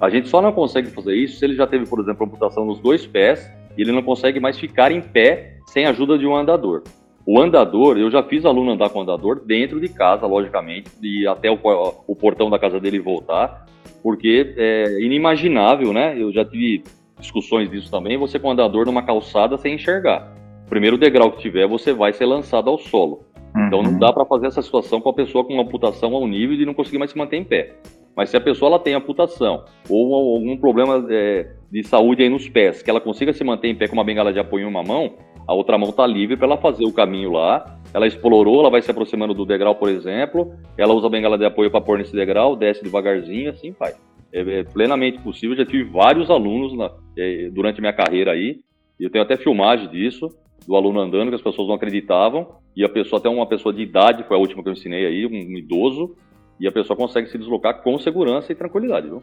A 0.00 0.10
gente 0.10 0.28
só 0.28 0.42
não 0.42 0.52
consegue 0.52 0.90
fazer 0.90 1.14
isso 1.14 1.38
se 1.38 1.44
ele 1.44 1.54
já 1.54 1.66
teve, 1.66 1.86
por 1.86 2.00
exemplo, 2.00 2.26
amputação 2.26 2.66
nos 2.66 2.80
dois 2.80 3.06
pés 3.06 3.50
e 3.78 3.82
ele 3.82 3.92
não 3.92 4.02
consegue 4.02 4.40
mais 4.40 4.58
ficar 4.58 4.90
em 4.90 5.00
pé 5.00 5.58
sem 5.66 5.86
a 5.86 5.90
ajuda 5.90 6.18
de 6.18 6.26
um 6.26 6.34
andador. 6.34 6.82
O 7.24 7.40
andador, 7.40 7.98
eu 7.98 8.10
já 8.10 8.22
fiz 8.22 8.44
aluno 8.44 8.72
andar 8.72 8.90
com 8.90 9.00
andador 9.00 9.42
dentro 9.44 9.80
de 9.80 9.88
casa, 9.88 10.26
logicamente, 10.26 10.90
e 11.02 11.26
até 11.26 11.50
o, 11.50 11.58
o 12.06 12.14
portão 12.14 12.48
da 12.48 12.58
casa 12.58 12.78
dele 12.78 13.00
voltar, 13.00 13.66
porque 14.06 14.54
é 14.56 15.00
inimaginável, 15.00 15.92
né? 15.92 16.14
Eu 16.16 16.32
já 16.32 16.44
tive 16.44 16.84
discussões 17.18 17.68
disso 17.68 17.90
também, 17.90 18.16
você 18.16 18.38
com 18.38 18.48
andador 18.48 18.86
numa 18.86 19.02
calçada 19.02 19.58
sem 19.58 19.74
enxergar. 19.74 20.32
O 20.64 20.68
primeiro 20.68 20.96
degrau 20.96 21.32
que 21.32 21.42
tiver, 21.42 21.66
você 21.66 21.92
vai 21.92 22.12
ser 22.12 22.24
lançado 22.24 22.70
ao 22.70 22.78
solo. 22.78 23.24
Uhum. 23.52 23.66
Então 23.66 23.82
não 23.82 23.90
uhum. 23.90 23.98
dá 23.98 24.12
para 24.12 24.24
fazer 24.24 24.46
essa 24.46 24.62
situação 24.62 25.00
com 25.00 25.08
a 25.08 25.12
pessoa 25.12 25.42
com 25.42 25.54
uma 25.54 25.64
amputação 25.64 26.14
ao 26.14 26.24
nível 26.24 26.56
de 26.56 26.64
não 26.64 26.72
conseguir 26.72 26.98
mais 26.98 27.10
se 27.10 27.18
manter 27.18 27.36
em 27.36 27.42
pé. 27.42 27.74
Mas 28.16 28.30
se 28.30 28.36
a 28.36 28.40
pessoa 28.40 28.68
ela 28.68 28.78
tem 28.78 28.94
amputação 28.94 29.64
ou 29.90 30.36
algum 30.36 30.56
problema 30.56 31.04
é, 31.10 31.48
de 31.68 31.82
saúde 31.82 32.22
aí 32.22 32.28
nos 32.28 32.48
pés, 32.48 32.82
que 32.82 32.88
ela 32.88 33.00
consiga 33.00 33.32
se 33.32 33.42
manter 33.42 33.66
em 33.66 33.74
pé 33.74 33.88
com 33.88 33.94
uma 33.94 34.04
bengala 34.04 34.32
de 34.32 34.38
apoio 34.38 34.66
em 34.66 34.68
uma 34.68 34.84
mão, 34.84 35.14
a 35.48 35.52
outra 35.52 35.76
mão 35.76 35.88
está 35.88 36.06
livre 36.06 36.36
para 36.36 36.46
ela 36.46 36.58
fazer 36.58 36.84
o 36.84 36.92
caminho 36.92 37.32
lá. 37.32 37.75
Ela 37.92 38.06
explorou, 38.06 38.60
ela 38.60 38.70
vai 38.70 38.82
se 38.82 38.90
aproximando 38.90 39.34
do 39.34 39.46
degrau, 39.46 39.74
por 39.74 39.88
exemplo. 39.88 40.54
Ela 40.76 40.94
usa 40.94 41.06
a 41.06 41.10
bengala 41.10 41.38
de 41.38 41.44
apoio 41.44 41.70
para 41.70 41.80
pôr 41.80 41.98
nesse 41.98 42.12
degrau, 42.12 42.56
desce 42.56 42.82
devagarzinho, 42.82 43.50
assim 43.50 43.74
vai. 43.78 43.94
É, 44.32 44.60
é 44.60 44.64
plenamente 44.64 45.18
possível. 45.20 45.56
Já 45.56 45.64
tive 45.64 45.84
vários 45.84 46.30
alunos 46.30 46.76
na, 46.76 46.90
é, 47.16 47.48
durante 47.50 47.80
minha 47.80 47.92
carreira 47.92 48.32
aí. 48.32 48.60
E 48.98 49.04
eu 49.04 49.10
tenho 49.10 49.24
até 49.24 49.36
filmagem 49.36 49.88
disso, 49.90 50.28
do 50.66 50.74
aluno 50.74 51.00
andando, 51.00 51.28
que 51.28 51.36
as 51.36 51.42
pessoas 51.42 51.68
não 51.68 51.74
acreditavam. 51.74 52.56
E 52.74 52.84
a 52.84 52.88
pessoa, 52.88 53.18
até 53.18 53.28
uma 53.28 53.46
pessoa 53.46 53.72
de 53.72 53.82
idade, 53.82 54.24
foi 54.24 54.36
a 54.36 54.40
última 54.40 54.62
que 54.62 54.68
eu 54.68 54.72
ensinei 54.72 55.06
aí, 55.06 55.26
um 55.26 55.56
idoso. 55.56 56.14
E 56.58 56.66
a 56.66 56.72
pessoa 56.72 56.96
consegue 56.96 57.28
se 57.28 57.38
deslocar 57.38 57.82
com 57.82 57.98
segurança 57.98 58.52
e 58.52 58.54
tranquilidade, 58.54 59.08
viu? 59.08 59.22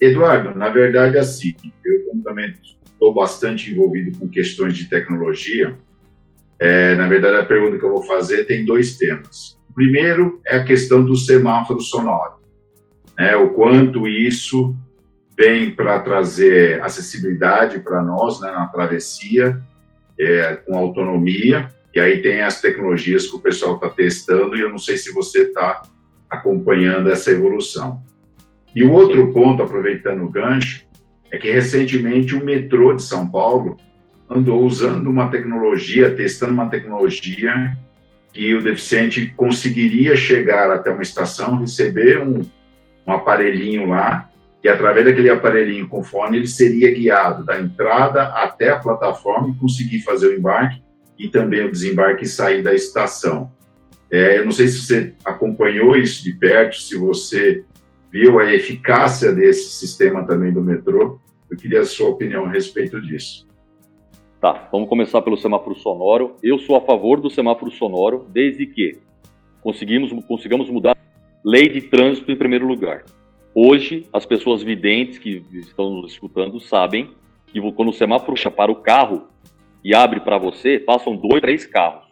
Eduardo, 0.00 0.58
na 0.58 0.68
verdade, 0.68 1.16
assim, 1.16 1.54
eu 1.84 2.22
também 2.22 2.54
estou 2.84 3.14
bastante 3.14 3.70
envolvido 3.70 4.18
com 4.18 4.28
questões 4.28 4.76
de 4.76 4.88
tecnologia, 4.88 5.78
é, 6.58 6.94
na 6.94 7.08
verdade, 7.08 7.36
a 7.36 7.44
pergunta 7.44 7.78
que 7.78 7.84
eu 7.84 7.90
vou 7.90 8.02
fazer 8.02 8.44
tem 8.44 8.64
dois 8.64 8.96
temas. 8.96 9.58
O 9.70 9.74
primeiro 9.74 10.40
é 10.46 10.56
a 10.56 10.64
questão 10.64 11.04
do 11.04 11.16
semáforo 11.16 11.80
sonoro, 11.80 12.34
né, 13.18 13.36
o 13.36 13.50
quanto 13.50 14.06
isso 14.06 14.74
vem 15.36 15.70
para 15.74 15.98
trazer 16.00 16.80
acessibilidade 16.82 17.80
para 17.80 18.02
nós 18.02 18.40
né, 18.40 18.50
na 18.52 18.66
travessia, 18.66 19.60
é, 20.18 20.56
com 20.56 20.76
autonomia, 20.76 21.68
e 21.94 22.00
aí 22.00 22.22
tem 22.22 22.42
as 22.42 22.60
tecnologias 22.60 23.26
que 23.26 23.36
o 23.36 23.40
pessoal 23.40 23.74
está 23.74 23.88
testando, 23.88 24.56
e 24.56 24.60
eu 24.60 24.70
não 24.70 24.78
sei 24.78 24.96
se 24.96 25.12
você 25.12 25.42
está 25.42 25.82
acompanhando 26.30 27.10
essa 27.10 27.30
evolução. 27.30 28.02
E 28.74 28.82
o 28.82 28.92
outro 28.92 29.32
ponto, 29.32 29.62
aproveitando 29.62 30.24
o 30.24 30.30
gancho, 30.30 30.84
é 31.30 31.38
que 31.38 31.50
recentemente 31.50 32.34
o 32.34 32.44
metrô 32.44 32.94
de 32.94 33.02
São 33.02 33.28
Paulo 33.28 33.76
andou 34.28 34.64
usando 34.64 35.08
uma 35.08 35.28
tecnologia, 35.30 36.14
testando 36.14 36.52
uma 36.52 36.68
tecnologia 36.68 37.76
que 38.32 38.54
o 38.54 38.62
deficiente 38.62 39.32
conseguiria 39.36 40.16
chegar 40.16 40.70
até 40.70 40.90
uma 40.90 41.02
estação, 41.02 41.60
receber 41.60 42.20
um, 42.20 42.42
um 43.06 43.12
aparelhinho 43.12 43.88
lá, 43.88 44.28
e 44.62 44.68
através 44.68 45.06
daquele 45.06 45.30
aparelhinho 45.30 45.86
com 45.88 46.02
fone 46.02 46.38
ele 46.38 46.46
seria 46.46 46.92
guiado 46.92 47.44
da 47.44 47.60
entrada 47.60 48.24
até 48.28 48.70
a 48.70 48.78
plataforma 48.78 49.50
e 49.50 49.60
conseguir 49.60 50.00
fazer 50.00 50.28
o 50.28 50.34
embarque 50.34 50.82
e 51.18 51.28
também 51.28 51.64
o 51.64 51.70
desembarque 51.70 52.24
e 52.24 52.28
sair 52.28 52.62
da 52.62 52.74
estação. 52.74 53.52
É, 54.10 54.38
eu 54.38 54.44
não 54.44 54.52
sei 54.52 54.68
se 54.68 54.80
você 54.80 55.14
acompanhou 55.24 55.96
isso 55.96 56.24
de 56.24 56.32
perto, 56.32 56.76
se 56.76 56.96
você 56.96 57.62
viu 58.10 58.38
a 58.38 58.52
eficácia 58.52 59.32
desse 59.32 59.70
sistema 59.70 60.24
também 60.26 60.52
do 60.52 60.62
metrô. 60.62 61.20
Eu 61.50 61.56
queria 61.56 61.80
a 61.80 61.84
sua 61.84 62.08
opinião 62.08 62.46
a 62.46 62.48
respeito 62.48 63.00
disso. 63.00 63.46
Tá, 64.44 64.68
vamos 64.70 64.90
começar 64.90 65.22
pelo 65.22 65.38
semáforo 65.38 65.74
sonoro. 65.74 66.36
Eu 66.42 66.58
sou 66.58 66.76
a 66.76 66.80
favor 66.82 67.18
do 67.18 67.30
semáforo 67.30 67.70
sonoro, 67.70 68.26
desde 68.28 68.66
que 68.66 68.98
conseguimos, 69.62 70.12
consigamos 70.28 70.68
mudar 70.68 70.94
lei 71.42 71.66
de 71.66 71.80
trânsito 71.80 72.30
em 72.30 72.36
primeiro 72.36 72.66
lugar. 72.66 73.06
Hoje, 73.54 74.06
as 74.12 74.26
pessoas 74.26 74.62
videntes 74.62 75.16
que 75.16 75.42
estão 75.54 75.88
nos 75.88 76.12
escutando 76.12 76.60
sabem 76.60 77.08
que 77.46 77.72
quando 77.72 77.88
o 77.88 77.94
semáforo 77.94 78.36
para 78.50 78.70
o 78.70 78.76
carro 78.76 79.28
e 79.82 79.94
abre 79.94 80.20
para 80.20 80.36
você, 80.36 80.78
passam 80.78 81.16
dois, 81.16 81.40
três 81.40 81.64
carros. 81.64 82.04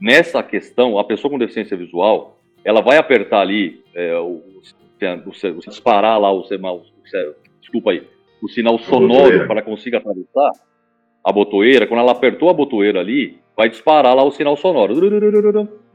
Nessa 0.00 0.40
questão, 0.40 1.00
a 1.00 1.02
pessoa 1.02 1.32
com 1.32 1.36
deficiência 1.36 1.76
visual, 1.76 2.38
ela 2.64 2.80
vai 2.80 2.96
apertar 2.96 3.40
ali 3.40 3.82
é, 3.92 4.16
o, 4.18 4.34
o, 4.36 5.60
disparar 5.68 6.20
lá 6.20 6.30
o 6.30 6.44
sinal, 6.44 6.84
desculpa 7.60 7.90
aí, 7.90 8.06
o 8.40 8.48
sinal 8.48 8.78
sonoro 8.78 9.48
para 9.48 9.62
consiga 9.62 9.98
atravessar 9.98 10.52
a 11.24 11.32
botoeira, 11.32 11.86
quando 11.86 12.00
ela 12.00 12.12
apertou 12.12 12.48
a 12.50 12.54
botoeira 12.54 13.00
ali, 13.00 13.38
vai 13.56 13.68
disparar 13.68 14.14
lá 14.14 14.24
o 14.24 14.30
sinal 14.30 14.56
sonoro. 14.56 14.94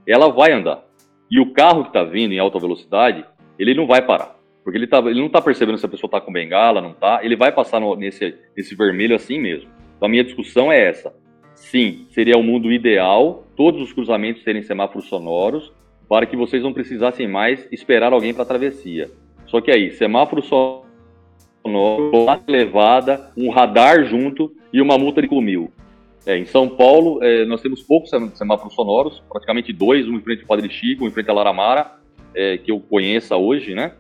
Ela 0.08 0.30
vai 0.30 0.52
andar. 0.52 0.84
E 1.30 1.40
o 1.40 1.52
carro 1.52 1.84
que 1.84 1.90
está 1.90 2.04
vindo 2.04 2.34
em 2.34 2.40
alta 2.40 2.60
velocidade, 2.60 3.26
ele 3.60 3.74
não 3.74 3.86
vai 3.86 4.02
parar. 4.02 4.38
Porque 4.64 4.78
ele, 4.78 4.88
tá, 4.88 5.00
ele 5.00 5.20
não 5.20 5.28
está 5.28 5.42
percebendo 5.42 5.78
se 5.78 5.86
a 5.86 5.90
pessoa 5.90 6.08
está 6.08 6.22
com 6.22 6.32
bengala, 6.32 6.82
não 6.82 6.92
está. 6.92 7.20
Ele 7.24 7.36
vai 7.36 7.52
passar 7.52 7.80
no, 7.80 7.96
nesse, 7.96 8.36
nesse 8.56 8.76
vermelho 8.76 9.16
assim 9.16 9.40
mesmo. 9.40 9.70
Então 9.96 10.08
a 10.08 10.10
minha 10.10 10.24
discussão 10.24 10.72
é 10.72 10.88
essa. 10.88 11.14
Sim, 11.56 12.06
seria 12.12 12.38
o 12.38 12.44
mundo 12.44 12.72
ideal, 12.72 13.46
todos 13.56 13.82
os 13.82 13.92
cruzamentos 13.92 14.44
terem 14.44 14.62
semáforos 14.62 15.08
sonoros, 15.08 15.74
para 16.08 16.26
que 16.26 16.38
vocês 16.38 16.64
não 16.64 16.72
precisassem 16.72 17.28
mais 17.28 17.68
esperar 17.72 18.14
alguém 18.14 18.34
para 18.34 18.44
a 18.44 18.48
travessia. 18.48 19.10
Só 19.48 19.60
que 19.60 19.72
aí, 19.72 19.92
semáforo 19.92 20.42
sonoro, 20.42 20.87
levada, 22.48 23.32
um 23.38 23.50
radar 23.50 24.06
junto 24.06 24.52
e 24.72 24.82
uma 24.82 24.98
multa 24.98 25.22
de 25.22 25.30
mil. 25.42 25.72
É, 26.26 26.38
em 26.38 26.46
São 26.46 26.68
Paulo, 26.68 27.24
é, 27.24 27.46
nós 27.46 27.62
temos 27.62 27.82
poucos 27.82 28.10
semáforos 28.34 28.74
sonoros, 28.74 29.24
praticamente 29.30 29.72
dois, 29.72 30.08
um 30.08 30.16
em 30.16 30.22
frente 30.22 30.42
ao 30.42 30.48
Padre 30.48 30.70
Chico, 30.70 31.06
um 31.06 31.08
em 31.08 31.12
frente 31.12 31.30
à 31.30 31.34
Laramara, 31.34 31.92
é, 32.36 32.58
que 32.58 32.70
eu 32.70 32.82
conheça 32.82 33.38
hoje, 33.38 33.74
né? 33.74 33.94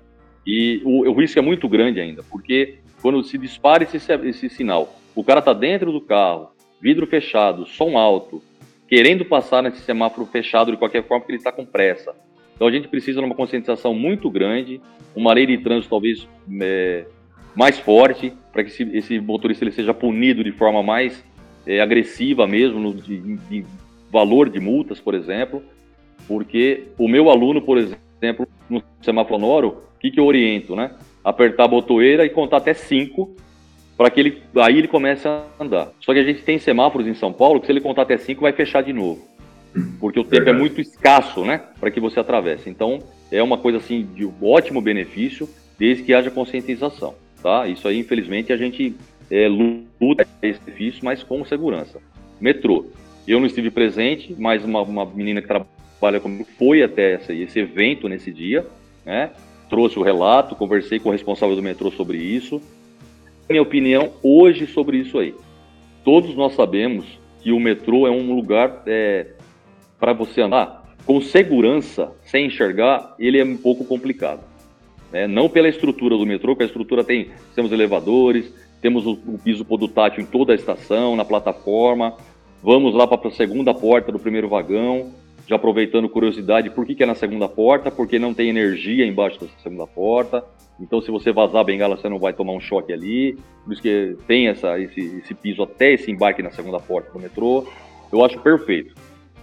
E 0.45 0.81
o, 0.83 1.09
o, 1.09 1.13
risco 1.13 1.39
é 1.39 1.41
muito 1.41 1.69
grande 1.69 2.01
ainda, 2.01 2.23
porque 2.23 2.79
quando 3.01 3.23
se 3.23 3.37
dispara 3.37 3.83
esse, 3.83 3.97
esse 3.97 4.49
sinal, 4.49 4.93
o 5.15 5.23
cara 5.23 5.39
está 5.39 5.53
dentro 5.53 5.91
do 5.91 6.01
carro, 6.01 6.49
vidro 6.81 7.07
fechado, 7.07 7.65
som 7.65 7.97
alto, 7.97 8.41
querendo 8.89 9.25
passar 9.25 9.63
nesse 9.63 9.79
semáforo 9.81 10.25
fechado 10.25 10.71
de 10.71 10.77
qualquer 10.77 11.03
forma, 11.03 11.21
porque 11.21 11.31
ele 11.31 11.39
está 11.39 11.51
com 11.51 11.65
pressa. 11.65 12.13
Então 12.55 12.67
a 12.67 12.71
gente 12.71 12.87
precisa 12.87 13.19
de 13.19 13.25
uma 13.25 13.35
conscientização 13.35 13.93
muito 13.93 14.29
grande, 14.29 14.81
uma 15.15 15.33
lei 15.33 15.45
de 15.45 15.57
trânsito 15.59 15.89
talvez 15.89 16.27
é, 16.61 17.05
mais 17.57 17.79
forte, 17.79 18.31
para 18.53 18.63
que 18.63 18.69
esse, 18.69 18.83
esse, 18.95 19.19
motorista 19.19 19.63
ele 19.63 19.71
seja 19.71 19.93
punido 19.93 20.43
de 20.43 20.51
forma 20.51 20.83
mais 20.83 21.23
é, 21.65 21.81
agressiva 21.81 22.45
mesmo, 22.45 22.79
no, 22.79 22.93
de, 22.93 23.17
de, 23.17 23.65
valor 24.11 24.47
de 24.47 24.59
multas, 24.59 24.99
por 24.99 25.15
exemplo, 25.15 25.63
porque 26.27 26.83
o 26.97 27.07
meu 27.07 27.29
aluno, 27.29 27.61
por 27.61 27.77
exemplo, 27.77 28.47
no 28.69 28.81
semáforo 29.01 29.41
sonoro, 29.41 29.67
o 29.95 29.99
que, 29.99 30.11
que 30.11 30.19
eu 30.19 30.25
oriento, 30.25 30.75
né? 30.75 30.91
Apertar 31.23 31.65
a 31.65 31.67
botoeira 31.67 32.25
e 32.25 32.29
contar 32.29 32.57
até 32.57 32.73
cinco 32.73 33.35
para 33.97 34.11
que 34.11 34.19
ele 34.19 34.43
aí 34.57 34.77
ele 34.77 34.87
comece 34.87 35.27
a 35.27 35.43
andar. 35.59 35.89
Só 35.99 36.13
que 36.13 36.19
a 36.19 36.23
gente 36.23 36.43
tem 36.43 36.59
semáforos 36.59 37.07
em 37.07 37.15
São 37.15 37.33
Paulo 37.33 37.59
que 37.59 37.65
se 37.65 37.71
ele 37.71 37.81
contar 37.81 38.03
até 38.03 38.17
5 38.17 38.39
vai 38.39 38.53
fechar 38.53 38.83
de 38.83 38.93
novo. 38.93 39.27
Porque 39.99 40.19
o 40.19 40.23
tempo 40.23 40.35
é 40.35 40.45
Verdade. 40.45 40.57
é 40.57 40.59
muito 40.59 40.79
escasso, 40.79 41.43
né, 41.43 41.61
para 41.79 41.89
que 41.89 41.99
você 41.99 42.19
atravesse. 42.19 42.69
Então, 42.69 42.99
é 43.31 43.41
uma 43.41 43.57
coisa 43.57 43.79
assim 43.79 44.07
de 44.13 44.29
ótimo 44.41 44.79
benefício 44.79 45.49
desde 45.77 46.03
que 46.03 46.13
haja 46.13 46.31
conscientização, 46.31 47.15
tá? 47.41 47.67
Isso 47.67 47.87
aí, 47.87 47.99
infelizmente, 47.99 48.51
a 48.51 48.57
gente 48.57 48.95
é, 49.29 49.47
luta 49.47 50.25
esse 50.41 50.59
benefício, 50.59 51.03
mas 51.03 51.23
com 51.23 51.43
segurança. 51.45 51.99
Metrô. 52.39 52.85
Eu 53.27 53.39
não 53.39 53.47
estive 53.47 53.69
presente, 53.69 54.35
mas 54.37 54.63
uma, 54.63 54.81
uma 54.81 55.05
menina 55.05 55.41
que 55.41 55.47
trabalha 55.47 56.19
comigo 56.19 56.47
foi 56.57 56.81
até 56.81 57.13
essa, 57.13 57.33
esse 57.33 57.59
evento 57.59 58.07
nesse 58.07 58.31
dia, 58.31 58.65
né? 59.05 59.31
Trouxe 59.69 59.99
o 59.99 60.01
relato, 60.01 60.55
conversei 60.55 60.97
com 60.97 61.09
o 61.09 61.11
responsável 61.11 61.55
do 61.55 61.61
metrô 61.61 61.91
sobre 61.91 62.17
isso 62.17 62.61
minha 63.49 63.61
opinião 63.61 64.11
hoje 64.21 64.67
sobre 64.67 64.97
isso 64.97 65.17
aí. 65.17 65.33
Todos 66.03 66.35
nós 66.35 66.53
sabemos 66.53 67.05
que 67.41 67.51
o 67.51 67.59
metrô 67.59 68.07
é 68.07 68.11
um 68.11 68.35
lugar 68.35 68.83
é, 68.85 69.27
para 69.99 70.13
você 70.13 70.41
andar 70.41 70.85
com 71.05 71.21
segurança, 71.21 72.11
sem 72.23 72.47
enxergar, 72.47 73.15
ele 73.17 73.39
é 73.39 73.43
um 73.43 73.55
pouco 73.55 73.85
complicado. 73.85 74.41
Né? 75.11 75.27
Não 75.27 75.49
pela 75.49 75.69
estrutura 75.69 76.17
do 76.17 76.25
metrô, 76.25 76.53
porque 76.53 76.63
a 76.63 76.67
estrutura 76.67 77.03
tem, 77.03 77.29
temos 77.55 77.71
elevadores, 77.71 78.51
temos 78.81 79.05
o, 79.05 79.13
o 79.27 79.37
piso 79.37 79.65
podutátil 79.65 80.21
em 80.21 80.25
toda 80.25 80.53
a 80.53 80.55
estação, 80.55 81.15
na 81.15 81.25
plataforma. 81.25 82.15
Vamos 82.61 82.93
lá 82.93 83.07
para 83.07 83.27
a 83.27 83.31
segunda 83.31 83.73
porta 83.73 84.11
do 84.11 84.19
primeiro 84.19 84.49
vagão, 84.49 85.11
já 85.47 85.55
aproveitando 85.55 86.09
curiosidade, 86.09 86.69
por 86.69 86.85
que, 86.85 86.93
que 86.93 87.03
é 87.03 87.05
na 87.05 87.15
segunda 87.15 87.47
porta? 87.47 87.89
Porque 87.89 88.19
não 88.19 88.33
tem 88.33 88.49
energia 88.49 89.05
embaixo 89.05 89.39
da 89.39 89.47
segunda 89.63 89.87
porta. 89.87 90.43
Então, 90.79 91.01
se 91.01 91.09
você 91.09 91.31
vazar 91.31 91.61
a 91.61 91.63
bengala, 91.63 91.95
você 91.95 92.09
não 92.09 92.19
vai 92.19 92.33
tomar 92.33 92.53
um 92.53 92.59
choque 92.59 92.91
ali. 92.91 93.37
Por 93.63 93.73
isso 93.73 93.81
que 93.81 94.15
tem 94.27 94.47
essa, 94.47 94.79
esse, 94.79 94.99
esse 95.23 95.33
piso 95.33 95.63
até 95.63 95.93
esse 95.93 96.11
embarque 96.11 96.43
na 96.43 96.51
segunda 96.51 96.79
porta 96.79 97.11
do 97.11 97.19
metrô. 97.19 97.65
Eu 98.11 98.23
acho 98.23 98.39
perfeito. 98.39 98.93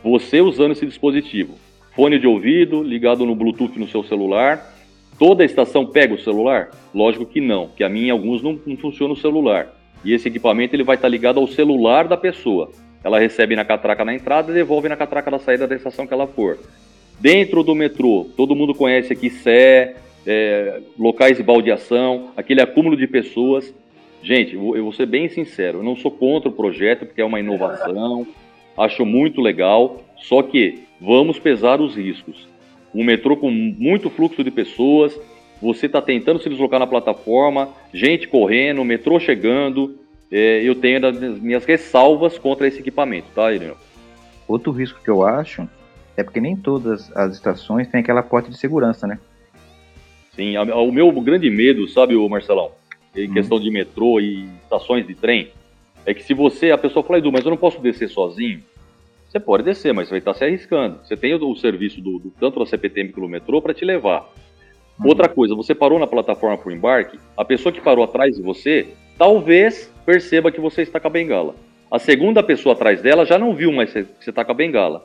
Você 0.03 0.41
usando 0.41 0.73
esse 0.73 0.85
dispositivo, 0.85 1.55
fone 1.97 2.19
de 2.19 2.27
ouvido, 2.27 2.83
ligado 2.83 3.25
no 3.25 3.35
Bluetooth 3.35 3.79
no 3.79 3.89
seu 3.89 4.05
celular, 4.05 4.74
toda 5.19 5.43
a 5.43 5.47
estação 5.47 5.87
pega 5.87 6.15
o 6.15 6.21
celular? 6.21 6.71
Lógico 6.95 7.27
que 7.27 7.41
não, 7.41 7.69
que 7.69 7.85
a 7.85 7.89
minha 7.89 8.13
alguns 8.13 8.43
não, 8.43 8.59
não 8.67 8.77
funciona 8.77 9.15
o 9.15 9.17
celular. 9.17 9.75
E 10.05 10.13
esse 10.13 10.29
equipamento 10.29 10.77
ele 10.77 10.85
vai 10.85 10.97
estar 10.97 11.09
ligado 11.09 11.41
ao 11.41 11.47
celular 11.47 12.07
da 12.07 12.17
pessoa. 12.17 12.71
Ela 13.03 13.19
recebe 13.19 13.57
na 13.57 13.65
catraca 13.65 14.05
na 14.05 14.15
entrada 14.15 14.51
e 14.51 14.55
devolve 14.55 14.89
na 14.89 14.97
catraca 14.97 15.31
da 15.31 15.39
saída 15.39 15.67
da 15.67 15.75
estação 15.75 16.07
que 16.07 16.15
ela 16.15 16.27
for. 16.27 16.59
Dentro 17.21 17.63
do 17.63 17.75
metrô, 17.75 18.27
todo 18.37 18.55
mundo 18.55 18.75
conhece 18.75 19.13
aqui 19.13 19.31
Sé, 19.31 19.97
é, 20.27 20.81
locais 20.99 21.37
de 21.37 21.43
baldeação, 21.43 22.31
aquele 22.37 22.61
acúmulo 22.61 22.97
de 22.97 23.07
pessoas. 23.07 23.75
Gente, 24.23 24.55
eu 24.55 24.83
vou 24.83 24.93
ser 24.93 25.07
bem 25.07 25.29
sincero, 25.29 25.79
eu 25.79 25.83
não 25.83 25.97
sou 25.97 26.11
contra 26.11 26.49
o 26.49 26.53
projeto, 26.53 27.05
porque 27.05 27.21
é 27.21 27.25
uma 27.25 27.41
inovação, 27.41 28.27
acho 28.77 29.05
muito 29.05 29.41
legal, 29.41 30.03
só 30.17 30.43
que 30.43 30.85
vamos 30.99 31.39
pesar 31.39 31.81
os 31.81 31.95
riscos. 31.95 32.49
Um 32.95 33.05
metrô 33.05 33.37
com 33.37 33.51
muito 33.51 34.09
fluxo 34.09 34.45
de 34.45 34.51
pessoas, 34.51 35.19
você 35.61 35.87
está 35.87 36.01
tentando 36.01 36.39
se 36.39 36.49
deslocar 36.49 36.79
na 36.79 36.87
plataforma, 36.87 37.71
gente 37.93 38.29
correndo, 38.29 38.85
metrô 38.85 39.19
chegando, 39.19 39.99
é, 40.31 40.63
eu 40.63 40.75
tenho 40.75 41.07
as 41.07 41.19
minhas 41.39 41.65
ressalvas 41.65 42.39
contra 42.39 42.67
esse 42.67 42.81
equipamento, 42.81 43.29
tá, 43.35 43.53
Irineu? 43.53 43.77
Outro 44.47 44.73
risco 44.73 45.01
que 45.03 45.11
eu 45.11 45.27
acho 45.27 45.69
é 46.17 46.23
porque 46.23 46.41
nem 46.41 46.57
todas 46.57 47.15
as 47.17 47.35
estações 47.35 47.89
têm 47.89 48.01
aquela 48.01 48.23
porta 48.23 48.51
de 48.51 48.59
segurança, 48.59 49.07
né? 49.07 49.19
Sim, 50.35 50.57
o 50.57 50.93
meu 50.93 51.11
grande 51.13 51.49
medo, 51.49 51.87
sabe, 51.89 52.17
o 52.17 52.29
Marcelão, 52.29 52.73
em 53.15 53.31
hum. 53.31 53.33
questão 53.33 53.61
de 53.61 53.71
metrô 53.71 54.21
e 54.21 54.49
estações 54.63 55.07
de 55.07 55.15
trem, 55.15 55.51
é 56.05 56.13
que 56.13 56.23
se 56.23 56.35
você, 56.35 56.71
a 56.71 56.79
pessoa 56.79 57.05
fala, 57.05 57.19
Edu, 57.19 57.33
mas 57.33 57.45
eu 57.45 57.51
não 57.51 57.57
posso 57.57 57.81
descer 57.81 58.09
sozinho, 58.09 58.63
você 59.35 59.41
pode 59.41 59.65
descer, 59.65 59.93
mas 59.93 60.07
você 60.07 60.11
vai 60.13 60.19
estar 60.21 60.35
se 60.35 60.45
arriscando. 60.45 61.01
Você 61.03 61.17
tem 61.17 61.35
o, 61.35 61.51
o 61.51 61.57
serviço 61.57 62.01
do, 62.01 62.21
do, 62.21 62.31
tanto 62.39 62.61
da 62.61 62.67
CPTM 62.67 63.11
como 63.11 63.27
do 63.27 63.33
metrô 63.33 63.61
para 63.61 63.75
te 63.75 63.85
levar. 63.85 64.31
Hum. 65.01 65.09
Outra 65.09 65.29
coisa, 65.29 65.57
você 65.57 65.75
parou 65.75 65.99
na 65.99 66.07
plataforma 66.07 66.57
para 66.57 66.69
o 66.69 66.73
embarque, 66.73 67.19
a 67.37 67.45
pessoa 67.45 67.73
que 67.73 67.81
parou 67.81 68.05
atrás 68.05 68.37
de 68.37 68.43
você, 68.43 68.95
talvez 69.19 69.93
perceba 70.07 70.53
que 70.53 70.61
você 70.61 70.83
está 70.83 71.01
com 71.01 71.09
a 71.09 71.11
bengala. 71.11 71.57
A 71.91 71.99
segunda 71.99 72.45
pessoa 72.45 72.77
atrás 72.77 73.03
dela 73.03 73.27
já 73.27 73.37
não 73.37 73.57
viu 73.57 73.73
mais 73.73 73.93
que 73.93 74.07
você 74.21 74.31
está 74.31 74.45
com 74.45 74.53
a 74.53 74.55
bengala. 74.55 75.05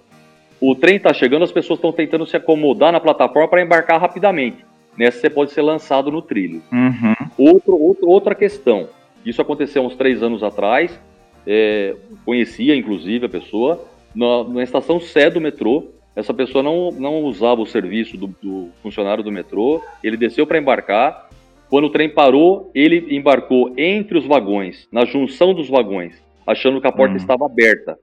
O 0.61 0.75
trem 0.75 0.97
está 0.97 1.11
chegando, 1.11 1.43
as 1.43 1.51
pessoas 1.51 1.79
estão 1.79 1.91
tentando 1.91 2.27
se 2.27 2.37
acomodar 2.37 2.91
na 2.91 2.99
plataforma 2.99 3.47
para 3.47 3.63
embarcar 3.63 3.99
rapidamente. 3.99 4.63
Nessa 4.95 5.21
você 5.21 5.29
pode 5.29 5.51
ser 5.53 5.63
lançado 5.63 6.11
no 6.11 6.21
trilho. 6.21 6.61
Uhum. 6.71 7.15
Outro, 7.35 7.81
outro, 7.81 8.07
outra 8.07 8.35
questão. 8.35 8.89
Isso 9.25 9.41
aconteceu 9.41 9.83
uns 9.83 9.95
três 9.95 10.21
anos 10.21 10.43
atrás. 10.43 10.99
É, 11.47 11.95
conhecia, 12.23 12.75
inclusive, 12.75 13.25
a 13.25 13.29
pessoa. 13.29 13.89
Na, 14.19 14.43
na, 14.43 14.63
estação 14.63 14.99
Sé 14.99 15.29
do 15.29 15.39
metrô, 15.39 15.91
essa 16.13 16.33
pessoa 16.33 16.61
não, 16.61 16.91
não 16.91 17.23
usava 17.23 17.61
o 17.61 17.65
serviço 17.65 18.17
do, 18.17 18.27
do 18.43 18.69
funcionário 18.83 19.23
do 19.23 19.31
metrô. 19.31 19.81
Ele 20.03 20.17
desceu 20.17 20.45
para 20.45 20.59
embarcar. 20.59 21.29
Quando 21.69 21.85
o 21.85 21.89
trem 21.89 22.09
parou, 22.09 22.69
ele 22.75 23.15
embarcou 23.15 23.73
entre 23.77 24.17
os 24.17 24.25
vagões, 24.25 24.89
na 24.91 25.05
junção 25.05 25.53
dos 25.53 25.69
vagões, 25.69 26.21
achando 26.45 26.81
que 26.81 26.87
a 26.87 26.91
porta 26.91 27.11
uhum. 27.11 27.17
estava 27.17 27.45
aberta. 27.45 27.97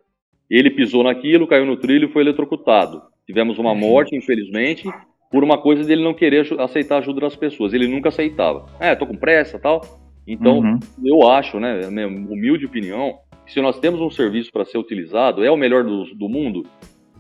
Ele 0.49 0.71
pisou 0.71 1.03
naquilo, 1.03 1.49
caiu 1.49 1.67
no 1.67 1.77
trilho 1.77 2.09
e 2.09 2.13
foi 2.13 2.23
eletrocutado. 2.23 3.03
Tivemos 3.27 3.59
uma 3.59 3.75
morte, 3.75 4.17
infelizmente, 4.17 4.89
por 5.31 5.45
uma 5.45 5.59
coisa 5.59 5.83
dele 5.83 6.03
não 6.03 6.15
querer 6.15 6.47
aceitar 6.61 6.95
a 6.95 6.99
ajuda 6.99 7.23
das 7.23 7.37
pessoas. 7.37 7.75
Ele 7.75 7.89
nunca 7.89 8.09
aceitava. 8.09 8.67
É, 8.81 8.95
tô 8.95 9.05
com 9.05 9.17
pressa 9.17 9.59
tal. 9.59 9.83
Então, 10.27 10.59
uhum. 10.61 10.79
eu 11.05 11.29
acho, 11.29 11.61
né, 11.61 11.91
minha 11.91 12.09
humilde 12.09 12.67
opinião, 12.67 13.19
se 13.47 13.61
nós 13.61 13.79
temos 13.79 14.01
um 14.01 14.11
serviço 14.11 14.53
para 14.53 14.65
ser 14.65 14.79
utilizado, 14.79 15.45
é 15.45 15.51
o 15.51 15.57
melhor 15.57 15.85
do, 15.85 16.05
do 16.15 16.29
mundo, 16.29 16.65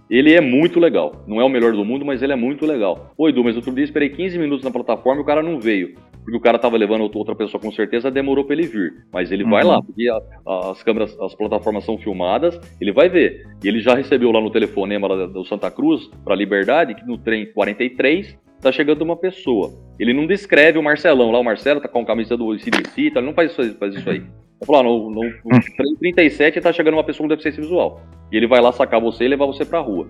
ele 0.08 0.32
é 0.32 0.40
muito 0.40 0.78
legal. 0.78 1.24
Não 1.26 1.40
é 1.40 1.44
o 1.44 1.48
melhor 1.48 1.72
do 1.72 1.84
mundo, 1.84 2.04
mas 2.04 2.22
ele 2.22 2.32
é 2.32 2.36
muito 2.36 2.64
legal. 2.64 3.12
Oi, 3.18 3.30
Edu, 3.30 3.42
mas 3.42 3.56
outro 3.56 3.72
dia 3.72 3.84
esperei 3.84 4.08
15 4.08 4.38
minutos 4.38 4.64
na 4.64 4.70
plataforma 4.70 5.20
e 5.20 5.22
o 5.22 5.26
cara 5.26 5.42
não 5.42 5.58
veio. 5.58 5.94
Porque 6.22 6.36
o 6.36 6.40
cara 6.40 6.58
tava 6.58 6.76
levando 6.76 7.08
outra 7.12 7.34
pessoa 7.34 7.60
com 7.60 7.70
certeza, 7.72 8.10
demorou 8.10 8.44
para 8.44 8.54
ele 8.54 8.66
vir. 8.66 8.92
Mas 9.12 9.30
ele 9.30 9.44
uhum. 9.44 9.50
vai 9.50 9.64
lá, 9.64 9.80
porque 9.82 10.08
a, 10.08 10.70
as 10.70 10.82
câmeras, 10.82 11.18
as 11.20 11.34
plataformas 11.34 11.84
são 11.84 11.98
filmadas, 11.98 12.58
ele 12.80 12.92
vai 12.92 13.08
ver. 13.08 13.46
E 13.62 13.68
ele 13.68 13.80
já 13.80 13.94
recebeu 13.94 14.30
lá 14.30 14.40
no 14.40 14.50
telefonema 14.50 15.08
do 15.28 15.44
Santa 15.44 15.70
Cruz, 15.70 16.08
para 16.24 16.34
Liberdade, 16.34 16.94
que 16.94 17.06
no 17.06 17.18
trem 17.18 17.46
43 17.52 18.36
tá 18.60 18.72
chegando 18.72 19.02
uma 19.02 19.16
pessoa. 19.16 19.72
Ele 19.98 20.12
não 20.12 20.26
descreve 20.26 20.78
o 20.78 20.82
Marcelão 20.82 21.30
lá, 21.30 21.38
o 21.38 21.44
Marcelo 21.44 21.80
tá 21.80 21.88
com 21.88 22.00
a 22.00 22.06
camisa 22.06 22.36
do 22.36 22.56
CDC, 22.58 23.10
tá, 23.10 23.20
ele 23.20 23.26
não 23.26 23.34
faz 23.34 23.52
isso, 23.52 23.78
faz 23.78 23.94
isso 23.94 24.08
aí. 24.08 24.22
Falo, 24.64 24.78
ah, 24.78 24.82
no, 24.82 25.10
no, 25.10 25.22
no 25.22 25.98
37 25.98 26.60
tá 26.60 26.72
chegando 26.72 26.94
uma 26.94 27.04
pessoa 27.04 27.24
com 27.24 27.28
deficiência 27.28 27.62
visual. 27.62 28.00
E 28.32 28.36
ele 28.36 28.46
vai 28.46 28.60
lá 28.60 28.72
sacar 28.72 29.00
você 29.00 29.24
e 29.24 29.28
levar 29.28 29.46
você 29.46 29.64
pra 29.64 29.80
rua. 29.80 30.08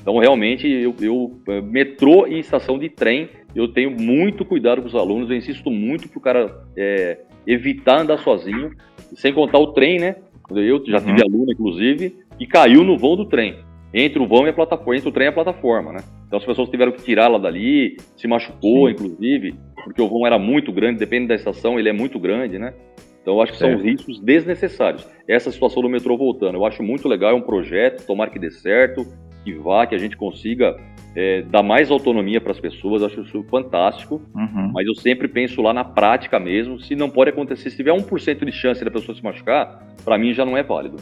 Então, 0.00 0.18
realmente, 0.18 0.66
eu, 0.66 0.94
eu, 1.00 1.40
eh, 1.48 1.60
metrô 1.60 2.26
e 2.26 2.40
estação 2.40 2.78
de 2.78 2.88
trem, 2.88 3.28
eu 3.54 3.68
tenho 3.68 3.90
muito 3.90 4.44
cuidado 4.44 4.82
com 4.82 4.88
os 4.88 4.94
alunos, 4.94 5.30
eu 5.30 5.36
insisto 5.36 5.70
muito 5.70 6.08
pro 6.08 6.20
cara 6.20 6.64
é, 6.76 7.20
evitar 7.46 8.00
andar 8.00 8.18
sozinho, 8.18 8.72
sem 9.14 9.32
contar 9.32 9.58
o 9.58 9.72
trem, 9.72 10.00
né? 10.00 10.16
Eu 10.50 10.84
já 10.86 10.98
tive 10.98 11.22
uhum. 11.22 11.28
aluno, 11.28 11.52
inclusive, 11.52 12.16
que 12.36 12.46
caiu 12.46 12.82
no 12.82 12.98
vão 12.98 13.14
do 13.14 13.26
trem. 13.26 13.58
Entre 13.94 14.20
o 14.20 14.26
vão 14.26 14.46
e 14.46 14.50
a 14.50 14.52
plataforma, 14.52 14.96
entre 14.96 15.08
o 15.08 15.12
trem 15.12 15.26
e 15.26 15.28
a 15.28 15.32
plataforma, 15.32 15.92
né? 15.92 16.00
Então 16.26 16.38
as 16.38 16.44
pessoas 16.44 16.68
tiveram 16.68 16.92
que 16.92 17.02
tirá-la 17.02 17.38
dali, 17.38 17.96
se 18.16 18.26
machucou, 18.26 18.88
Sim. 18.88 18.94
inclusive, 18.94 19.54
porque 19.84 20.00
o 20.02 20.08
vão 20.08 20.26
era 20.26 20.38
muito 20.38 20.72
grande, 20.72 20.98
depende 20.98 21.28
da 21.28 21.34
estação, 21.34 21.78
ele 21.78 21.88
é 21.88 21.92
muito 21.92 22.18
grande, 22.18 22.58
né? 22.58 22.74
Então, 23.22 23.34
eu 23.34 23.42
acho 23.42 23.52
que 23.52 23.58
são 23.58 23.76
riscos 23.76 24.20
desnecessários. 24.20 25.08
Essa 25.28 25.50
situação 25.50 25.80
do 25.80 25.88
metrô 25.88 26.16
voltando, 26.18 26.56
eu 26.56 26.66
acho 26.66 26.82
muito 26.82 27.08
legal, 27.08 27.30
é 27.30 27.34
um 27.34 27.40
projeto, 27.40 28.04
tomara 28.04 28.30
que 28.30 28.38
dê 28.38 28.50
certo, 28.50 29.06
que 29.44 29.52
vá, 29.54 29.86
que 29.86 29.94
a 29.94 29.98
gente 29.98 30.16
consiga 30.16 30.76
é, 31.14 31.42
dar 31.42 31.62
mais 31.62 31.90
autonomia 31.90 32.40
para 32.40 32.52
as 32.52 32.60
pessoas, 32.60 33.02
eu 33.02 33.08
acho 33.08 33.20
isso 33.20 33.42
fantástico, 33.44 34.20
uhum. 34.34 34.72
mas 34.72 34.86
eu 34.86 34.94
sempre 34.94 35.28
penso 35.28 35.62
lá 35.62 35.72
na 35.72 35.84
prática 35.84 36.40
mesmo, 36.40 36.80
se 36.80 36.96
não 36.96 37.08
pode 37.08 37.30
acontecer, 37.30 37.70
se 37.70 37.76
tiver 37.76 37.92
1% 37.92 38.44
de 38.44 38.52
chance 38.52 38.84
da 38.84 38.90
pessoa 38.90 39.14
se 39.14 39.22
machucar, 39.22 39.86
para 40.04 40.18
mim 40.18 40.32
já 40.32 40.44
não 40.44 40.56
é 40.56 40.62
válido. 40.62 40.96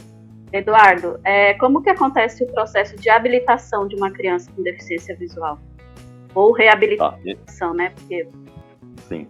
Eduardo, 0.53 1.17
é, 1.23 1.53
como 1.55 1.81
que 1.81 1.89
acontece 1.89 2.43
o 2.43 2.47
processo 2.47 2.95
de 2.97 3.09
habilitação 3.09 3.87
de 3.87 3.95
uma 3.95 4.11
criança 4.11 4.51
com 4.51 4.61
deficiência 4.61 5.15
visual? 5.15 5.57
Ou 6.35 6.51
reabilitação, 6.51 7.69
tá. 7.69 7.73
né? 7.73 7.93
Porque... 7.95 8.27
Sim. 9.07 9.27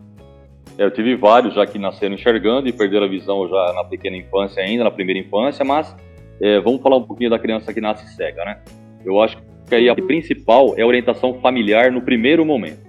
É, 0.82 0.86
eu 0.86 0.90
tive 0.90 1.16
vários 1.16 1.54
já 1.54 1.64
que 1.64 1.78
nasceram 1.78 2.16
enxergando 2.16 2.68
e 2.68 2.74
perderam 2.74 3.06
a 3.06 3.10
visão 3.10 3.48
já 3.48 3.74
na 3.74 3.84
pequena 3.84 4.18
infância 4.18 4.64
ainda, 4.64 4.84
na 4.84 4.90
primeira 4.90 5.20
infância, 5.20 5.64
mas 5.64 5.96
é, 6.42 6.60
vamos 6.60 6.82
falar 6.82 6.98
um 6.98 7.04
pouquinho 7.04 7.30
da 7.30 7.38
criança 7.38 7.72
que 7.72 7.80
nasce 7.80 8.16
cega, 8.16 8.44
né? 8.44 8.60
Eu 9.06 9.22
acho 9.22 9.38
que 9.70 9.76
aí 9.76 9.88
a 9.88 9.96
principal 9.96 10.74
é 10.76 10.82
a 10.82 10.88
orientação 10.88 11.36
familiar 11.40 11.92
no 11.92 12.02
primeiro 12.02 12.44
momento. 12.44 12.82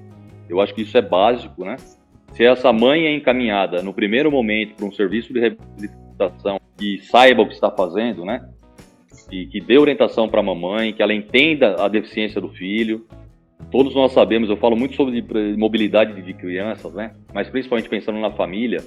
Eu 0.48 0.58
acho 0.58 0.74
que 0.74 0.80
isso 0.80 0.96
é 0.96 1.02
básico, 1.02 1.66
né? 1.66 1.76
Se 2.32 2.42
essa 2.42 2.72
mãe 2.72 3.04
é 3.04 3.14
encaminhada 3.14 3.82
no 3.82 3.92
primeiro 3.92 4.32
momento 4.32 4.74
para 4.74 4.86
um 4.86 4.92
serviço 4.92 5.30
de 5.30 5.40
reabilitação 5.40 6.58
que 6.78 6.98
saiba 7.02 7.42
o 7.42 7.46
que 7.46 7.52
está 7.52 7.70
fazendo, 7.70 8.24
né? 8.24 8.40
E 9.30 9.44
que 9.44 9.60
dê 9.60 9.76
orientação 9.76 10.30
para 10.30 10.40
a 10.40 10.42
mamãe, 10.42 10.94
que 10.94 11.02
ela 11.02 11.12
entenda 11.12 11.76
a 11.84 11.88
deficiência 11.88 12.40
do 12.40 12.48
filho, 12.48 13.06
todos 13.70 13.94
nós 13.94 14.12
sabemos, 14.12 14.48
eu 14.48 14.56
falo 14.56 14.76
muito 14.76 14.94
sobre 14.94 15.22
mobilidade 15.56 16.20
de 16.20 16.34
crianças, 16.34 16.92
né? 16.94 17.14
Mas 17.32 17.48
principalmente 17.48 17.88
pensando 17.88 18.18
na 18.18 18.30
família, 18.30 18.82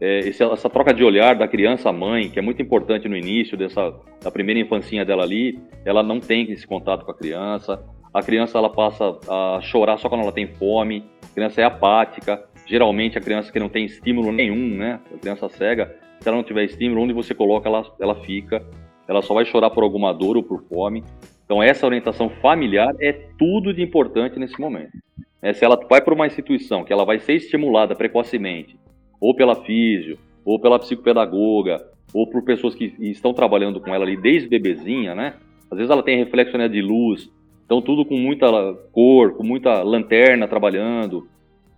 é, 0.00 0.28
essa 0.28 0.68
troca 0.68 0.92
de 0.92 1.02
olhar 1.02 1.34
da 1.36 1.48
criança 1.48 1.88
à 1.88 1.92
mãe, 1.92 2.28
que 2.28 2.38
é 2.38 2.42
muito 2.42 2.60
importante 2.60 3.08
no 3.08 3.16
início 3.16 3.56
dessa 3.56 3.94
da 4.22 4.30
primeira 4.30 4.60
infancinha 4.60 5.04
dela 5.04 5.22
ali, 5.22 5.58
ela 5.84 6.02
não 6.02 6.20
tem 6.20 6.50
esse 6.50 6.66
contato 6.66 7.04
com 7.04 7.10
a 7.10 7.14
criança. 7.14 7.82
A 8.12 8.22
criança 8.22 8.58
ela 8.58 8.70
passa 8.70 9.18
a 9.28 9.60
chorar 9.62 9.98
só 9.98 10.08
quando 10.08 10.22
ela 10.22 10.32
tem 10.32 10.46
fome. 10.46 11.04
A 11.22 11.34
criança 11.34 11.60
é 11.60 11.64
apática. 11.64 12.42
Geralmente 12.66 13.16
a 13.16 13.20
criança 13.20 13.52
que 13.52 13.60
não 13.60 13.68
tem 13.68 13.84
estímulo 13.84 14.32
nenhum, 14.32 14.76
né? 14.76 15.00
A 15.14 15.18
criança 15.18 15.48
cega, 15.48 15.94
se 16.20 16.28
ela 16.28 16.36
não 16.36 16.44
tiver 16.44 16.64
estímulo, 16.64 17.02
onde 17.02 17.12
você 17.12 17.34
coloca 17.34 17.68
ela, 17.68 17.84
ela 18.00 18.14
fica. 18.22 18.66
Ela 19.06 19.22
só 19.22 19.34
vai 19.34 19.44
chorar 19.44 19.70
por 19.70 19.84
alguma 19.84 20.12
dor 20.12 20.36
ou 20.36 20.42
por 20.42 20.62
fome. 20.64 21.04
Então, 21.46 21.62
essa 21.62 21.86
orientação 21.86 22.28
familiar 22.28 22.94
é 23.00 23.12
tudo 23.38 23.72
de 23.72 23.80
importante 23.80 24.38
nesse 24.38 24.60
momento. 24.60 24.92
É, 25.40 25.52
se 25.52 25.64
ela 25.64 25.78
vai 25.88 26.02
para 26.02 26.12
uma 26.12 26.26
instituição 26.26 26.84
que 26.84 26.92
ela 26.92 27.04
vai 27.04 27.20
ser 27.20 27.34
estimulada 27.34 27.94
precocemente, 27.94 28.76
ou 29.20 29.34
pela 29.34 29.54
físio, 29.54 30.18
ou 30.44 30.60
pela 30.60 30.78
psicopedagoga, 30.78 31.86
ou 32.12 32.26
por 32.28 32.42
pessoas 32.42 32.74
que 32.74 32.94
estão 32.98 33.32
trabalhando 33.32 33.80
com 33.80 33.94
ela 33.94 34.04
ali 34.04 34.16
desde 34.16 34.48
bebezinha, 34.48 35.14
né? 35.14 35.34
Às 35.70 35.78
vezes 35.78 35.90
ela 35.90 36.02
tem 36.02 36.18
reflexo 36.18 36.58
né, 36.58 36.68
de 36.68 36.82
luz, 36.82 37.30
então 37.64 37.80
tudo 37.80 38.04
com 38.04 38.16
muita 38.16 38.46
cor, 38.92 39.36
com 39.36 39.44
muita 39.44 39.82
lanterna 39.82 40.48
trabalhando. 40.48 41.28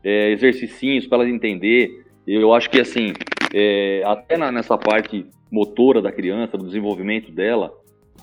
é, 0.02 0.30
exercicinhos 0.30 1.06
para 1.06 1.18
ela 1.18 1.28
entender. 1.28 2.04
Eu 2.26 2.52
acho 2.54 2.70
que 2.70 2.80
assim, 2.80 3.12
é, 3.52 4.02
até 4.04 4.36
na, 4.36 4.52
nessa 4.52 4.76
parte 4.76 5.26
motora 5.50 6.00
da 6.00 6.12
criança, 6.12 6.56
do 6.56 6.66
desenvolvimento 6.66 7.32
dela, 7.32 7.72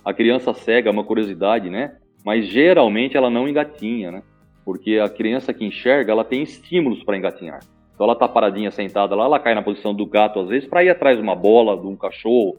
a 0.03 0.13
criança 0.13 0.53
cega 0.53 0.89
é 0.89 0.91
uma 0.91 1.03
curiosidade, 1.03 1.69
né? 1.69 1.97
Mas 2.23 2.47
geralmente 2.47 3.15
ela 3.15 3.29
não 3.29 3.47
engatinha, 3.47 4.11
né? 4.11 4.23
Porque 4.63 4.97
a 4.97 5.07
criança 5.07 5.53
que 5.53 5.63
enxerga, 5.63 6.11
ela 6.11 6.23
tem 6.23 6.41
estímulos 6.41 7.03
para 7.03 7.17
engatinhar. 7.17 7.59
Então 7.93 8.05
ela 8.05 8.15
tá 8.15 8.27
paradinha 8.27 8.71
sentada 8.71 9.15
lá, 9.15 9.25
ela 9.25 9.39
cai 9.39 9.55
na 9.55 9.61
posição 9.61 9.93
do 9.93 10.05
gato 10.05 10.39
às 10.39 10.49
vezes 10.49 10.67
para 10.67 10.83
ir 10.83 10.89
atrás 10.89 11.17
de 11.17 11.23
uma 11.23 11.35
bola, 11.35 11.79
de 11.79 11.87
um 11.87 11.95
cachorro. 11.95 12.57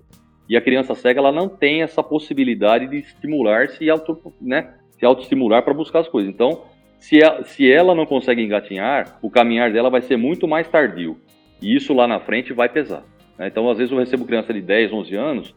E 0.49 0.57
a 0.57 0.61
criança 0.61 0.95
cega, 0.95 1.20
ela 1.20 1.32
não 1.32 1.49
tem 1.49 1.82
essa 1.82 2.03
possibilidade 2.03 2.87
de 2.87 2.99
estimular-se 2.99 3.84
e 3.84 3.91
auto, 3.91 4.32
né, 4.41 4.74
se 4.93 5.05
autoestimular 5.05 5.62
para 5.62 5.74
buscar 5.74 6.01
as 6.01 6.09
coisas. 6.09 6.32
Então, 6.32 6.62
se, 6.99 7.22
a, 7.22 7.43
se 7.45 7.70
ela 7.70 7.95
não 7.95 8.07
consegue 8.07 8.43
engatinhar, 8.43 9.18
o 9.20 9.28
caminhar 9.28 9.72
dela 9.72 9.91
vai 9.91 10.01
ser 10.03 10.16
muito 10.16 10.47
mais 10.47 10.68
tardio. 10.68 11.18
E 11.61 11.74
isso 11.74 11.93
lá 11.93 12.07
na 12.07 12.20
frente 12.20 12.53
vai 12.53 12.68
pesar. 12.68 13.03
Né? 13.37 13.49
Então, 13.49 13.68
às 13.68 13.78
vezes 13.78 13.93
eu 13.93 13.99
recebo 13.99 14.24
criança 14.24 14.55
de 14.55 14.61
10, 14.62 14.93
11 14.93 15.16
anos 15.16 15.55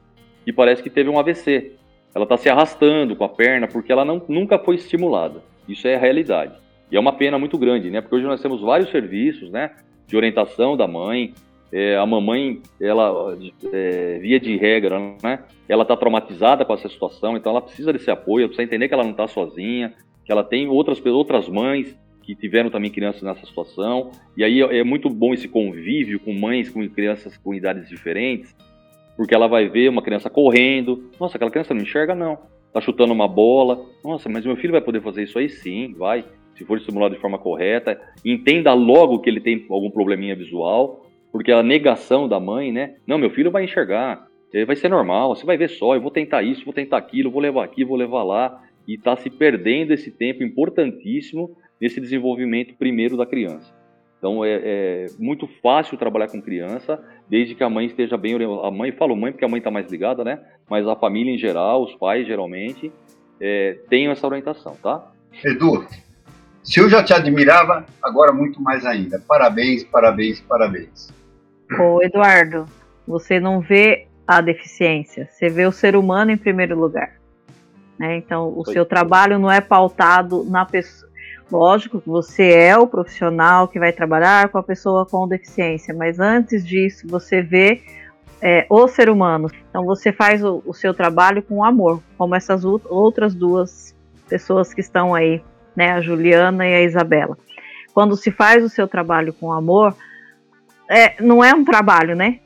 e 0.50 0.54
parece 0.54 0.82
que 0.82 0.90
teve 0.90 1.08
um 1.08 1.20
AVC. 1.20 1.74
Ela 2.14 2.24
está 2.24 2.36
se 2.36 2.50
arrastando 2.50 3.16
com 3.16 3.24
a 3.24 3.30
perna 3.30 3.68
porque 3.68 3.92
ela 3.92 4.04
não, 4.04 4.20
nunca 4.28 4.58
foi 4.58 4.76
estimulada. 4.76 5.44
Isso 5.68 5.88
é 5.88 5.94
a 5.94 6.00
realidade. 6.00 6.54
E 6.92 6.98
é 6.98 7.00
uma 7.00 7.14
pena 7.14 7.38
muito 7.38 7.56
grande, 7.56 7.92
né? 7.92 8.02
Porque 8.02 8.16
hoje 8.16 8.26
nós 8.26 8.42
temos 8.42 8.60
vários 8.62 8.90
serviços, 8.90 9.52
né? 9.52 9.70
De 10.08 10.18
orientação 10.18 10.76
da 10.76 10.88
mãe. 10.88 11.36
É, 11.72 11.98
a 11.98 12.06
mamãe, 12.08 12.64
ela, 12.82 13.38
é, 13.72 14.18
via 14.18 14.40
de 14.40 14.58
regra, 14.58 15.00
né? 15.22 15.38
Ela 15.68 15.84
está 15.84 15.96
traumatizada 15.96 16.66
com 16.66 16.74
essa 16.74 16.90
situação, 16.90 17.38
então 17.38 17.52
ela 17.52 17.62
precisa 17.62 17.94
desse 17.94 18.10
apoio, 18.10 18.46
ela 18.46 18.48
precisa 18.48 18.64
entender 18.64 18.88
que 18.88 18.94
ela 18.96 19.04
não 19.04 19.12
está 19.12 19.28
sozinha, 19.28 19.94
que 20.26 20.32
ela 20.32 20.44
tem 20.44 20.68
outras, 20.68 21.00
outras 21.06 21.48
mães 21.48 21.96
que 22.24 22.34
tiveram 22.34 22.72
também 22.72 22.90
crianças 22.90 23.22
nessa 23.22 23.46
situação. 23.46 24.10
E 24.36 24.44
aí 24.44 24.62
é 24.62 24.84
muito 24.84 25.12
bom 25.12 25.32
esse 25.32 25.48
convívio 25.48 26.20
com 26.20 26.34
mães 26.34 26.72
com 26.72 26.90
crianças 26.90 27.38
com 27.38 27.54
idades 27.54 27.88
diferentes, 27.88 28.56
porque 29.20 29.36
ela 29.36 29.50
vai 29.50 29.68
ver 29.68 29.90
uma 29.90 30.02
criança 30.02 30.30
correndo. 30.30 31.12
Nossa, 31.20 31.36
aquela 31.36 31.52
criança 31.52 31.74
não 31.74 31.82
enxerga, 31.82 32.16
não. 32.16 32.38
Tá 32.72 32.80
chutando 32.80 33.12
uma 33.12 33.28
bola. 33.28 33.86
Nossa, 34.02 34.30
mas 34.30 34.46
meu 34.46 34.56
filho 34.56 34.72
vai 34.72 34.80
poder 34.80 35.02
fazer 35.02 35.24
isso 35.24 35.38
aí? 35.38 35.50
Sim, 35.50 35.94
vai 35.98 36.24
se 36.56 36.64
for 36.64 36.78
estimulado 36.78 37.16
de 37.16 37.20
forma 37.22 37.38
correta, 37.38 38.00
entenda 38.24 38.74
logo 38.74 39.20
que 39.20 39.30
ele 39.30 39.42
tem 39.42 39.66
algum 39.70 39.90
probleminha 39.90 40.36
visual, 40.36 41.06
porque 41.34 41.52
a 41.52 41.62
negação 41.62 42.30
da 42.30 42.40
mãe, 42.40 42.72
né? 42.72 42.96
Não, 43.06 43.18
meu 43.18 43.30
filho 43.30 43.52
vai 43.52 43.66
enxergar, 43.66 44.26
vai 44.66 44.76
ser 44.76 44.90
normal, 44.90 45.36
você 45.36 45.46
vai 45.46 45.58
ver 45.58 45.70
só, 45.70 45.96
eu 45.96 46.02
vou 46.02 46.12
tentar 46.12 46.44
isso, 46.44 46.66
vou 46.66 46.74
tentar 46.74 46.98
aquilo, 46.98 47.32
vou 47.32 47.42
levar 47.42 47.66
aqui, 47.66 47.86
vou 47.86 47.98
levar 47.98 48.24
lá, 48.24 48.62
e 48.88 48.96
está 48.96 49.16
se 49.16 49.30
perdendo 49.30 49.94
esse 49.94 50.12
tempo 50.12 50.44
importantíssimo 50.44 51.56
nesse 51.80 52.02
desenvolvimento 52.02 52.76
primeiro 52.78 53.16
da 53.16 53.26
criança. 53.26 53.79
Então 54.20 54.44
é, 54.44 54.62
é, 54.64 55.06
muito 55.18 55.50
fácil 55.64 55.98
trabalhar 55.98 56.28
com 56.28 56.42
criança, 56.42 57.02
desde 57.28 57.56
que 57.56 57.64
a 57.64 57.70
mãe 57.70 57.86
esteja 57.86 58.18
bem 58.18 58.36
orientada. 58.36 58.68
A 58.68 58.72
mãe, 58.72 58.92
falo 58.92 59.16
mãe 59.16 59.32
porque 59.32 59.46
a 59.46 59.48
mãe 59.48 59.60
está 59.60 59.72
mais 59.72 59.90
ligada, 59.90 60.24
né? 60.24 60.40
Mas 60.70 60.86
a 60.88 60.96
família 60.96 61.34
em 61.34 61.38
geral, 61.38 61.84
os 61.84 61.96
pais 61.96 62.28
geralmente, 62.28 62.92
é, 63.40 63.80
tenham 63.90 64.12
essa 64.12 64.28
orientação, 64.28 64.76
tá? 64.84 65.10
Edu, 65.44 65.88
se 66.62 66.80
eu 66.80 66.90
já 66.90 67.04
te 67.04 67.14
admirava, 67.14 67.86
agora 68.04 68.34
muito 68.34 68.62
mais 68.62 68.86
ainda. 68.86 69.24
Parabéns, 69.28 69.84
parabéns, 69.84 70.42
parabéns. 70.42 71.12
Ô, 71.80 72.04
Eduardo, 72.04 72.66
você 73.08 73.40
não 73.40 73.62
vê 73.62 74.08
a 74.28 74.42
deficiência, 74.42 75.28
você 75.32 75.50
vê 75.50 75.66
o 75.66 75.72
ser 75.72 75.96
humano 75.96 76.32
em 76.32 76.38
primeiro 76.38 76.78
lugar. 76.78 77.14
Né? 77.98 78.18
Então, 78.18 78.54
o 78.56 78.64
Foi. 78.64 78.74
seu 78.74 78.86
trabalho 78.86 79.40
não 79.40 79.52
é 79.52 79.62
pautado 79.62 80.44
na 80.46 80.66
pessoa. 80.66 81.09
Lógico 81.52 82.00
que 82.00 82.08
você 82.08 82.52
é 82.52 82.78
o 82.78 82.88
profissional 82.88 83.68
que 83.68 83.80
vai 83.80 83.92
trabalhar 83.92 84.50
com 84.50 84.58
a 84.58 84.64
pessoa 84.64 85.06
com 85.06 85.28
deficiência, 85.28 85.94
mas 85.94 86.20
antes 86.20 86.66
disso, 86.66 87.08
você 87.08 87.42
vê 87.42 87.82
é, 88.42 88.66
o 88.70 88.88
ser 88.88 89.10
humano. 89.10 89.50
Então, 89.70 89.84
você 89.84 90.12
faz 90.12 90.44
o, 90.44 90.62
o 90.66 90.74
seu 90.74 90.94
trabalho 90.94 91.42
com 91.42 91.64
amor, 91.64 92.02
como 92.18 92.36
essas 92.36 92.64
outras 92.64 93.34
duas 93.34 93.96
pessoas 94.28 94.74
que 94.74 94.82
estão 94.82 95.16
aí 95.16 95.42
né, 95.76 95.92
a 95.92 96.02
Juliana 96.02 96.68
e 96.68 96.74
a 96.76 96.82
Isabela. 96.82 97.38
Quando 97.94 98.16
se 98.16 98.32
faz 98.32 98.64
o 98.64 98.70
seu 98.70 98.88
trabalho 98.88 99.34
com 99.34 99.52
amor, 99.52 99.96
é, 100.90 101.22
não 101.22 101.44
é 101.44 101.54
um 101.54 101.66
trabalho, 101.66 102.16
né? 102.16 102.40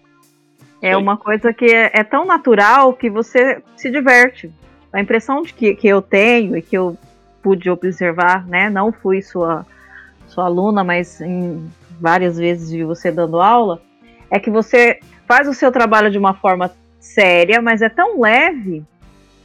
É 0.81 0.93
Sim. 0.93 1.01
uma 1.01 1.17
coisa 1.17 1.53
que 1.53 1.65
é, 1.65 1.91
é, 1.93 2.03
tão 2.03 2.25
natural 2.25 2.93
que 2.93 3.09
você 3.09 3.61
se 3.75 3.89
diverte. 3.89 4.51
A 4.91 5.01
impressão 5.01 5.41
de 5.41 5.53
que, 5.53 5.75
que 5.75 5.87
eu 5.87 6.01
tenho 6.01 6.55
e 6.55 6.61
que 6.61 6.77
eu 6.77 6.97
pude 7.43 7.69
observar, 7.69 8.47
né? 8.47 8.69
Não 8.69 8.91
fui 8.91 9.21
sua, 9.21 9.65
sua 10.27 10.45
aluna, 10.45 10.83
mas 10.83 11.19
em 11.21 11.69
várias 11.99 12.37
vezes 12.37 12.71
vi 12.71 12.83
você 12.83 13.11
dando 13.11 13.39
aula, 13.39 13.81
é 14.31 14.39
que 14.39 14.49
você 14.49 14.99
faz 15.27 15.47
o 15.47 15.53
seu 15.53 15.71
trabalho 15.71 16.09
de 16.09 16.17
uma 16.17 16.33
forma 16.33 16.71
séria, 16.99 17.61
mas 17.61 17.81
é 17.81 17.89
tão 17.89 18.19
leve 18.19 18.83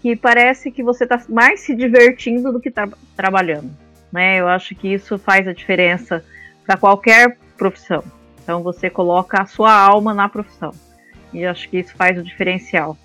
que 0.01 0.15
parece 0.15 0.71
que 0.71 0.83
você 0.83 1.05
está 1.05 1.21
mais 1.29 1.61
se 1.61 1.75
divertindo 1.75 2.53
do 2.53 2.61
que 2.61 2.71
tra 2.71 2.89
trabalhando. 3.17 3.71
Né? 4.13 4.41
Eu 4.41 4.49
acho 4.49 4.75
que 4.75 4.89
isso 4.89 5.19
faz 5.19 5.47
a 5.47 5.53
diferença 5.53 6.25
para 6.65 6.77
qualquer 6.77 7.37
profissão. 7.57 8.03
Então 8.43 8.63
você 8.63 8.89
coloca 8.89 9.43
a 9.43 9.47
sua 9.47 9.73
alma 9.73 10.15
na 10.15 10.29
profissão. 10.29 10.73
E 11.33 11.45
acho 11.45 11.69
que 11.69 11.79
isso 11.79 11.95
faz 11.97 12.17
o 12.17 12.23
diferencial. 12.23 12.97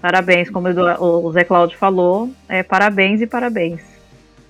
Parabéns, 0.00 0.50
como 0.50 0.68
o 0.68 1.32
Zé 1.32 1.44
Cláudio 1.44 1.78
falou, 1.78 2.30
é 2.48 2.62
parabéns 2.62 3.20
e 3.20 3.26
parabéns. 3.26 3.93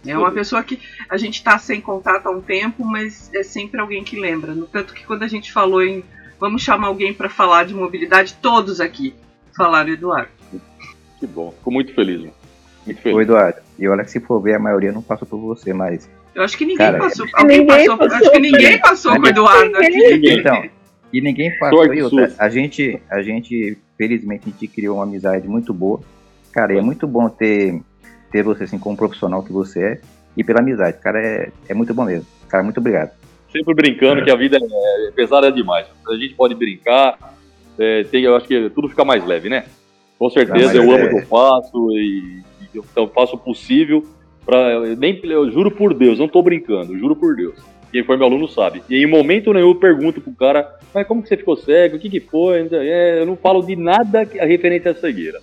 É 0.07 0.17
uma 0.17 0.31
pessoa 0.31 0.63
que 0.63 0.81
a 1.09 1.17
gente 1.17 1.35
está 1.37 1.59
sem 1.59 1.81
contato 1.81 2.27
há 2.27 2.31
um 2.31 2.41
tempo, 2.41 2.85
mas 2.85 3.31
é 3.35 3.43
sempre 3.43 3.81
alguém 3.81 4.05
que 4.05 4.19
lembra. 4.19 4.55
No 4.55 4.67
tanto 4.67 4.93
que 4.93 5.05
quando 5.05 5.23
a 5.23 5.29
gente 5.29 5.53
falou 5.53 5.83
em 5.83 6.05
vamos 6.39 6.63
chamar 6.63 6.89
alguém 6.89 7.15
para 7.15 7.29
falar 7.29 7.65
de 7.65 7.75
mobilidade, 7.75 8.35
todos 8.41 8.81
aqui 8.81 9.15
falaram 9.57 9.91
Eduardo. 9.91 10.29
Que 11.19 11.27
bom, 11.27 11.53
fico 11.53 11.71
muito 11.71 11.95
feliz. 11.95 12.31
Muito 12.85 13.01
feliz. 13.01 13.17
Ô, 13.17 13.21
Eduardo, 13.21 13.61
e 13.79 13.89
olha 13.89 14.05
que 14.05 14.11
se 14.11 14.21
for 14.21 14.41
ver, 14.41 14.55
a 14.55 14.59
maioria 14.59 14.93
não 14.93 15.03
passou 15.03 15.27
por 15.27 15.39
você, 15.39 15.73
mas. 15.73 16.09
Eu 16.35 16.43
acho 16.43 16.59
que 16.59 16.65
ninguém 16.65 16.87
cara, 16.87 16.99
passou. 16.99 17.27
Alguém 17.33 17.61
ninguém 17.61 17.87
passou, 17.87 17.97
passou, 17.97 18.17
acho 18.17 18.31
que 18.31 18.39
ninguém 18.39 18.81
passou 18.81 19.17
com 19.17 19.23
o 19.23 19.29
Eduardo 19.29 19.77
aqui. 19.79 20.39
Então, 20.39 20.69
e 21.13 21.21
ninguém 21.21 21.57
passou. 21.59 21.95
E 21.95 22.03
outra, 22.03 22.35
a 22.39 22.49
gente, 22.49 23.01
a 23.09 23.23
gente, 23.23 23.79
felizmente, 23.97 24.43
a 24.49 24.51
gente 24.51 24.67
criou 24.67 24.97
uma 24.97 25.05
amizade 25.05 25.47
muito 25.49 25.73
boa. 25.73 26.01
Cara, 26.53 26.75
e 26.75 26.79
é 26.79 26.83
muito 26.83 27.07
bom 27.07 27.29
ter, 27.29 27.81
ter 28.35 28.43
você 28.43 28.65
assim 28.65 28.81
como 28.81 28.97
profissional 28.97 29.45
que 29.45 29.53
você 29.53 29.81
é 29.81 30.01
e 30.37 30.43
pela 30.43 30.59
amizade. 30.59 30.99
Cara, 30.99 31.25
é, 31.25 31.53
é 31.69 31.73
muito 31.75 31.95
bom 31.95 32.05
mesmo. 32.05 32.27
Cara, 32.49 32.65
muito 32.65 32.81
obrigado. 32.81 33.13
Sempre 33.53 33.73
brincando 33.75 34.23
é. 34.23 34.25
que 34.25 34.31
a 34.33 34.35
vida 34.35 34.59
é, 34.61 35.11
pesada 35.15 35.53
demais. 35.53 35.87
A 36.09 36.17
gente 36.17 36.35
pode 36.35 36.57
brincar, 36.57 37.17
é, 37.79 38.03
tem, 38.03 38.25
eu 38.25 38.35
acho 38.35 38.49
que 38.49 38.69
tudo 38.71 38.89
fica 38.89 39.05
mais 39.05 39.25
leve, 39.25 39.49
né? 39.49 39.67
Com 40.19 40.29
certeza, 40.29 40.77
eu 40.77 40.83
amo 40.83 41.05
o 41.05 41.09
que 41.11 41.15
eu 41.15 41.27
faço 41.27 41.91
e, 41.93 42.43
e 42.61 42.77
eu, 42.77 42.85
eu 42.97 43.07
faço 43.07 43.37
o 43.37 43.39
possível 43.39 44.05
para 44.45 44.81
nem 44.97 45.21
eu 45.23 45.49
juro 45.51 45.71
por 45.71 45.95
Deus, 45.95 46.19
não 46.19 46.29
tô 46.29 46.43
brincando, 46.43 46.99
juro 46.99 47.15
por 47.15 47.37
Deus. 47.37 47.55
Quem 47.93 48.03
foi 48.03 48.17
meu 48.17 48.27
aluno 48.27 48.49
sabe. 48.49 48.83
E 48.91 48.97
em 48.97 49.07
momento 49.07 49.53
nenhum 49.53 49.69
eu 49.69 49.75
pergunto 49.77 50.21
pro 50.21 50.33
cara, 50.33 50.69
mas 50.93 51.07
como 51.07 51.23
que 51.23 51.29
você 51.29 51.37
ficou 51.37 51.57
cego? 51.57 51.97
O 51.97 52.01
que 52.01 52.11
que 52.11 52.21
foi? 52.21 52.69
É, 52.73 53.21
eu 53.21 53.27
não 53.27 53.37
falo 53.37 53.63
de 53.63 53.77
nada 53.77 54.29
a 54.41 54.45
referente 54.45 54.89
à 54.89 54.95
cegueira. 54.95 55.41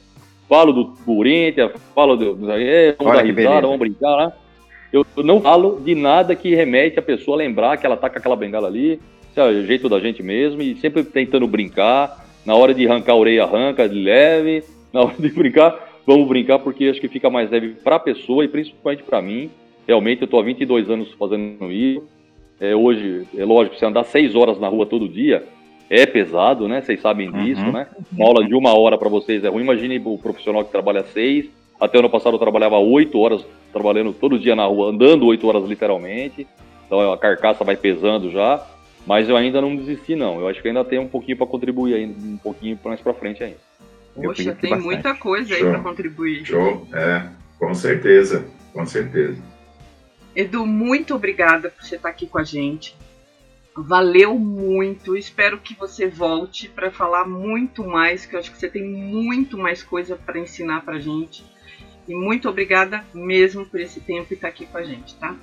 Falo 0.51 0.73
do 0.73 0.87
Corinthians, 1.05 1.71
falo 1.95 2.17
do. 2.17 2.51
É, 2.51 2.93
vamos 2.99 3.13
dar 3.13 3.23
risada, 3.23 3.61
vamos 3.61 3.79
brincar 3.79 4.09
lá. 4.09 4.25
Né? 4.25 4.33
Eu 4.91 5.05
não 5.23 5.39
falo 5.39 5.79
de 5.79 5.95
nada 5.95 6.35
que 6.35 6.53
remete 6.53 6.99
a 6.99 7.01
pessoa 7.01 7.37
a 7.37 7.39
lembrar 7.39 7.77
que 7.77 7.85
ela 7.85 7.95
tá 7.95 8.09
com 8.09 8.17
aquela 8.17 8.35
bengala 8.35 8.67
ali. 8.67 8.99
Esse 9.29 9.39
é 9.39 9.45
o 9.45 9.65
jeito 9.65 9.87
da 9.87 9.97
gente 10.01 10.21
mesmo, 10.21 10.61
e 10.61 10.75
sempre 10.75 11.05
tentando 11.05 11.47
brincar 11.47 12.25
na 12.45 12.53
hora 12.53 12.73
de 12.73 12.85
arrancar 12.85 13.13
a 13.13 13.15
orelha, 13.15 13.45
arranca 13.45 13.87
de 13.87 13.97
leve. 13.97 14.65
Na 14.91 15.03
hora 15.03 15.15
de 15.17 15.29
brincar, 15.29 16.01
vamos 16.05 16.27
brincar 16.27 16.59
porque 16.59 16.87
acho 16.87 16.99
que 16.99 17.07
fica 17.07 17.29
mais 17.29 17.49
leve 17.49 17.69
para 17.81 17.95
a 17.95 17.99
pessoa 17.99 18.43
e 18.43 18.49
principalmente 18.49 19.03
para 19.03 19.21
mim. 19.21 19.49
Realmente, 19.87 20.21
eu 20.21 20.25
estou 20.25 20.41
há 20.41 20.43
22 20.43 20.89
anos 20.89 21.13
fazendo 21.13 21.71
isso. 21.71 22.03
É, 22.59 22.75
hoje, 22.75 23.25
é 23.37 23.45
lógico, 23.45 23.77
você 23.77 23.85
andar 23.85 24.03
6 24.03 24.35
horas 24.35 24.59
na 24.59 24.67
rua 24.67 24.85
todo 24.85 25.07
dia 25.07 25.47
é 25.91 26.05
pesado, 26.05 26.69
né? 26.69 26.81
Vocês 26.81 27.01
sabem 27.01 27.29
uhum. 27.29 27.43
disso, 27.43 27.69
né? 27.69 27.85
Uma 28.13 28.25
aula 28.25 28.47
de 28.47 28.55
uma 28.55 28.73
hora 28.73 28.97
para 28.97 29.09
vocês 29.09 29.43
é 29.43 29.49
ruim. 29.49 29.63
Imagine 29.63 30.01
o 30.05 30.17
profissional 30.17 30.63
que 30.63 30.71
trabalha 30.71 31.03
6. 31.03 31.47
Até 31.77 31.99
ano 31.99 32.09
passado 32.09 32.35
eu 32.35 32.39
trabalhava 32.39 32.77
8 32.77 33.19
horas, 33.19 33.45
trabalhando 33.73 34.13
todo 34.13 34.39
dia 34.39 34.55
na 34.55 34.65
rua, 34.65 34.89
andando 34.89 35.25
8 35.25 35.45
horas 35.45 35.67
literalmente. 35.67 36.47
Então 36.87 37.11
a 37.11 37.17
carcaça 37.17 37.65
vai 37.65 37.75
pesando 37.75 38.31
já. 38.31 38.65
Mas 39.05 39.27
eu 39.27 39.35
ainda 39.35 39.59
não 39.59 39.75
desisti, 39.75 40.15
não. 40.15 40.39
Eu 40.39 40.47
acho 40.47 40.61
que 40.61 40.69
ainda 40.69 40.85
tem 40.85 40.97
um 40.97 41.07
pouquinho 41.09 41.35
para 41.35 41.47
contribuir 41.47 41.95
ainda, 41.95 42.15
um 42.25 42.37
pouquinho 42.37 42.79
mais 42.85 43.01
para 43.01 43.13
frente 43.13 43.43
ainda. 43.43 43.57
Poxa, 44.15 44.55
tem 44.55 44.69
bastante. 44.69 44.83
muita 44.83 45.15
coisa 45.15 45.55
aí 45.55 45.61
para 45.61 45.79
contribuir. 45.79 46.45
Show, 46.45 46.87
é, 46.93 47.23
com 47.59 47.73
certeza, 47.73 48.45
com 48.71 48.85
certeza. 48.85 49.41
Edu, 50.33 50.65
muito 50.65 51.15
obrigada 51.15 51.69
por 51.69 51.83
você 51.83 51.95
estar 51.95 52.09
aqui 52.09 52.27
com 52.27 52.37
a 52.37 52.43
gente. 52.43 52.95
Valeu 53.75 54.37
muito. 54.37 55.15
Espero 55.15 55.57
que 55.57 55.73
você 55.73 56.07
volte 56.07 56.67
para 56.67 56.91
falar 56.91 57.27
muito 57.27 57.85
mais, 57.85 58.25
que 58.25 58.35
eu 58.35 58.39
acho 58.39 58.51
que 58.51 58.57
você 58.57 58.69
tem 58.69 58.83
muito 58.83 59.57
mais 59.57 59.81
coisa 59.81 60.15
para 60.15 60.39
ensinar 60.39 60.83
para 60.83 60.99
gente. 60.99 61.43
E 62.07 62.13
muito 62.13 62.49
obrigada 62.49 63.05
mesmo 63.13 63.65
por 63.65 63.79
esse 63.79 64.01
tempo 64.01 64.27
e 64.31 64.33
estar 64.33 64.49
aqui 64.49 64.65
com 64.65 64.77
a 64.77 64.83
gente, 64.83 65.15
tá? 65.15 65.35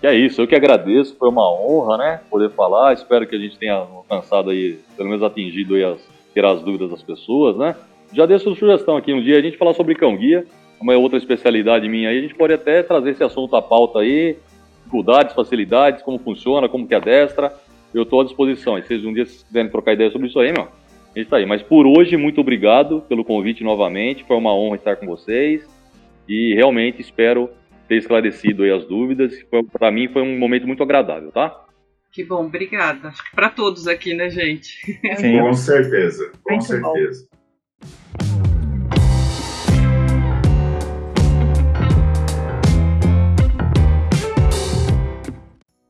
Que 0.00 0.06
é 0.06 0.14
isso, 0.14 0.40
eu 0.40 0.46
que 0.46 0.54
agradeço, 0.54 1.14
foi 1.18 1.28
uma 1.28 1.46
honra, 1.52 1.98
né, 1.98 2.20
poder 2.30 2.50
falar. 2.52 2.94
Espero 2.94 3.26
que 3.26 3.36
a 3.36 3.38
gente 3.38 3.58
tenha 3.58 3.74
alcançado 3.74 4.48
aí, 4.48 4.78
pelo 4.96 5.10
menos 5.10 5.22
atingido 5.22 5.74
aí 5.74 5.84
as, 5.84 6.00
ter 6.32 6.44
as 6.44 6.62
dúvidas 6.62 6.90
das 6.90 7.02
pessoas, 7.02 7.56
né. 7.58 7.76
Já 8.12 8.24
deixo 8.24 8.54
sugestão 8.54 8.96
aqui, 8.96 9.12
um 9.12 9.22
dia 9.22 9.36
a 9.36 9.42
gente 9.42 9.58
falar 9.58 9.74
sobre 9.74 9.94
cão 9.94 10.16
guia, 10.16 10.46
uma 10.80 10.96
outra 10.96 11.18
especialidade 11.18 11.86
minha 11.86 12.08
aí, 12.08 12.18
a 12.18 12.22
gente 12.22 12.34
pode 12.34 12.54
até 12.54 12.82
trazer 12.82 13.10
esse 13.10 13.22
assunto 13.22 13.54
à 13.54 13.60
pauta 13.60 13.98
aí, 13.98 14.38
dificuldades, 14.90 15.34
facilidades, 15.34 16.02
como 16.02 16.18
funciona, 16.18 16.68
como 16.68 16.86
que 16.86 16.94
é 16.94 17.00
destra. 17.00 17.54
Eu 17.94 18.02
estou 18.02 18.20
à 18.20 18.24
disposição. 18.24 18.76
E 18.76 18.82
se 18.82 18.88
vocês 18.88 19.04
um 19.04 19.12
dia 19.12 19.24
quiserem 19.24 19.70
trocar 19.70 19.94
ideia 19.94 20.10
sobre 20.10 20.26
isso 20.26 20.38
aí, 20.38 20.52
meu, 20.52 20.64
a 20.64 21.18
gente 21.18 21.30
tá 21.30 21.36
aí. 21.36 21.46
Mas 21.46 21.62
por 21.62 21.86
hoje, 21.86 22.16
muito 22.16 22.40
obrigado 22.40 23.02
pelo 23.08 23.24
convite 23.24 23.62
novamente. 23.62 24.24
Foi 24.24 24.36
uma 24.36 24.54
honra 24.54 24.76
estar 24.76 24.96
com 24.96 25.06
vocês. 25.06 25.66
E 26.28 26.54
realmente 26.54 27.00
espero 27.00 27.50
ter 27.88 27.96
esclarecido 27.96 28.64
aí 28.64 28.70
as 28.70 28.84
dúvidas. 28.84 29.32
Para 29.72 29.90
mim 29.90 30.08
foi 30.08 30.22
um 30.22 30.38
momento 30.38 30.66
muito 30.66 30.82
agradável, 30.82 31.30
tá? 31.32 31.64
Que 32.12 32.24
bom, 32.24 32.46
obrigada. 32.46 33.08
Acho 33.08 33.24
que 33.24 33.34
para 33.34 33.48
todos 33.48 33.86
aqui, 33.86 34.14
né, 34.14 34.30
gente? 34.30 34.80
Sim, 35.16 35.38
com 35.38 35.54
certeza, 35.54 36.32
com 36.42 36.52
muito 36.52 36.64
certeza. 36.64 37.28
Bom. 37.30 38.49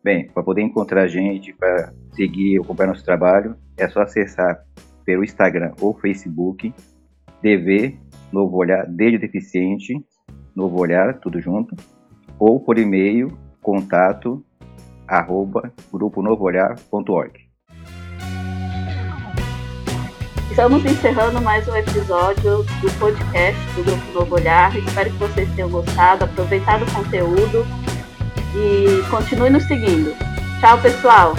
Bem, 0.03 0.29
para 0.29 0.43
poder 0.43 0.63
encontrar 0.63 1.03
a 1.03 1.07
gente, 1.07 1.53
para 1.53 1.93
seguir 2.15 2.59
ou 2.59 2.65
acompanhar 2.65 2.89
nosso 2.89 3.05
trabalho, 3.05 3.55
é 3.77 3.87
só 3.87 4.01
acessar 4.01 4.65
pelo 5.05 5.23
Instagram 5.23 5.75
ou 5.79 5.95
Facebook, 5.99 6.73
DV 7.43 7.99
Novo 8.33 8.57
Olhar, 8.57 8.87
D 8.87 9.11
de 9.11 9.19
Deficiente, 9.19 9.95
Novo 10.57 10.81
Olhar, 10.81 11.21
tudo 11.21 11.39
junto, 11.39 11.77
ou 12.39 12.59
por 12.61 12.79
e-mail, 12.79 13.37
contato, 13.61 14.43
arroba, 15.07 15.71
gruponovoolhar.org. 15.93 17.51
Estamos 20.49 20.85
encerrando 20.85 21.43
mais 21.43 21.69
um 21.69 21.77
episódio 21.77 22.65
do 22.81 22.99
podcast 22.99 23.75
do 23.75 23.85
Grupo 23.85 24.13
Novo 24.15 24.35
Olhar. 24.37 24.75
Espero 24.79 25.11
que 25.11 25.17
vocês 25.19 25.55
tenham 25.55 25.71
gostado, 25.71 26.25
aproveitado 26.25 26.85
o 26.85 26.95
conteúdo 26.95 27.67
e 28.55 29.03
continue 29.11 29.51
nos 29.51 29.65
seguindo. 29.65 30.15
Tchau, 30.61 30.79
pessoal. 30.79 31.35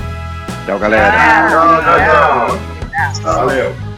Tchau, 0.66 0.80
galera. 0.80 1.50
tchau. 1.50 1.82
tchau. 1.82 3.22
tchau. 3.22 3.46
Valeu. 3.46 3.91